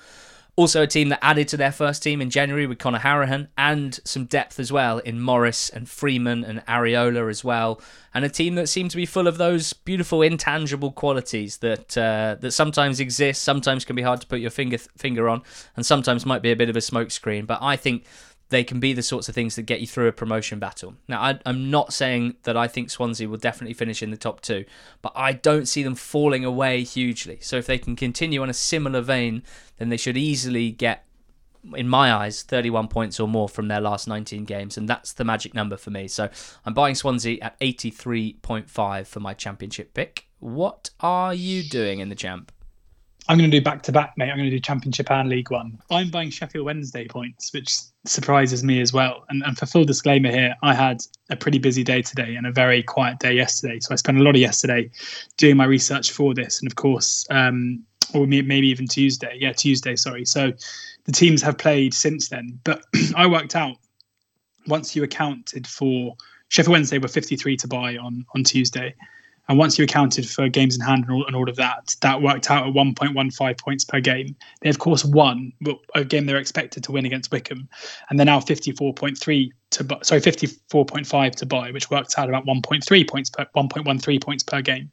Also, 0.58 0.82
a 0.82 0.86
team 0.86 1.10
that 1.10 1.22
added 1.22 1.46
to 1.48 1.56
their 1.58 1.70
first 1.70 2.02
team 2.02 2.22
in 2.22 2.30
January 2.30 2.66
with 2.66 2.78
Conor 2.78 3.00
Hourihane 3.00 3.48
and 3.58 4.00
some 4.04 4.24
depth 4.24 4.58
as 4.58 4.72
well 4.72 4.96
in 4.98 5.20
Morris 5.20 5.68
and 5.68 5.86
Freeman 5.86 6.44
and 6.44 6.64
Areola 6.64 7.28
as 7.28 7.44
well. 7.44 7.78
And 8.14 8.24
a 8.24 8.30
team 8.30 8.54
that 8.54 8.68
seemed 8.68 8.90
to 8.92 8.96
be 8.96 9.04
full 9.04 9.26
of 9.26 9.36
those 9.36 9.74
beautiful 9.74 10.22
intangible 10.22 10.92
qualities 10.92 11.58
that 11.58 11.98
uh, 11.98 12.36
that 12.40 12.52
sometimes 12.52 13.00
exist, 13.00 13.42
sometimes 13.42 13.84
can 13.84 13.96
be 13.96 14.00
hard 14.00 14.22
to 14.22 14.26
put 14.26 14.40
your 14.40 14.50
finger 14.50 14.78
finger 14.78 15.28
on, 15.28 15.42
and 15.76 15.84
sometimes 15.84 16.24
might 16.24 16.40
be 16.40 16.52
a 16.52 16.56
bit 16.56 16.70
of 16.70 16.76
a 16.76 16.80
smokescreen. 16.80 17.46
But 17.46 17.58
I 17.60 17.76
think 17.76 18.04
they 18.48 18.62
can 18.62 18.78
be 18.78 18.92
the 18.92 19.02
sorts 19.02 19.28
of 19.28 19.34
things 19.34 19.56
that 19.56 19.62
get 19.62 19.80
you 19.80 19.86
through 19.86 20.06
a 20.06 20.12
promotion 20.12 20.58
battle. 20.58 20.94
Now, 21.08 21.20
I, 21.20 21.38
am 21.44 21.70
not 21.70 21.92
saying 21.92 22.36
that 22.44 22.56
I 22.56 22.68
think 22.68 22.90
Swansea 22.90 23.28
will 23.28 23.38
definitely 23.38 23.74
finish 23.74 24.02
in 24.02 24.10
the 24.10 24.16
top 24.16 24.40
two, 24.40 24.64
but 25.02 25.12
I 25.16 25.32
don't 25.32 25.66
see 25.66 25.82
them 25.82 25.96
falling 25.96 26.44
away 26.44 26.84
hugely. 26.84 27.38
So 27.40 27.56
if 27.56 27.66
they 27.66 27.78
can 27.78 27.96
continue 27.96 28.42
on 28.42 28.50
a 28.50 28.54
similar 28.54 29.00
vein, 29.00 29.42
then 29.78 29.88
they 29.88 29.96
should 29.96 30.16
easily 30.16 30.70
get, 30.70 31.04
in 31.74 31.88
my 31.88 32.12
eyes, 32.12 32.42
31 32.44 32.86
points 32.86 33.18
or 33.18 33.26
more 33.26 33.48
from 33.48 33.66
their 33.66 33.80
last 33.80 34.06
19 34.06 34.44
games, 34.44 34.76
and 34.76 34.88
that's 34.88 35.12
the 35.12 35.24
magic 35.24 35.52
number 35.52 35.76
for 35.76 35.90
me. 35.90 36.06
So 36.06 36.28
I'm 36.64 36.74
buying 36.74 36.94
Swansea 36.94 37.38
at 37.42 37.58
83.5 37.58 39.06
for 39.06 39.20
my 39.20 39.34
championship 39.34 39.92
pick. 39.92 40.28
What 40.38 40.90
are 41.00 41.34
you 41.34 41.64
doing 41.64 41.98
in 41.98 42.10
the 42.10 42.14
champ? 42.14 42.52
I'm 43.28 43.38
going 43.38 43.50
to 43.50 43.56
do 43.58 43.62
back 43.62 43.82
to 43.84 43.92
back, 43.92 44.14
mate. 44.16 44.30
I'm 44.30 44.36
going 44.36 44.50
to 44.50 44.56
do 44.56 44.60
Championship 44.60 45.10
and 45.10 45.28
League 45.28 45.50
One. 45.50 45.78
I'm 45.90 46.10
buying 46.10 46.30
Sheffield 46.30 46.64
Wednesday 46.64 47.08
points, 47.08 47.52
which 47.52 47.74
surprises 48.04 48.62
me 48.62 48.80
as 48.80 48.92
well. 48.92 49.24
And, 49.28 49.42
and 49.44 49.58
for 49.58 49.66
full 49.66 49.84
disclaimer 49.84 50.30
here, 50.30 50.54
I 50.62 50.74
had 50.74 51.00
a 51.30 51.36
pretty 51.36 51.58
busy 51.58 51.82
day 51.82 52.02
today 52.02 52.36
and 52.36 52.46
a 52.46 52.52
very 52.52 52.82
quiet 52.84 53.18
day 53.18 53.32
yesterday. 53.32 53.80
So 53.80 53.92
I 53.92 53.96
spent 53.96 54.18
a 54.18 54.22
lot 54.22 54.36
of 54.36 54.40
yesterday 54.40 54.90
doing 55.36 55.56
my 55.56 55.64
research 55.64 56.12
for 56.12 56.34
this. 56.34 56.60
And 56.60 56.70
of 56.70 56.76
course, 56.76 57.26
um, 57.30 57.82
or 58.14 58.26
maybe 58.26 58.68
even 58.68 58.86
Tuesday. 58.86 59.36
Yeah, 59.40 59.52
Tuesday, 59.52 59.96
sorry. 59.96 60.24
So 60.24 60.52
the 61.04 61.12
teams 61.12 61.42
have 61.42 61.58
played 61.58 61.94
since 61.94 62.28
then. 62.28 62.60
But 62.62 62.84
I 63.16 63.26
worked 63.26 63.56
out 63.56 63.76
once 64.68 64.94
you 64.94 65.02
accounted 65.02 65.66
for 65.66 66.16
Sheffield 66.48 66.72
Wednesday 66.72 66.98
were 66.98 67.08
53 67.08 67.56
to 67.56 67.68
buy 67.68 67.96
on, 67.96 68.24
on 68.34 68.44
Tuesday. 68.44 68.94
And 69.48 69.58
once 69.58 69.78
you 69.78 69.84
accounted 69.84 70.28
for 70.28 70.48
games 70.48 70.74
in 70.74 70.80
hand 70.80 71.04
and 71.04 71.12
all, 71.12 71.26
and 71.26 71.36
all 71.36 71.48
of 71.48 71.56
that, 71.56 71.94
that 72.00 72.20
worked 72.20 72.50
out 72.50 72.66
at 72.66 72.74
1.15 72.74 73.58
points 73.58 73.84
per 73.84 74.00
game. 74.00 74.34
They, 74.60 74.68
of 74.68 74.78
course, 74.78 75.04
won 75.04 75.52
a 75.94 76.04
game 76.04 76.26
they're 76.26 76.36
expected 76.36 76.82
to 76.84 76.92
win 76.92 77.06
against 77.06 77.30
Wycombe. 77.30 77.68
And 78.10 78.18
they're 78.18 78.26
now 78.26 78.40
54.3 78.40 79.50
to 79.70 79.84
buy, 79.84 79.98
sorry, 80.02 80.20
54.5 80.20 81.34
to 81.36 81.46
buy, 81.46 81.70
which 81.70 81.90
works 81.90 82.18
out 82.18 82.24
at 82.24 82.28
about 82.30 82.46
1.3 82.46 83.08
points 83.08 83.30
per 83.30 83.46
1.13 83.56 84.22
points 84.22 84.42
per 84.42 84.60
game. 84.60 84.90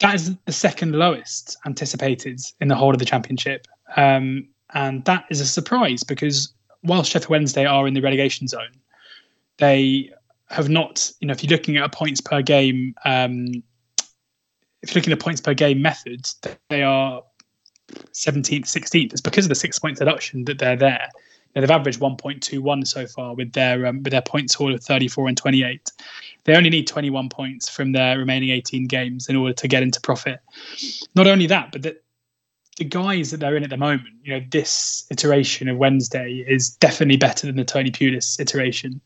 That 0.00 0.14
is 0.16 0.36
the 0.44 0.52
second 0.52 0.94
lowest 0.94 1.56
anticipated 1.64 2.40
in 2.60 2.68
the 2.68 2.74
whole 2.74 2.92
of 2.92 2.98
the 2.98 3.04
championship. 3.04 3.66
Um, 3.96 4.48
and 4.74 5.04
that 5.06 5.24
is 5.30 5.40
a 5.40 5.46
surprise 5.46 6.02
because 6.02 6.52
while 6.82 7.02
Sheffield 7.02 7.30
Wednesday 7.30 7.64
are 7.64 7.86
in 7.86 7.94
the 7.94 8.00
relegation 8.00 8.46
zone, 8.48 8.72
they 9.58 10.10
have 10.54 10.68
not, 10.68 11.10
you 11.20 11.26
know, 11.26 11.32
if 11.32 11.42
you're 11.42 11.56
looking 11.56 11.76
at 11.76 11.84
a 11.84 11.88
points 11.88 12.20
per 12.20 12.40
game, 12.40 12.94
um, 13.04 13.46
if 14.82 14.94
you're 14.94 15.00
looking 15.00 15.12
at 15.12 15.18
points 15.18 15.40
per 15.40 15.52
game 15.52 15.82
methods, 15.82 16.38
they 16.70 16.82
are 16.82 17.22
17th, 18.12 18.62
16th. 18.62 19.12
It's 19.12 19.20
because 19.20 19.44
of 19.44 19.48
the 19.48 19.54
six 19.54 19.78
point 19.78 19.98
deduction 19.98 20.44
that 20.44 20.58
they're 20.58 20.76
there. 20.76 21.08
Know, 21.54 21.60
they've 21.60 21.70
averaged 21.70 22.00
1.21 22.00 22.86
so 22.86 23.06
far 23.06 23.34
with 23.34 23.52
their 23.52 23.86
um, 23.86 24.02
with 24.02 24.10
their 24.10 24.22
points 24.22 24.54
haul 24.54 24.74
of 24.74 24.82
34 24.82 25.28
and 25.28 25.36
28. 25.36 25.92
They 26.44 26.56
only 26.56 26.70
need 26.70 26.86
21 26.86 27.28
points 27.28 27.68
from 27.68 27.92
their 27.92 28.18
remaining 28.18 28.50
18 28.50 28.86
games 28.86 29.28
in 29.28 29.36
order 29.36 29.54
to 29.54 29.68
get 29.68 29.82
into 29.82 30.00
profit. 30.00 30.40
Not 31.14 31.26
only 31.26 31.46
that, 31.46 31.70
but 31.72 31.82
that 31.82 32.02
the 32.76 32.84
guys 32.84 33.30
that 33.30 33.38
they're 33.38 33.56
in 33.56 33.62
at 33.62 33.70
the 33.70 33.76
moment, 33.76 34.14
you 34.24 34.32
know, 34.32 34.44
this 34.50 35.06
iteration 35.10 35.68
of 35.68 35.78
Wednesday 35.78 36.44
is 36.46 36.70
definitely 36.70 37.16
better 37.16 37.46
than 37.46 37.56
the 37.56 37.64
Tony 37.64 37.92
Pulis 37.92 38.40
iteration. 38.40 39.00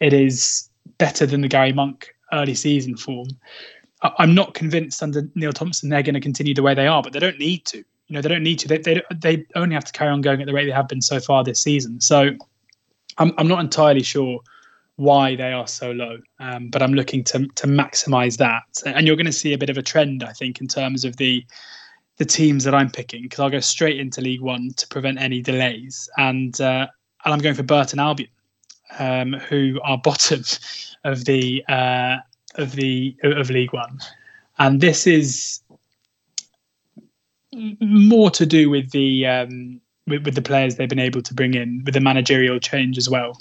It 0.00 0.12
is 0.12 0.68
better 0.98 1.26
than 1.26 1.40
the 1.40 1.48
Gary 1.48 1.72
Monk 1.72 2.14
early 2.32 2.54
season 2.54 2.96
form. 2.96 3.28
I'm 4.02 4.34
not 4.34 4.54
convinced 4.54 5.02
under 5.02 5.28
Neil 5.34 5.52
Thompson 5.52 5.88
they're 5.88 6.02
going 6.02 6.14
to 6.14 6.20
continue 6.20 6.54
the 6.54 6.62
way 6.62 6.74
they 6.74 6.86
are, 6.86 7.02
but 7.02 7.12
they 7.12 7.18
don't 7.18 7.38
need 7.38 7.64
to. 7.66 7.78
You 7.78 8.14
know, 8.14 8.20
they 8.20 8.28
don't 8.28 8.42
need 8.42 8.58
to. 8.60 8.68
They 8.68 8.78
they, 8.78 9.02
they 9.14 9.46
only 9.54 9.74
have 9.74 9.84
to 9.84 9.92
carry 9.92 10.10
on 10.10 10.20
going 10.20 10.40
at 10.40 10.46
the 10.46 10.52
rate 10.52 10.66
they 10.66 10.72
have 10.72 10.88
been 10.88 11.02
so 11.02 11.18
far 11.18 11.42
this 11.42 11.62
season. 11.62 12.00
So 12.00 12.30
I'm 13.18 13.32
I'm 13.38 13.48
not 13.48 13.60
entirely 13.60 14.02
sure 14.02 14.40
why 14.96 15.36
they 15.36 15.52
are 15.52 15.66
so 15.66 15.92
low, 15.92 16.18
um, 16.40 16.68
but 16.68 16.82
I'm 16.82 16.94
looking 16.94 17.24
to 17.24 17.46
to 17.46 17.66
maximise 17.66 18.36
that. 18.38 18.62
And 18.84 19.06
you're 19.06 19.16
going 19.16 19.26
to 19.26 19.32
see 19.32 19.52
a 19.52 19.58
bit 19.58 19.70
of 19.70 19.78
a 19.78 19.82
trend, 19.82 20.22
I 20.22 20.32
think, 20.32 20.60
in 20.60 20.68
terms 20.68 21.04
of 21.04 21.16
the 21.16 21.44
the 22.18 22.24
teams 22.24 22.64
that 22.64 22.74
I'm 22.74 22.90
picking 22.90 23.22
because 23.22 23.40
I'll 23.40 23.50
go 23.50 23.60
straight 23.60 24.00
into 24.00 24.20
League 24.20 24.40
One 24.40 24.70
to 24.76 24.86
prevent 24.88 25.18
any 25.18 25.42
delays, 25.42 26.08
and 26.16 26.58
uh, 26.60 26.86
and 27.24 27.34
I'm 27.34 27.40
going 27.40 27.54
for 27.54 27.62
Burton 27.62 27.98
Albion, 27.98 28.30
um, 28.98 29.34
who 29.34 29.80
are 29.84 29.98
bottom 29.98 30.42
of 31.04 31.24
the 31.24 31.64
uh, 31.68 32.16
of 32.54 32.72
the 32.72 33.16
of 33.22 33.50
League 33.50 33.72
One, 33.72 33.98
and 34.58 34.80
this 34.80 35.06
is 35.06 35.60
more 37.80 38.30
to 38.30 38.44
do 38.46 38.68
with 38.70 38.90
the 38.90 39.26
um, 39.26 39.80
with, 40.06 40.24
with, 40.24 40.34
the 40.34 40.42
players 40.42 40.76
they've 40.76 40.88
been 40.88 40.98
able 40.98 41.22
to 41.22 41.34
bring 41.34 41.54
in 41.54 41.82
with 41.84 41.94
the 41.94 42.00
managerial 42.00 42.58
change 42.58 42.98
as 42.98 43.08
well. 43.08 43.40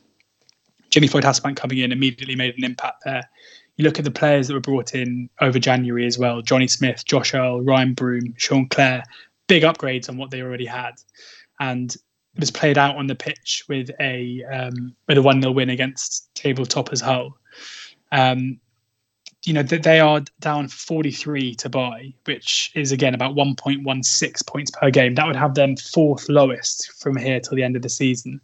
Jimmy 0.90 1.08
Floyd 1.08 1.24
Hasselbaink 1.24 1.58
coming 1.58 1.80
in 1.80 1.92
immediately 1.92 2.36
made 2.36 2.58
an 2.58 2.64
impact 2.64 3.04
there. 3.04 3.30
You 3.76 3.84
look 3.84 4.00
at 4.00 4.06
the 4.06 4.12
players 4.12 4.48
that 4.48 4.54
were 4.54 4.62
brought 4.62 4.96
in 4.96 5.30
over 5.42 5.60
January 5.60 6.06
as 6.06 6.18
well: 6.18 6.42
Jonny 6.42 6.68
Smith, 6.68 7.06
Josh 7.06 7.34
Earl, 7.34 7.62
Ryan 7.62 7.94
Broom, 7.94 8.34
Sean 8.38 8.68
Clare. 8.68 9.04
Big 9.48 9.62
upgrades 9.62 10.10
on 10.10 10.18
what 10.18 10.32
they 10.32 10.42
already 10.42 10.66
had, 10.66 10.94
and 11.60 11.96
was 12.38 12.52
played 12.52 12.78
out 12.78 12.98
on 12.98 13.08
the 13.08 13.16
pitch 13.16 13.64
with 13.68 13.90
a 14.00 14.44
um, 14.52 14.96
with 15.08 15.18
a 15.18 15.22
one 15.22 15.42
0 15.42 15.54
win 15.54 15.70
against 15.70 16.34
table 16.36 16.66
toppers 16.66 17.02
Hull. 17.02 17.38
Um, 18.12 18.60
you 19.44 19.54
know 19.54 19.64
that 19.64 19.84
they 19.84 20.00
are 20.00 20.22
down 20.40 20.68
43 20.68 21.56
to 21.56 21.70
buy, 21.70 22.14
which 22.26 22.72
is 22.74 22.92
again 22.92 23.14
about 23.14 23.36
1.16 23.36 24.48
points 24.48 24.72
per 24.72 24.90
game. 24.90 25.16
That 25.16 25.28
would 25.28 25.36
have 25.36 25.54
them 25.54 25.78
fourth 25.78 26.28
lowest 26.30 26.92
from 27.00 27.16
here 27.16 27.40
till 27.40 27.56
the 27.56 27.64
end 27.64 27.76
of 27.76 27.84
the 27.84 27.90
season. 27.90 28.42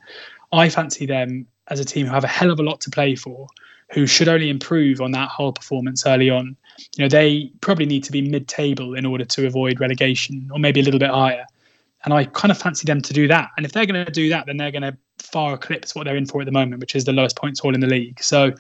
I 0.52 0.70
fancy 0.70 1.06
them 1.06 1.48
as 1.70 1.80
a 1.80 1.86
team 1.86 2.06
who 2.06 2.14
have 2.14 2.24
a 2.24 2.28
hell 2.28 2.52
of 2.52 2.60
a 2.60 2.64
lot 2.64 2.82
to 2.82 2.92
play 2.92 3.16
for, 3.16 3.48
who 3.92 4.06
should 4.06 4.28
only 4.28 4.50
improve 4.50 5.02
on 5.02 5.12
that 5.12 5.30
whole 5.30 5.54
performance 5.54 6.06
early 6.06 6.30
on. 6.30 6.56
You 6.98 7.06
know, 7.06 7.10
they 7.10 7.52
probably 7.62 7.86
need 7.86 8.04
to 8.04 8.12
be 8.12 8.22
mid-table 8.22 8.94
in 8.96 9.06
order 9.06 9.26
to 9.26 9.48
avoid 9.48 9.80
relegation, 9.80 10.50
or 10.52 10.60
maybe 10.60 10.82
a 10.82 10.84
little 10.84 11.00
bit 11.00 11.10
higher. 11.10 11.46
And 12.04 12.14
I 12.14 12.26
kind 12.26 12.52
of 12.52 12.58
fancy 12.58 12.86
them 12.86 13.02
to 13.02 13.14
do 13.14 13.28
that. 13.28 13.50
And 13.58 13.66
if 13.66 13.74
they're 13.74 13.86
going 13.86 14.06
to 14.06 14.12
do 14.12 14.30
that, 14.30 14.46
then 14.48 14.58
they're 14.58 14.72
going 14.72 14.82
to 14.82 14.98
far 15.20 15.54
eclipse 15.54 15.94
what 15.94 16.06
they're 16.06 16.16
in 16.16 16.26
for 16.26 16.42
at 16.42 16.46
the 16.46 16.52
moment, 16.52 16.82
which 16.82 16.96
is 16.96 17.06
the 17.06 17.14
lowest 17.14 17.36
points 17.36 17.60
haul 17.60 17.76
in 17.76 17.82
the 17.82 17.88
league. 17.88 18.22
So 18.22 18.54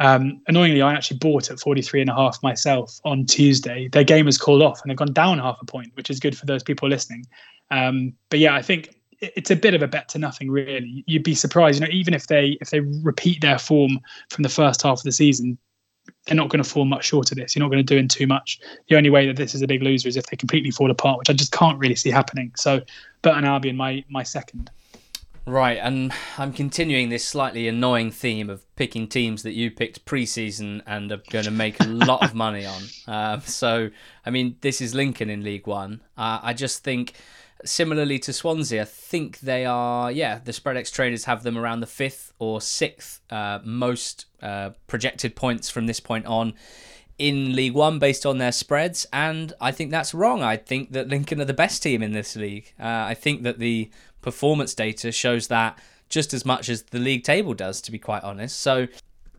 um, 0.00 0.40
annoyingly, 0.48 0.82
I 0.82 0.92
actually 0.92 1.18
bought 1.18 1.50
at 1.50 1.60
43 1.60 2.00
and 2.00 2.10
a 2.10 2.14
half 2.14 2.42
myself 2.42 2.98
on 3.04 3.24
Tuesday. 3.24 3.88
Their 3.88 4.04
game 4.04 4.26
was 4.26 4.36
called 4.36 4.62
off 4.62 4.80
and 4.82 4.90
they've 4.90 4.96
gone 4.96 5.12
down 5.12 5.38
half 5.38 5.58
a 5.60 5.64
point, 5.64 5.92
which 5.94 6.10
is 6.10 6.18
good 6.18 6.36
for 6.36 6.46
those 6.46 6.62
people 6.62 6.88
listening. 6.88 7.24
Um, 7.70 8.12
but 8.28 8.38
yeah, 8.38 8.54
I 8.54 8.62
think 8.62 8.96
it's 9.20 9.50
a 9.50 9.56
bit 9.56 9.74
of 9.74 9.82
a 9.82 9.88
bet 9.88 10.08
to 10.10 10.18
nothing 10.18 10.50
really. 10.50 11.04
You'd 11.06 11.22
be 11.22 11.36
surprised, 11.36 11.80
you 11.80 11.86
know, 11.86 11.92
even 11.92 12.14
if 12.14 12.26
they 12.26 12.58
if 12.60 12.70
they 12.70 12.80
repeat 12.80 13.40
their 13.40 13.58
form 13.58 14.00
from 14.30 14.42
the 14.42 14.48
first 14.48 14.82
half 14.82 14.98
of 14.98 15.04
the 15.04 15.12
season, 15.12 15.56
they're 16.26 16.36
not 16.36 16.48
going 16.48 16.62
to 16.62 16.68
fall 16.68 16.84
much 16.84 17.04
short 17.04 17.30
of 17.32 17.38
this. 17.38 17.54
You're 17.54 17.64
not 17.64 17.70
going 17.70 17.84
to 17.84 17.94
do 17.94 17.98
in 17.98 18.08
too 18.08 18.26
much. 18.26 18.60
The 18.88 18.96
only 18.96 19.10
way 19.10 19.26
that 19.26 19.36
this 19.36 19.54
is 19.54 19.62
a 19.62 19.66
big 19.66 19.82
loser 19.82 20.08
is 20.08 20.16
if 20.16 20.26
they 20.26 20.36
completely 20.36 20.70
fall 20.70 20.90
apart, 20.90 21.18
which 21.18 21.30
I 21.30 21.32
just 21.32 21.52
can't 21.52 21.78
really 21.78 21.96
see 21.96 22.10
happening. 22.10 22.52
So, 22.56 22.80
Burton 23.22 23.44
Albion, 23.44 23.76
my 23.76 24.04
my 24.08 24.22
second. 24.22 24.70
Right, 25.44 25.78
and 25.82 26.12
I'm 26.38 26.52
continuing 26.52 27.08
this 27.08 27.24
slightly 27.24 27.66
annoying 27.66 28.12
theme 28.12 28.48
of 28.48 28.64
picking 28.76 29.08
teams 29.08 29.42
that 29.42 29.52
you 29.52 29.72
picked 29.72 30.04
pre-season 30.04 30.84
and 30.86 31.10
are 31.10 31.20
going 31.30 31.46
to 31.46 31.50
make 31.50 31.80
a 31.80 31.88
lot 31.88 32.22
of 32.22 32.32
money 32.46 32.64
on. 32.64 32.82
Uh, 33.08 33.40
so, 33.40 33.90
I 34.24 34.30
mean, 34.30 34.56
this 34.60 34.80
is 34.80 34.94
Lincoln 34.94 35.28
in 35.28 35.42
League 35.42 35.66
One. 35.66 36.00
Uh, 36.16 36.38
I 36.44 36.52
just 36.52 36.84
think, 36.84 37.14
similarly 37.64 38.18
to 38.20 38.32
Swansea, 38.32 38.82
I 38.82 38.84
think 38.84 39.40
they 39.40 39.64
are, 39.64 40.10
yeah, 40.10 40.40
the 40.44 40.52
Spreadex 40.52 40.92
traders 40.92 41.24
have 41.24 41.42
them 41.42 41.56
around 41.56 41.80
the 41.80 41.86
fifth 41.86 42.32
or 42.38 42.60
sixth 42.60 43.20
uh, 43.30 43.60
most 43.64 44.26
uh, 44.42 44.70
projected 44.86 45.36
points 45.36 45.70
from 45.70 45.86
this 45.86 46.00
point 46.00 46.26
on 46.26 46.54
in 47.18 47.54
League 47.54 47.74
One 47.74 47.98
based 47.98 48.26
on 48.26 48.38
their 48.38 48.52
spreads, 48.52 49.06
and 49.12 49.52
I 49.60 49.70
think 49.70 49.90
that's 49.90 50.14
wrong. 50.14 50.42
I 50.42 50.56
think 50.56 50.92
that 50.92 51.08
Lincoln 51.08 51.40
are 51.40 51.44
the 51.44 51.54
best 51.54 51.82
team 51.82 52.02
in 52.02 52.12
this 52.12 52.34
league. 52.36 52.72
Uh, 52.80 53.04
I 53.06 53.14
think 53.14 53.42
that 53.42 53.58
the 53.58 53.90
performance 54.22 54.74
data 54.74 55.12
shows 55.12 55.48
that 55.48 55.78
just 56.08 56.34
as 56.34 56.44
much 56.44 56.68
as 56.68 56.82
the 56.84 56.98
league 56.98 57.24
table 57.24 57.54
does, 57.54 57.80
to 57.82 57.92
be 57.92 57.98
quite 57.98 58.22
honest. 58.22 58.58
So, 58.60 58.88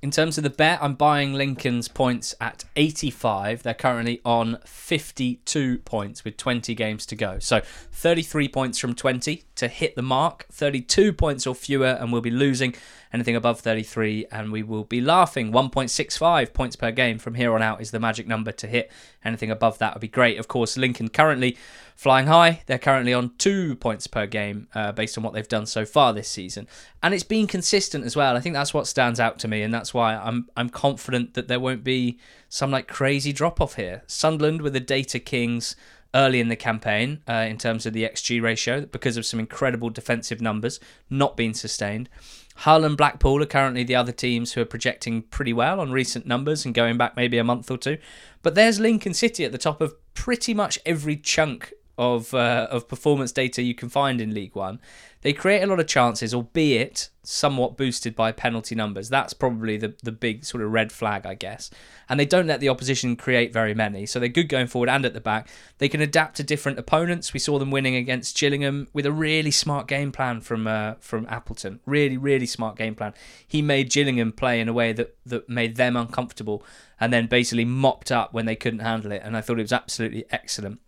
in 0.04 0.12
terms 0.12 0.38
of 0.38 0.44
the 0.44 0.50
bet, 0.50 0.80
I'm 0.82 0.96
buying 0.96 1.32
Lincoln's 1.34 1.88
points 1.88 2.36
at 2.42 2.66
85. 2.76 3.63
They're 3.63 3.74
currently 3.74 4.20
on 4.26 4.58
52 4.66 5.78
points 5.80 6.26
with 6.26 6.36
20 6.36 6.76
games 6.76 7.06
to 7.06 7.16
go. 7.16 7.39
So 7.39 7.62
33 7.94 8.50
points 8.50 8.78
from 8.80 8.96
20 8.96 9.44
to 9.56 9.68
hit 9.68 9.96
the 9.96 10.02
mark, 10.02 10.46
32 10.52 11.13
points 11.13 11.46
or 11.46 11.54
fewer, 11.54 11.98
and 12.00 12.12
we'll 12.12 12.22
be 12.22 12.32
losing 12.32 12.74
anything 13.13 13.36
above 13.36 13.60
33, 13.60 14.26
and 14.32 14.52
we 14.52 14.63
will 14.63 14.84
be 14.84 15.00
laughing. 15.00 15.52
1.65 15.52 16.54
points 16.54 16.76
per 16.76 16.92
game 16.92 17.20
from 17.20 17.36
here 17.36 17.54
on 17.54 17.62
out 17.62 17.80
is 17.80 17.92
the 17.92 18.00
magic 18.00 18.28
number 18.28 18.52
to 18.52 18.68
hit. 18.68 18.92
Anything 19.24 19.52
above 19.52 19.78
that 19.78 19.94
would 19.94 20.02
be 20.02 20.08
great. 20.08 20.39
Of 20.39 20.48
course, 20.48 20.76
Lincoln 20.78 21.10
currently 21.10 21.56
flying 21.96 22.26
high. 22.26 22.63
They're 22.66 22.80
currently 22.80 23.13
on 23.13 23.34
two 23.38 23.76
points 23.76 24.08
per 24.08 24.26
game 24.26 24.68
uh, 24.74 24.92
based 24.92 25.18
on 25.18 25.24
what 25.24 25.34
they've 25.34 25.48
done 25.48 25.68
so 25.68 25.86
far 25.86 26.13
this 26.13 26.28
season, 26.28 26.68
and 27.04 27.13
it's 27.13 27.24
been 27.24 27.46
consistent 27.46 28.06
as 28.06 28.16
well. 28.16 28.36
I 28.36 28.39
think 28.39 28.54
that's 28.54 28.74
what 28.74 28.88
stands 28.88 29.20
out 29.20 29.38
to 29.39 29.48
me, 29.48 29.62
and 29.62 29.74
that's 29.74 29.94
why 29.94 30.16
I'm 30.16 30.50
I'm 30.58 30.70
confident 30.70 31.36
that 31.36 31.48
there 31.48 31.60
won't 31.60 31.84
be 31.84 32.20
some 32.50 32.72
like 32.72 32.88
crazy 32.88 33.32
drop 33.32 33.62
off 33.62 33.76
here. 33.76 34.02
Sunderland 34.08 34.63
with 34.63 34.74
the 34.74 34.80
Data 34.80 35.20
Kings 35.20 35.76
early 36.15 36.39
in 36.39 36.47
the 36.47 36.56
campaign 36.56 37.21
uh, 37.28 37.45
in 37.47 37.58
terms 37.58 37.86
of 37.86 37.93
the 37.93 38.04
XG 38.04 38.41
ratio 38.41 38.86
because 38.86 39.17
of 39.17 39.26
some 39.26 39.39
incredible 39.39 39.89
defensive 39.89 40.41
numbers 40.41 40.80
not 41.10 41.36
being 41.36 41.54
sustained. 41.54 42.10
Hull 42.58 42.86
and 42.86 42.95
Blackpool 42.95 43.41
are 43.41 43.47
currently 43.47 43.84
the 43.84 43.95
other 43.95 44.12
teams 44.12 44.54
who 44.54 44.62
are 44.62 44.65
projecting 44.65 45.23
pretty 45.23 45.54
well 45.54 45.80
on 45.80 45.91
recent 45.91 46.28
numbers 46.28 46.65
and 46.65 46.73
going 46.73 46.97
back 46.97 47.15
maybe 47.15 47.38
a 47.38 47.43
month 47.43 47.71
or 47.71 47.78
two. 47.78 47.97
But 48.43 48.56
there's 48.56 48.80
Lincoln 48.80 49.13
City 49.13 49.43
at 49.43 49.52
the 49.52 49.58
top 49.58 49.82
of 49.82 49.95
pretty 50.13 50.54
much 50.54 50.78
every 50.86 51.17
chunk 51.17 51.73
of 51.97 52.34
uh, 52.34 52.67
of 52.71 52.88
performance 52.88 53.32
data 53.32 53.62
you 53.62 53.76
can 53.76 53.89
find 53.89 54.19
in 54.21 54.34
League 54.34 54.56
One. 54.56 54.80
They 55.23 55.31
create 55.31 55.63
a 55.63 55.67
lot 55.67 55.79
of 55.79 55.88
chances, 55.88 56.33
albeit 56.33 57.09
somewhat 57.23 57.77
boosted 57.77 58.13
by 58.13 58.33
penalty 58.33 58.75
numbers. 58.75 59.07
That's 59.07 59.33
probably 59.33 59.77
the, 59.77 59.95
the 60.03 60.12
big 60.12 60.43
sort 60.43 60.62
of 60.62 60.71
red 60.71 60.91
flag, 60.91 61.25
I 61.25 61.33
guess. 61.33 61.71
And 62.09 62.19
they 62.19 62.25
don't 62.25 62.45
let 62.47 62.59
the 62.59 62.67
opposition 62.67 63.15
create 63.15 63.53
very 63.53 63.73
many. 63.73 64.05
So 64.05 64.19
they're 64.19 64.27
good 64.27 64.49
going 64.49 64.67
forward 64.67 64.89
and 64.89 65.05
at 65.05 65.13
the 65.13 65.21
back. 65.21 65.47
They 65.77 65.88
can 65.88 66.01
adapt 66.01 66.36
to 66.38 66.43
different 66.43 66.77
opponents. 66.77 67.33
We 67.33 67.39
saw 67.39 67.57
them 67.57 67.71
winning 67.71 67.95
against 67.95 68.38
Gillingham 68.38 68.89
with 68.91 69.05
a 69.05 69.13
really 69.13 69.51
smart 69.51 69.88
game 69.88 70.12
plan 70.12 70.41
from 70.41 70.67
uh, 70.67 70.95
from 70.99 71.25
Appleton. 71.29 71.79
Really, 71.86 72.17
really 72.17 72.45
smart 72.45 72.75
game 72.75 72.93
plan. 72.93 73.13
He 73.47 73.62
made 73.62 73.89
Gillingham 73.91 74.33
play 74.33 74.59
in 74.59 74.67
a 74.67 74.73
way 74.73 74.91
that, 74.91 75.15
that 75.25 75.47
made 75.47 75.77
them 75.77 75.95
uncomfortable 75.95 76.63
and 76.99 77.13
then 77.13 77.27
basically 77.27 77.65
mopped 77.65 78.12
up 78.12 78.33
when 78.33 78.45
they 78.45 78.57
couldn't 78.57 78.79
handle 78.79 79.13
it. 79.13 79.21
And 79.23 79.38
I 79.38 79.41
thought 79.41 79.59
it 79.59 79.63
was 79.63 79.73
absolutely 79.73 80.25
excellent 80.31 80.81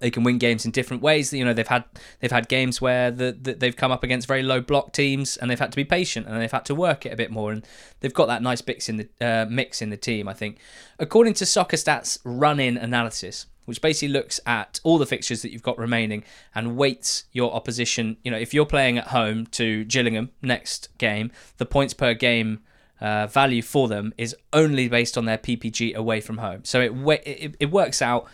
they 0.00 0.10
can 0.10 0.24
win 0.24 0.38
games 0.38 0.64
in 0.64 0.70
different 0.70 1.02
ways. 1.02 1.32
You 1.32 1.44
know, 1.44 1.52
they've 1.52 1.66
had 1.66 1.84
they've 2.20 2.32
had 2.32 2.48
games 2.48 2.80
where 2.80 3.10
the, 3.10 3.36
the, 3.40 3.54
they've 3.54 3.76
come 3.76 3.92
up 3.92 4.02
against 4.02 4.26
very 4.26 4.42
low 4.42 4.60
block 4.60 4.92
teams 4.92 5.36
and 5.36 5.50
they've 5.50 5.58
had 5.58 5.72
to 5.72 5.76
be 5.76 5.84
patient 5.84 6.26
and 6.26 6.40
they've 6.40 6.50
had 6.50 6.64
to 6.66 6.74
work 6.74 7.06
it 7.06 7.12
a 7.12 7.16
bit 7.16 7.30
more 7.30 7.52
and 7.52 7.66
they've 8.00 8.14
got 8.14 8.26
that 8.26 8.42
nice 8.42 8.64
mix 8.66 8.88
in 8.88 8.96
the 8.96 9.08
uh, 9.20 9.46
mix 9.48 9.80
in 9.80 9.90
the 9.90 9.96
team. 9.96 10.28
I 10.28 10.34
think, 10.34 10.58
according 10.98 11.34
to 11.34 11.46
Soccer 11.46 11.76
Stats 11.76 12.18
run-in 12.24 12.76
analysis, 12.76 13.46
which 13.66 13.80
basically 13.80 14.08
looks 14.08 14.40
at 14.46 14.80
all 14.82 14.98
the 14.98 15.06
fixtures 15.06 15.42
that 15.42 15.52
you've 15.52 15.62
got 15.62 15.78
remaining 15.78 16.24
and 16.54 16.76
weights 16.76 17.24
your 17.32 17.54
opposition. 17.54 18.16
You 18.24 18.30
know, 18.30 18.38
if 18.38 18.52
you're 18.52 18.66
playing 18.66 18.98
at 18.98 19.08
home 19.08 19.46
to 19.52 19.84
Gillingham 19.84 20.30
next 20.42 20.88
game, 20.98 21.30
the 21.58 21.66
points 21.66 21.94
per 21.94 22.14
game. 22.14 22.60
Uh, 23.00 23.26
value 23.26 23.60
for 23.60 23.88
them 23.88 24.14
is 24.16 24.34
only 24.52 24.88
based 24.88 25.18
on 25.18 25.26
their 25.26 25.36
PPG 25.36 25.94
away 25.94 26.20
from 26.20 26.38
home, 26.38 26.64
so 26.64 26.80
it 26.80 26.92
it, 27.26 27.56
it 27.58 27.70
works 27.70 28.00
out 28.00 28.26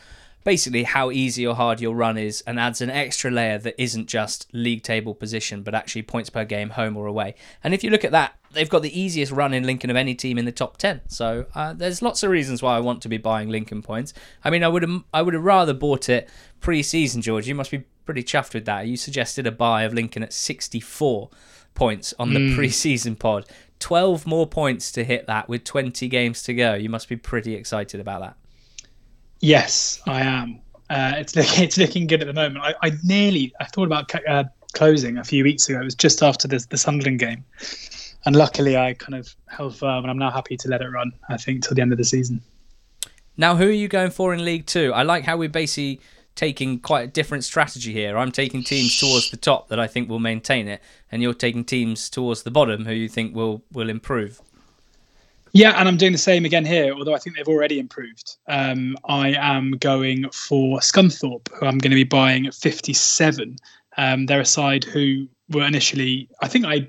basically 0.44 0.84
how 0.84 1.10
easy 1.10 1.46
or 1.46 1.54
hard 1.54 1.80
your 1.80 1.94
run 1.94 2.16
is 2.16 2.42
and 2.46 2.58
adds 2.58 2.80
an 2.80 2.90
extra 2.90 3.30
layer 3.30 3.58
that 3.58 3.80
isn't 3.80 4.06
just 4.06 4.46
league 4.52 4.82
table 4.82 5.14
position 5.14 5.62
but 5.62 5.74
actually 5.74 6.02
points 6.02 6.30
per 6.30 6.44
game 6.44 6.70
home 6.70 6.96
or 6.96 7.06
away. 7.06 7.34
And 7.62 7.74
if 7.74 7.84
you 7.84 7.90
look 7.90 8.04
at 8.04 8.12
that 8.12 8.34
they've 8.52 8.68
got 8.68 8.82
the 8.82 8.98
easiest 9.00 9.30
run 9.32 9.54
in 9.54 9.64
lincoln 9.64 9.90
of 9.90 9.96
any 9.96 10.14
team 10.14 10.36
in 10.36 10.44
the 10.44 10.52
top 10.52 10.76
10 10.76 11.02
so 11.06 11.46
uh, 11.54 11.72
there's 11.72 12.02
lots 12.02 12.24
of 12.24 12.30
reasons 12.30 12.60
why 12.60 12.76
i 12.76 12.80
want 12.80 13.00
to 13.00 13.08
be 13.08 13.18
buying 13.18 13.48
lincoln 13.48 13.82
points. 13.82 14.12
I 14.42 14.50
mean 14.50 14.64
i 14.64 14.68
would 14.68 14.82
have 14.82 15.02
i 15.12 15.22
would 15.22 15.34
have 15.34 15.44
rather 15.44 15.74
bought 15.74 16.08
it 16.08 16.28
pre-season 16.60 17.22
george. 17.22 17.46
You 17.46 17.54
must 17.54 17.70
be 17.70 17.84
pretty 18.04 18.22
chuffed 18.22 18.54
with 18.54 18.64
that. 18.64 18.86
You 18.86 18.96
suggested 18.96 19.46
a 19.46 19.52
buy 19.52 19.82
of 19.82 19.94
lincoln 19.94 20.22
at 20.22 20.32
64 20.32 21.30
points 21.74 22.12
on 22.18 22.34
the 22.34 22.40
mm. 22.40 22.54
pre-season 22.54 23.16
pod. 23.16 23.46
12 23.78 24.26
more 24.26 24.46
points 24.46 24.92
to 24.92 25.04
hit 25.04 25.26
that 25.26 25.48
with 25.48 25.64
20 25.64 26.06
games 26.08 26.42
to 26.42 26.52
go. 26.52 26.74
You 26.74 26.90
must 26.90 27.08
be 27.08 27.16
pretty 27.16 27.54
excited 27.54 27.98
about 28.00 28.20
that 28.20 28.36
Yes, 29.40 30.00
I 30.06 30.20
am. 30.20 30.60
Uh, 30.88 31.14
it's 31.16 31.34
looking 31.36 31.64
it's 31.64 31.78
looking 31.78 32.06
good 32.06 32.20
at 32.20 32.26
the 32.26 32.32
moment. 32.32 32.64
I, 32.64 32.74
I 32.82 32.92
nearly 33.02 33.52
I 33.60 33.64
thought 33.64 33.84
about 33.86 34.12
uh, 34.28 34.44
closing 34.72 35.18
a 35.18 35.24
few 35.24 35.44
weeks 35.44 35.68
ago. 35.68 35.80
It 35.80 35.84
was 35.84 35.94
just 35.94 36.22
after 36.22 36.46
the 36.46 36.64
the 36.70 36.78
Sunderland 36.78 37.18
game, 37.18 37.44
and 38.26 38.36
luckily 38.36 38.76
I 38.76 38.94
kind 38.94 39.14
of 39.14 39.34
held 39.48 39.76
firm, 39.76 40.04
and 40.04 40.10
I'm 40.10 40.18
now 40.18 40.30
happy 40.30 40.56
to 40.58 40.68
let 40.68 40.82
it 40.82 40.88
run. 40.88 41.12
I 41.28 41.36
think 41.36 41.64
till 41.64 41.74
the 41.74 41.82
end 41.82 41.92
of 41.92 41.98
the 41.98 42.04
season. 42.04 42.40
Now, 43.36 43.56
who 43.56 43.68
are 43.68 43.72
you 43.72 43.88
going 43.88 44.10
for 44.10 44.34
in 44.34 44.44
League 44.44 44.66
Two? 44.66 44.92
I 44.92 45.02
like 45.02 45.24
how 45.24 45.36
we're 45.36 45.48
basically 45.48 46.00
taking 46.34 46.78
quite 46.78 47.02
a 47.02 47.06
different 47.06 47.44
strategy 47.44 47.92
here. 47.92 48.16
I'm 48.16 48.32
taking 48.32 48.62
teams 48.62 48.98
towards 48.98 49.30
the 49.30 49.36
top 49.36 49.68
that 49.68 49.80
I 49.80 49.86
think 49.86 50.08
will 50.08 50.18
maintain 50.18 50.68
it, 50.68 50.82
and 51.10 51.22
you're 51.22 51.34
taking 51.34 51.64
teams 51.64 52.10
towards 52.10 52.42
the 52.42 52.50
bottom 52.50 52.84
who 52.84 52.92
you 52.92 53.08
think 53.08 53.34
will 53.34 53.62
will 53.72 53.88
improve. 53.88 54.40
Yeah, 55.52 55.72
and 55.78 55.88
I'm 55.88 55.96
doing 55.96 56.12
the 56.12 56.18
same 56.18 56.44
again 56.44 56.64
here, 56.64 56.94
although 56.94 57.14
I 57.14 57.18
think 57.18 57.36
they've 57.36 57.48
already 57.48 57.78
improved. 57.78 58.36
Um, 58.46 58.96
I 59.04 59.34
am 59.34 59.72
going 59.72 60.28
for 60.30 60.78
Scunthorpe, 60.78 61.48
who 61.52 61.66
I'm 61.66 61.78
going 61.78 61.90
to 61.90 61.96
be 61.96 62.04
buying 62.04 62.46
at 62.46 62.54
57. 62.54 63.56
Um, 63.96 64.26
they're 64.26 64.40
a 64.40 64.46
side 64.46 64.84
who 64.84 65.28
were 65.50 65.64
initially, 65.64 66.28
I 66.42 66.48
think 66.48 66.64
I 66.64 66.88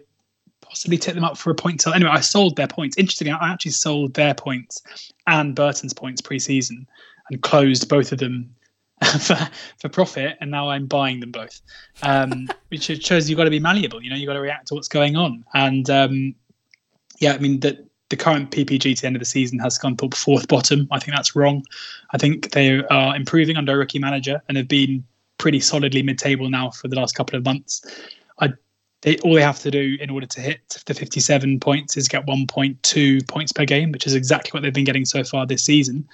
possibly 0.61 0.97
tipped 0.97 1.15
them 1.15 1.23
up 1.23 1.37
for 1.37 1.49
a 1.49 1.55
point 1.55 1.81
sale. 1.81 1.93
Anyway, 1.93 2.11
I 2.11 2.21
sold 2.21 2.55
their 2.55 2.67
points. 2.67 2.97
Interestingly, 2.97 3.33
I 3.33 3.51
actually 3.51 3.71
sold 3.71 4.13
their 4.13 4.33
points 4.35 4.81
and 5.27 5.55
Burton's 5.55 5.93
points 5.93 6.21
pre-season 6.21 6.87
and 7.29 7.41
closed 7.41 7.89
both 7.89 8.11
of 8.11 8.19
them 8.19 8.53
for, 9.19 9.37
for 9.79 9.89
profit, 9.89 10.37
and 10.39 10.51
now 10.51 10.69
I'm 10.69 10.85
buying 10.85 11.19
them 11.19 11.31
both, 11.31 11.59
um, 12.03 12.47
which 12.69 12.83
shows 13.03 13.29
you've 13.29 13.37
got 13.37 13.45
to 13.45 13.49
be 13.49 13.59
malleable. 13.59 14.03
You 14.03 14.11
know, 14.11 14.15
you've 14.15 14.27
got 14.27 14.33
to 14.33 14.41
react 14.41 14.67
to 14.67 14.75
what's 14.75 14.87
going 14.87 15.15
on. 15.15 15.43
And 15.55 15.89
um, 15.89 16.35
yeah, 17.19 17.33
I 17.33 17.39
mean 17.39 17.59
that 17.61 17.83
the 18.11 18.17
current 18.17 18.51
PPG 18.51 18.95
to 18.95 19.01
the 19.01 19.07
end 19.07 19.15
of 19.15 19.21
the 19.21 19.25
season 19.25 19.57
has 19.59 19.77
for 19.77 20.09
fourth 20.13 20.47
bottom. 20.47 20.87
I 20.91 20.99
think 20.99 21.15
that's 21.15 21.35
wrong. 21.35 21.65
I 22.11 22.17
think 22.17 22.51
they 22.51 22.83
are 22.83 23.15
improving 23.15 23.57
under 23.57 23.73
a 23.73 23.77
rookie 23.77 23.99
manager 23.99 24.41
and 24.47 24.57
have 24.57 24.67
been 24.67 25.03
pretty 25.37 25.61
solidly 25.61 26.03
mid-table 26.03 26.49
now 26.49 26.69
for 26.69 26.89
the 26.89 26.97
last 26.97 27.15
couple 27.15 27.37
of 27.37 27.45
months. 27.45 27.83
I 28.39 28.49
they, 29.01 29.17
all 29.19 29.33
they 29.33 29.41
have 29.41 29.59
to 29.61 29.71
do 29.71 29.97
in 29.99 30.11
order 30.11 30.27
to 30.27 30.41
hit 30.41 30.83
the 30.85 30.93
57 30.93 31.59
points 31.59 31.97
is 31.97 32.07
get 32.07 32.27
1.2 32.27 33.27
points 33.27 33.51
per 33.51 33.65
game, 33.65 33.91
which 33.91 34.05
is 34.05 34.13
exactly 34.13 34.51
what 34.51 34.61
they've 34.61 34.73
been 34.73 34.83
getting 34.83 35.05
so 35.05 35.23
far 35.23 35.47
this 35.47 35.63
season. 35.63 36.07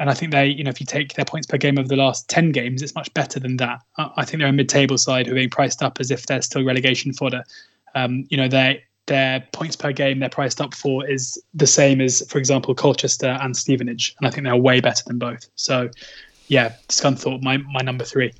And 0.00 0.10
I 0.10 0.14
think 0.14 0.32
they, 0.32 0.46
you 0.46 0.64
know, 0.64 0.70
if 0.70 0.80
you 0.80 0.86
take 0.86 1.14
their 1.14 1.24
points 1.24 1.46
per 1.46 1.56
game 1.56 1.78
over 1.78 1.86
the 1.86 1.94
last 1.94 2.28
10 2.28 2.50
games, 2.50 2.82
it's 2.82 2.96
much 2.96 3.14
better 3.14 3.38
than 3.38 3.58
that. 3.58 3.80
I 3.96 4.24
think 4.24 4.40
they're 4.40 4.48
a 4.48 4.52
mid-table 4.52 4.98
side 4.98 5.26
who 5.26 5.32
are 5.32 5.36
being 5.36 5.50
priced 5.50 5.82
up 5.82 6.00
as 6.00 6.10
if 6.10 6.26
they're 6.26 6.42
still 6.42 6.64
relegation 6.64 7.12
fodder. 7.12 7.44
Um, 7.94 8.26
you 8.28 8.36
know, 8.36 8.48
they 8.48 8.82
their 9.06 9.46
points 9.52 9.76
per 9.76 9.92
game 9.92 10.18
they're 10.18 10.28
priced 10.28 10.60
up 10.60 10.74
for 10.74 11.08
is 11.08 11.42
the 11.52 11.66
same 11.66 12.00
as, 12.00 12.24
for 12.28 12.38
example, 12.38 12.74
Colchester 12.74 13.38
and 13.40 13.56
Stevenage, 13.56 14.14
and 14.18 14.26
I 14.26 14.30
think 14.30 14.44
they're 14.44 14.56
way 14.56 14.80
better 14.80 15.04
than 15.06 15.18
both. 15.18 15.48
So, 15.56 15.90
yeah, 16.48 16.74
Scunthorpe, 16.88 17.42
my 17.42 17.58
my 17.58 17.80
number 17.82 18.04
three. 18.04 18.32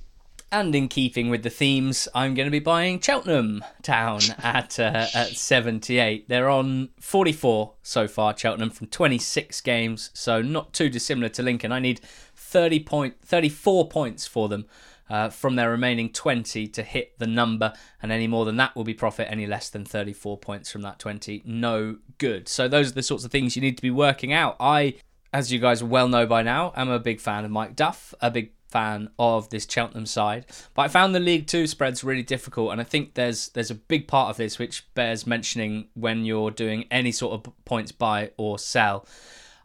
And 0.53 0.73
in 0.73 0.87
keeping 0.87 1.31
with 1.31 1.43
the 1.43 1.51
themes, 1.51 2.07
I'm 2.15 2.35
going 2.35 2.47
to 2.47 2.51
be 2.51 2.61
buying 2.61 3.01
Cheltenham 3.01 3.65
Town 3.83 4.21
at 4.39 4.79
uh, 4.79 5.07
at 5.15 5.31
78. 5.31 6.29
They're 6.29 6.49
on 6.49 6.91
44 7.01 7.75
so 7.83 8.07
far, 8.07 8.37
Cheltenham, 8.37 8.71
from 8.71 8.87
26 8.87 9.61
games, 9.63 10.11
so 10.15 10.41
not 10.41 10.73
too 10.73 10.89
dissimilar 10.89 11.29
to 11.31 11.43
Lincoln. 11.43 11.73
I 11.73 11.81
need 11.81 12.01
30 12.37 12.81
point, 12.81 13.15
34 13.23 13.89
points 13.89 14.27
for 14.27 14.49
them 14.49 14.67
uh, 15.09 15.29
from 15.29 15.57
their 15.57 15.71
remaining 15.71 16.11
20 16.11 16.67
to 16.69 16.83
hit 16.83 17.19
the 17.19 17.27
number, 17.27 17.73
and 18.03 18.11
any 18.11 18.27
more 18.27 18.45
than 18.45 18.57
that 18.57 18.75
will 18.75 18.85
be 18.85 18.95
profit. 18.95 19.29
Any 19.31 19.47
less 19.47 19.69
than 19.69 19.85
34 19.85 20.39
points 20.39 20.71
from 20.71 20.83
that 20.83 20.99
20, 20.99 21.43
no 21.45 21.97
good. 22.19 22.49
So 22.49 22.69
those 22.69 22.91
are 22.91 22.95
the 22.95 23.03
sorts 23.03 23.25
of 23.25 23.31
things 23.31 23.57
you 23.57 23.63
need 23.63 23.77
to 23.77 23.83
be 23.83 23.91
working 23.91 24.33
out. 24.33 24.57
I, 24.61 24.95
as 25.33 25.53
you 25.53 25.59
guys 25.59 25.83
well 25.83 26.09
know 26.09 26.27
by 26.27 26.43
now, 26.43 26.73
am 26.77 26.89
a 26.89 26.99
big 26.99 27.21
fan 27.21 27.45
of 27.45 27.51
Mike 27.51 27.77
Duff, 27.77 28.15
a 28.21 28.31
big 28.31 28.53
fan 28.75 29.09
of 29.21 29.51
this 29.51 29.69
Cheltenham 29.71 30.05
side. 30.05 30.47
But 30.75 30.83
I 30.83 30.89
found 30.89 31.15
the 31.15 31.21
League 31.21 31.47
Two 31.47 31.69
spreads 31.69 32.03
really 32.03 32.25
difficult, 32.25 32.73
and 32.73 32.81
I 32.81 32.85
think 32.85 33.15
there's 33.15 33.51
there's 33.51 33.71
a 33.71 33.77
big 33.77 34.09
part 34.09 34.31
of 34.31 34.37
this 34.37 34.59
which 34.59 34.93
bears 34.95 35.29
mentioning 35.29 35.89
when 35.95 36.25
you're 36.25 36.51
doing 36.51 36.87
any 36.91 37.13
sort 37.13 37.35
of 37.35 37.53
points 37.65 37.93
buy 37.93 38.33
or 38.37 38.59
sell. 38.59 39.07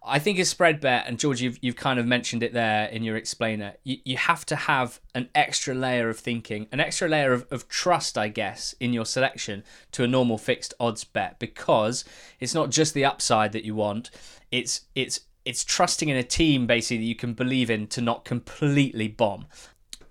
I 0.03 0.19
think 0.19 0.39
it's 0.39 0.49
spread 0.49 0.79
bet, 0.79 1.05
and 1.07 1.19
George, 1.19 1.41
you've, 1.41 1.59
you've 1.61 1.75
kind 1.75 1.99
of 1.99 2.05
mentioned 2.05 2.41
it 2.41 2.53
there 2.53 2.87
in 2.87 3.03
your 3.03 3.17
explainer. 3.17 3.73
You, 3.83 3.97
you 4.05 4.17
have 4.17 4.45
to 4.47 4.55
have 4.55 4.99
an 5.13 5.29
extra 5.35 5.75
layer 5.75 6.09
of 6.09 6.19
thinking, 6.19 6.67
an 6.71 6.79
extra 6.79 7.07
layer 7.07 7.33
of, 7.33 7.45
of 7.51 7.67
trust, 7.67 8.17
I 8.17 8.29
guess, 8.29 8.73
in 8.79 8.93
your 8.93 9.05
selection 9.05 9.63
to 9.91 10.03
a 10.03 10.07
normal 10.07 10.37
fixed 10.37 10.73
odds 10.79 11.03
bet 11.03 11.37
because 11.39 12.05
it's 12.39 12.53
not 12.53 12.69
just 12.69 12.93
the 12.93 13.05
upside 13.05 13.51
that 13.51 13.65
you 13.65 13.75
want. 13.75 14.09
It's 14.51 14.81
it's 14.95 15.21
it's 15.45 15.63
trusting 15.63 16.09
in 16.09 16.17
a 16.17 16.23
team 16.23 16.67
basically 16.67 16.97
that 16.97 17.03
you 17.03 17.15
can 17.15 17.33
believe 17.33 17.69
in 17.69 17.87
to 17.87 18.01
not 18.01 18.25
completely 18.25 19.07
bomb 19.07 19.45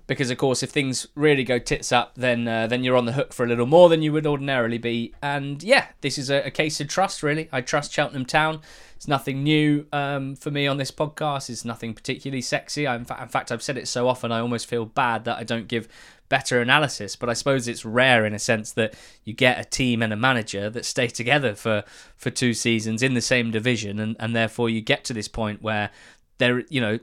because 0.09 0.31
of 0.31 0.39
course 0.39 0.63
if 0.63 0.71
things 0.71 1.07
really 1.15 1.45
go 1.45 1.59
tits 1.59 1.93
up 1.93 2.15
then 2.17 2.49
uh, 2.49 2.67
then 2.67 2.83
you're 2.83 2.97
on 2.97 3.05
the 3.05 3.13
hook 3.13 3.33
for 3.33 3.45
a 3.45 3.49
little 3.49 3.67
more 3.67 3.89
than 3.89 4.03
you 4.03 4.13
would 4.13 4.27
ordinarily 4.27 4.79
be 4.79 5.15
and 5.23 5.63
yeah 5.63 5.87
this 6.01 6.19
is 6.19 6.31
a, 6.31 6.47
a 6.47 6.51
case 6.51 6.81
of 6.81 6.89
trust 6.89 7.23
really 7.23 7.49
i 7.53 7.61
trust 7.61 7.93
cheltenham 7.93 8.25
town 8.25 8.61
it's 8.99 9.07
nothing 9.07 9.45
new 9.45 9.87
um, 9.93 10.35
for 10.35 10.51
me 10.51 10.67
on 10.67 10.77
this 10.77 10.91
podcast 10.91 11.49
it's 11.49 11.65
nothing 11.65 11.95
particularly 11.95 12.43
sexy 12.43 12.85
I, 12.85 12.97
in, 12.97 13.05
fact, 13.05 13.23
in 13.23 13.29
fact 13.29 13.53
i've 13.53 13.63
said 13.63 13.79
it 13.79 13.87
so 13.87 14.09
often 14.09 14.33
i 14.33 14.41
almost 14.41 14.67
feel 14.67 14.85
bad 14.85 15.25
that 15.25 15.39
i 15.39 15.45
don't 15.45 15.69
give 15.69 15.87
better 16.29 16.61
analysis 16.61 17.15
but 17.15 17.29
i 17.29 17.33
suppose 17.33 17.69
it's 17.69 17.85
rare 17.85 18.27
in 18.27 18.35
a 18.35 18.41
sense 18.41 18.73
that 18.73 18.95
you 19.25 19.33
get 19.33 19.61
a 19.61 19.65
team 19.65 20.03
and 20.03 20.13
a 20.13 20.17
manager 20.17 20.69
that 20.69 20.85
stay 20.85 21.07
together 21.07 21.55
for 21.55 21.85
for 22.17 22.31
two 22.31 22.53
seasons 22.53 23.01
in 23.01 23.15
the 23.15 23.21
same 23.21 23.53
division 23.53 24.01
and, 24.01 24.17
and 24.19 24.35
therefore 24.35 24.69
you 24.69 24.81
get 24.81 25.05
to 25.05 25.15
this 25.15 25.29
point 25.29 25.63
where 25.63 25.91
they're 26.39 26.61
you 26.69 26.81
know 26.81 26.99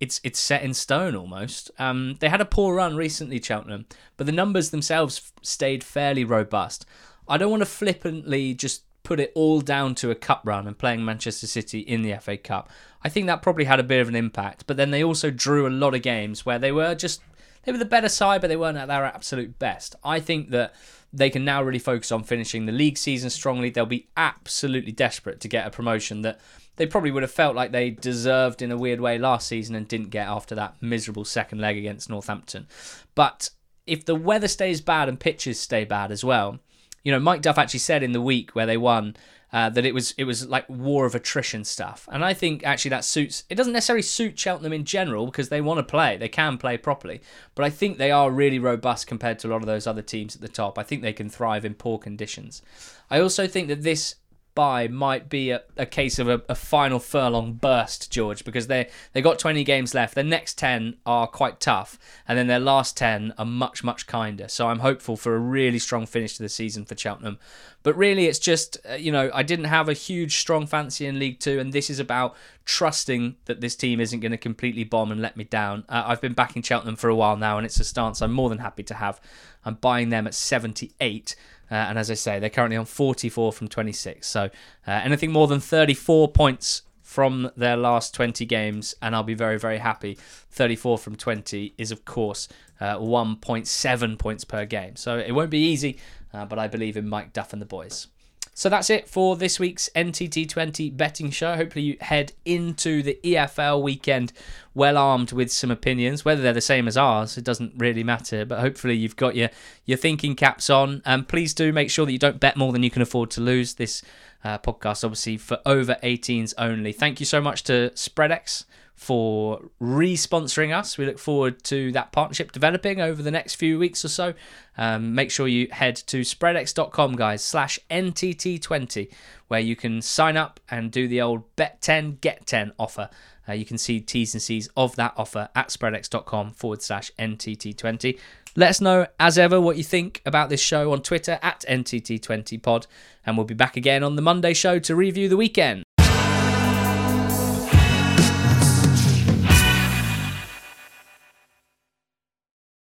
it's 0.00 0.20
it's 0.24 0.40
set 0.40 0.62
in 0.62 0.72
stone 0.72 1.14
almost. 1.14 1.70
Um, 1.78 2.16
they 2.20 2.30
had 2.30 2.40
a 2.40 2.46
poor 2.46 2.74
run 2.74 2.96
recently, 2.96 3.38
Cheltenham, 3.40 3.84
but 4.16 4.24
the 4.24 4.32
numbers 4.32 4.70
themselves 4.70 5.30
stayed 5.42 5.84
fairly 5.84 6.24
robust. 6.24 6.86
I 7.28 7.36
don't 7.36 7.50
want 7.50 7.60
to 7.60 7.66
flippantly 7.66 8.54
just 8.54 8.84
put 9.02 9.20
it 9.20 9.32
all 9.34 9.60
down 9.60 9.94
to 9.96 10.10
a 10.10 10.14
cup 10.14 10.42
run 10.44 10.66
and 10.66 10.78
playing 10.78 11.04
Manchester 11.04 11.46
City 11.46 11.80
in 11.80 12.02
the 12.02 12.16
FA 12.16 12.36
Cup. 12.36 12.70
I 13.02 13.08
think 13.08 13.26
that 13.26 13.42
probably 13.42 13.64
had 13.64 13.80
a 13.80 13.84
bit 13.84 14.00
of 14.00 14.08
an 14.08 14.14
impact, 14.14 14.64
but 14.66 14.76
then 14.76 14.90
they 14.90 15.02
also 15.02 15.30
drew 15.30 15.66
a 15.66 15.70
lot 15.70 15.94
of 15.94 16.02
games 16.02 16.46
where 16.46 16.58
they 16.58 16.72
were 16.72 16.94
just 16.94 17.20
they 17.64 17.72
were 17.72 17.78
the 17.78 17.84
better 17.84 18.08
side, 18.08 18.40
but 18.40 18.48
they 18.48 18.56
weren't 18.56 18.78
at 18.78 18.88
their 18.88 19.04
absolute 19.04 19.58
best. 19.58 19.94
I 20.02 20.20
think 20.20 20.50
that 20.50 20.74
they 21.12 21.30
can 21.30 21.44
now 21.44 21.62
really 21.62 21.78
focus 21.78 22.10
on 22.10 22.24
finishing 22.24 22.66
the 22.66 22.72
league 22.72 22.98
season 22.98 23.30
strongly. 23.30 23.70
They'll 23.70 23.86
be 23.86 24.08
absolutely 24.16 24.92
desperate 24.92 25.40
to 25.40 25.48
get 25.48 25.66
a 25.66 25.70
promotion 25.70 26.22
that 26.22 26.40
they 26.76 26.86
probably 26.86 27.10
would 27.10 27.22
have 27.22 27.30
felt 27.30 27.54
like 27.54 27.70
they 27.70 27.90
deserved 27.90 28.62
in 28.62 28.72
a 28.72 28.78
weird 28.78 29.00
way 29.00 29.18
last 29.18 29.46
season 29.46 29.74
and 29.74 29.86
didn't 29.86 30.08
get 30.08 30.26
after 30.26 30.54
that 30.54 30.76
miserable 30.80 31.24
second 31.24 31.60
leg 31.60 31.76
against 31.76 32.08
Northampton. 32.08 32.66
But 33.14 33.50
if 33.86 34.04
the 34.04 34.14
weather 34.14 34.48
stays 34.48 34.80
bad 34.80 35.08
and 35.08 35.20
pitches 35.20 35.60
stay 35.60 35.84
bad 35.84 36.10
as 36.10 36.24
well, 36.24 36.60
you 37.02 37.12
know, 37.12 37.20
Mike 37.20 37.42
Duff 37.42 37.58
actually 37.58 37.80
said 37.80 38.02
in 38.02 38.12
the 38.12 38.20
week 38.20 38.52
where 38.52 38.66
they 38.66 38.76
won 38.76 39.16
uh, 39.52 39.68
that 39.68 39.84
it 39.84 39.92
was 39.92 40.12
it 40.16 40.24
was 40.24 40.48
like 40.48 40.66
war 40.68 41.04
of 41.04 41.14
attrition 41.14 41.62
stuff, 41.64 42.08
and 42.10 42.24
I 42.24 42.32
think 42.32 42.64
actually 42.64 42.90
that 42.90 43.04
suits. 43.04 43.44
It 43.50 43.56
doesn't 43.56 43.74
necessarily 43.74 44.02
suit 44.02 44.38
Cheltenham 44.38 44.72
in 44.72 44.84
general 44.84 45.26
because 45.26 45.50
they 45.50 45.60
want 45.60 45.78
to 45.78 45.82
play, 45.82 46.16
they 46.16 46.28
can 46.28 46.56
play 46.56 46.78
properly, 46.78 47.20
but 47.54 47.64
I 47.64 47.70
think 47.70 47.98
they 47.98 48.10
are 48.10 48.30
really 48.30 48.58
robust 48.58 49.06
compared 49.06 49.38
to 49.40 49.48
a 49.48 49.50
lot 49.50 49.60
of 49.60 49.66
those 49.66 49.86
other 49.86 50.00
teams 50.00 50.34
at 50.34 50.40
the 50.40 50.48
top. 50.48 50.78
I 50.78 50.82
think 50.82 51.02
they 51.02 51.12
can 51.12 51.28
thrive 51.28 51.66
in 51.66 51.74
poor 51.74 51.98
conditions. 51.98 52.62
I 53.10 53.20
also 53.20 53.46
think 53.46 53.68
that 53.68 53.82
this 53.82 54.14
buy 54.54 54.88
might 54.88 55.28
be 55.28 55.50
a, 55.50 55.62
a 55.76 55.86
case 55.86 56.18
of 56.18 56.28
a, 56.28 56.42
a, 56.48 56.54
final 56.54 56.98
furlong 56.98 57.54
burst, 57.54 58.10
George, 58.10 58.44
because 58.44 58.66
they 58.66 58.88
they 59.12 59.22
got 59.22 59.38
20 59.38 59.64
games 59.64 59.94
left. 59.94 60.14
Their 60.14 60.24
next 60.24 60.58
10 60.58 60.96
are 61.06 61.26
quite 61.26 61.60
tough, 61.60 61.98
and 62.26 62.38
then 62.38 62.46
their 62.46 62.60
last 62.60 62.96
10 62.96 63.34
are 63.38 63.44
much 63.44 63.82
much 63.82 64.06
kinder. 64.06 64.48
So 64.48 64.68
I'm 64.68 64.80
hopeful 64.80 65.16
for 65.16 65.34
a 65.34 65.38
really 65.38 65.78
strong 65.78 66.06
finish 66.06 66.36
to 66.36 66.42
the 66.42 66.48
season 66.48 66.84
for 66.84 66.96
Cheltenham. 66.96 67.38
But 67.82 67.96
really, 67.96 68.26
it's 68.26 68.38
just 68.38 68.78
uh, 68.88 68.94
you 68.94 69.12
know 69.12 69.30
I 69.34 69.42
didn't 69.42 69.66
have 69.66 69.88
a 69.88 69.92
huge 69.92 70.38
strong 70.38 70.66
fancy 70.66 71.06
in 71.06 71.18
League 71.18 71.40
Two, 71.40 71.58
and 71.58 71.72
this 71.72 71.90
is 71.90 71.98
about 71.98 72.36
trusting 72.64 73.36
that 73.46 73.60
this 73.60 73.74
team 73.74 74.00
isn't 74.00 74.20
going 74.20 74.32
to 74.32 74.38
completely 74.38 74.84
bomb 74.84 75.10
and 75.10 75.20
let 75.20 75.36
me 75.36 75.44
down. 75.44 75.84
Uh, 75.88 76.04
I've 76.06 76.20
been 76.20 76.34
backing 76.34 76.62
Cheltenham 76.62 76.96
for 76.96 77.08
a 77.08 77.16
while 77.16 77.36
now, 77.36 77.56
and 77.56 77.66
it's 77.66 77.80
a 77.80 77.84
stance 77.84 78.22
I'm 78.22 78.32
more 78.32 78.48
than 78.48 78.58
happy 78.58 78.82
to 78.84 78.94
have. 78.94 79.20
I'm 79.64 79.74
buying 79.74 80.10
them 80.10 80.26
at 80.26 80.34
78. 80.34 81.36
Uh, 81.70 81.74
and 81.74 81.98
as 81.98 82.10
I 82.10 82.14
say, 82.14 82.38
they're 82.38 82.50
currently 82.50 82.76
on 82.76 82.84
44 82.84 83.50
from 83.52 83.66
26. 83.66 84.28
So 84.28 84.50
uh, 84.86 84.90
anything 84.90 85.32
more 85.32 85.46
than 85.46 85.58
34 85.58 86.28
points 86.28 86.82
from 87.12 87.50
their 87.56 87.76
last 87.76 88.14
20 88.14 88.46
games, 88.46 88.94
and 89.02 89.14
I'll 89.14 89.22
be 89.22 89.34
very, 89.34 89.58
very 89.58 89.78
happy. 89.78 90.18
34 90.50 90.98
from 90.98 91.16
20 91.16 91.74
is, 91.76 91.90
of 91.90 92.04
course, 92.04 92.48
uh, 92.80 92.96
1.7 92.96 94.18
points 94.18 94.44
per 94.44 94.64
game. 94.64 94.96
So 94.96 95.18
it 95.18 95.32
won't 95.32 95.50
be 95.50 95.58
easy, 95.58 95.98
uh, 96.32 96.44
but 96.44 96.58
I 96.58 96.68
believe 96.68 96.96
in 96.96 97.08
Mike 97.08 97.32
Duff 97.32 97.52
and 97.52 97.60
the 97.60 97.66
boys. 97.66 98.08
So 98.54 98.68
that's 98.68 98.90
it 98.90 99.08
for 99.08 99.34
this 99.34 99.58
week's 99.58 99.88
NTT20 99.96 100.94
betting 100.94 101.30
show. 101.30 101.56
Hopefully, 101.56 101.84
you 101.84 101.96
head 102.02 102.32
into 102.44 103.02
the 103.02 103.18
EFL 103.24 103.80
weekend 103.80 104.32
well 104.74 104.98
armed 104.98 105.32
with 105.32 105.50
some 105.50 105.70
opinions. 105.70 106.22
Whether 106.22 106.42
they're 106.42 106.52
the 106.52 106.60
same 106.60 106.86
as 106.86 106.98
ours, 106.98 107.38
it 107.38 107.44
doesn't 107.44 107.72
really 107.78 108.04
matter. 108.04 108.44
But 108.44 108.60
hopefully, 108.60 108.94
you've 108.94 109.16
got 109.16 109.36
your, 109.36 109.48
your 109.86 109.96
thinking 109.96 110.34
caps 110.34 110.68
on. 110.68 111.00
And 111.06 111.26
please 111.26 111.54
do 111.54 111.72
make 111.72 111.90
sure 111.90 112.04
that 112.04 112.12
you 112.12 112.18
don't 112.18 112.40
bet 112.40 112.58
more 112.58 112.72
than 112.72 112.82
you 112.82 112.90
can 112.90 113.00
afford 113.00 113.30
to 113.32 113.40
lose. 113.40 113.74
This 113.74 114.02
uh, 114.44 114.58
podcast, 114.58 115.02
obviously, 115.02 115.38
for 115.38 115.58
over 115.64 115.96
18s 116.02 116.52
only. 116.58 116.92
Thank 116.92 117.20
you 117.20 117.26
so 117.26 117.40
much 117.40 117.62
to 117.64 117.90
Spreadex 117.94 118.66
for 119.02 119.60
re 119.80 120.14
sponsoring 120.14 120.72
us. 120.72 120.96
We 120.96 121.06
look 121.06 121.18
forward 121.18 121.64
to 121.64 121.90
that 121.90 122.12
partnership 122.12 122.52
developing 122.52 123.00
over 123.00 123.20
the 123.20 123.32
next 123.32 123.56
few 123.56 123.76
weeks 123.76 124.04
or 124.04 124.08
so. 124.08 124.34
Um, 124.78 125.16
make 125.16 125.32
sure 125.32 125.48
you 125.48 125.66
head 125.72 125.96
to 125.96 126.20
spreadex.com, 126.20 127.16
guys, 127.16 127.42
slash 127.42 127.80
NTT20, 127.90 129.12
where 129.48 129.58
you 129.58 129.74
can 129.74 130.02
sign 130.02 130.36
up 130.36 130.60
and 130.70 130.92
do 130.92 131.08
the 131.08 131.20
old 131.20 131.56
bet 131.56 131.82
10, 131.82 132.18
get 132.20 132.46
10 132.46 132.74
offer. 132.78 133.10
Uh, 133.48 133.54
you 133.54 133.64
can 133.64 133.76
see 133.76 134.00
T's 134.00 134.34
and 134.34 134.42
C's 134.42 134.68
of 134.76 134.94
that 134.94 135.14
offer 135.16 135.48
at 135.56 135.70
spreadex.com 135.70 136.52
forward 136.52 136.80
slash 136.80 137.10
NTT20. 137.18 138.16
Let 138.54 138.70
us 138.70 138.80
know, 138.80 139.08
as 139.18 139.36
ever, 139.36 139.60
what 139.60 139.76
you 139.78 139.82
think 139.82 140.22
about 140.24 140.48
this 140.48 140.60
show 140.60 140.92
on 140.92 141.02
Twitter 141.02 141.40
at 141.42 141.64
NTT20pod, 141.68 142.86
and 143.26 143.36
we'll 143.36 143.46
be 143.46 143.54
back 143.54 143.76
again 143.76 144.04
on 144.04 144.14
the 144.14 144.22
Monday 144.22 144.54
show 144.54 144.78
to 144.78 144.94
review 144.94 145.28
the 145.28 145.36
weekend. 145.36 145.82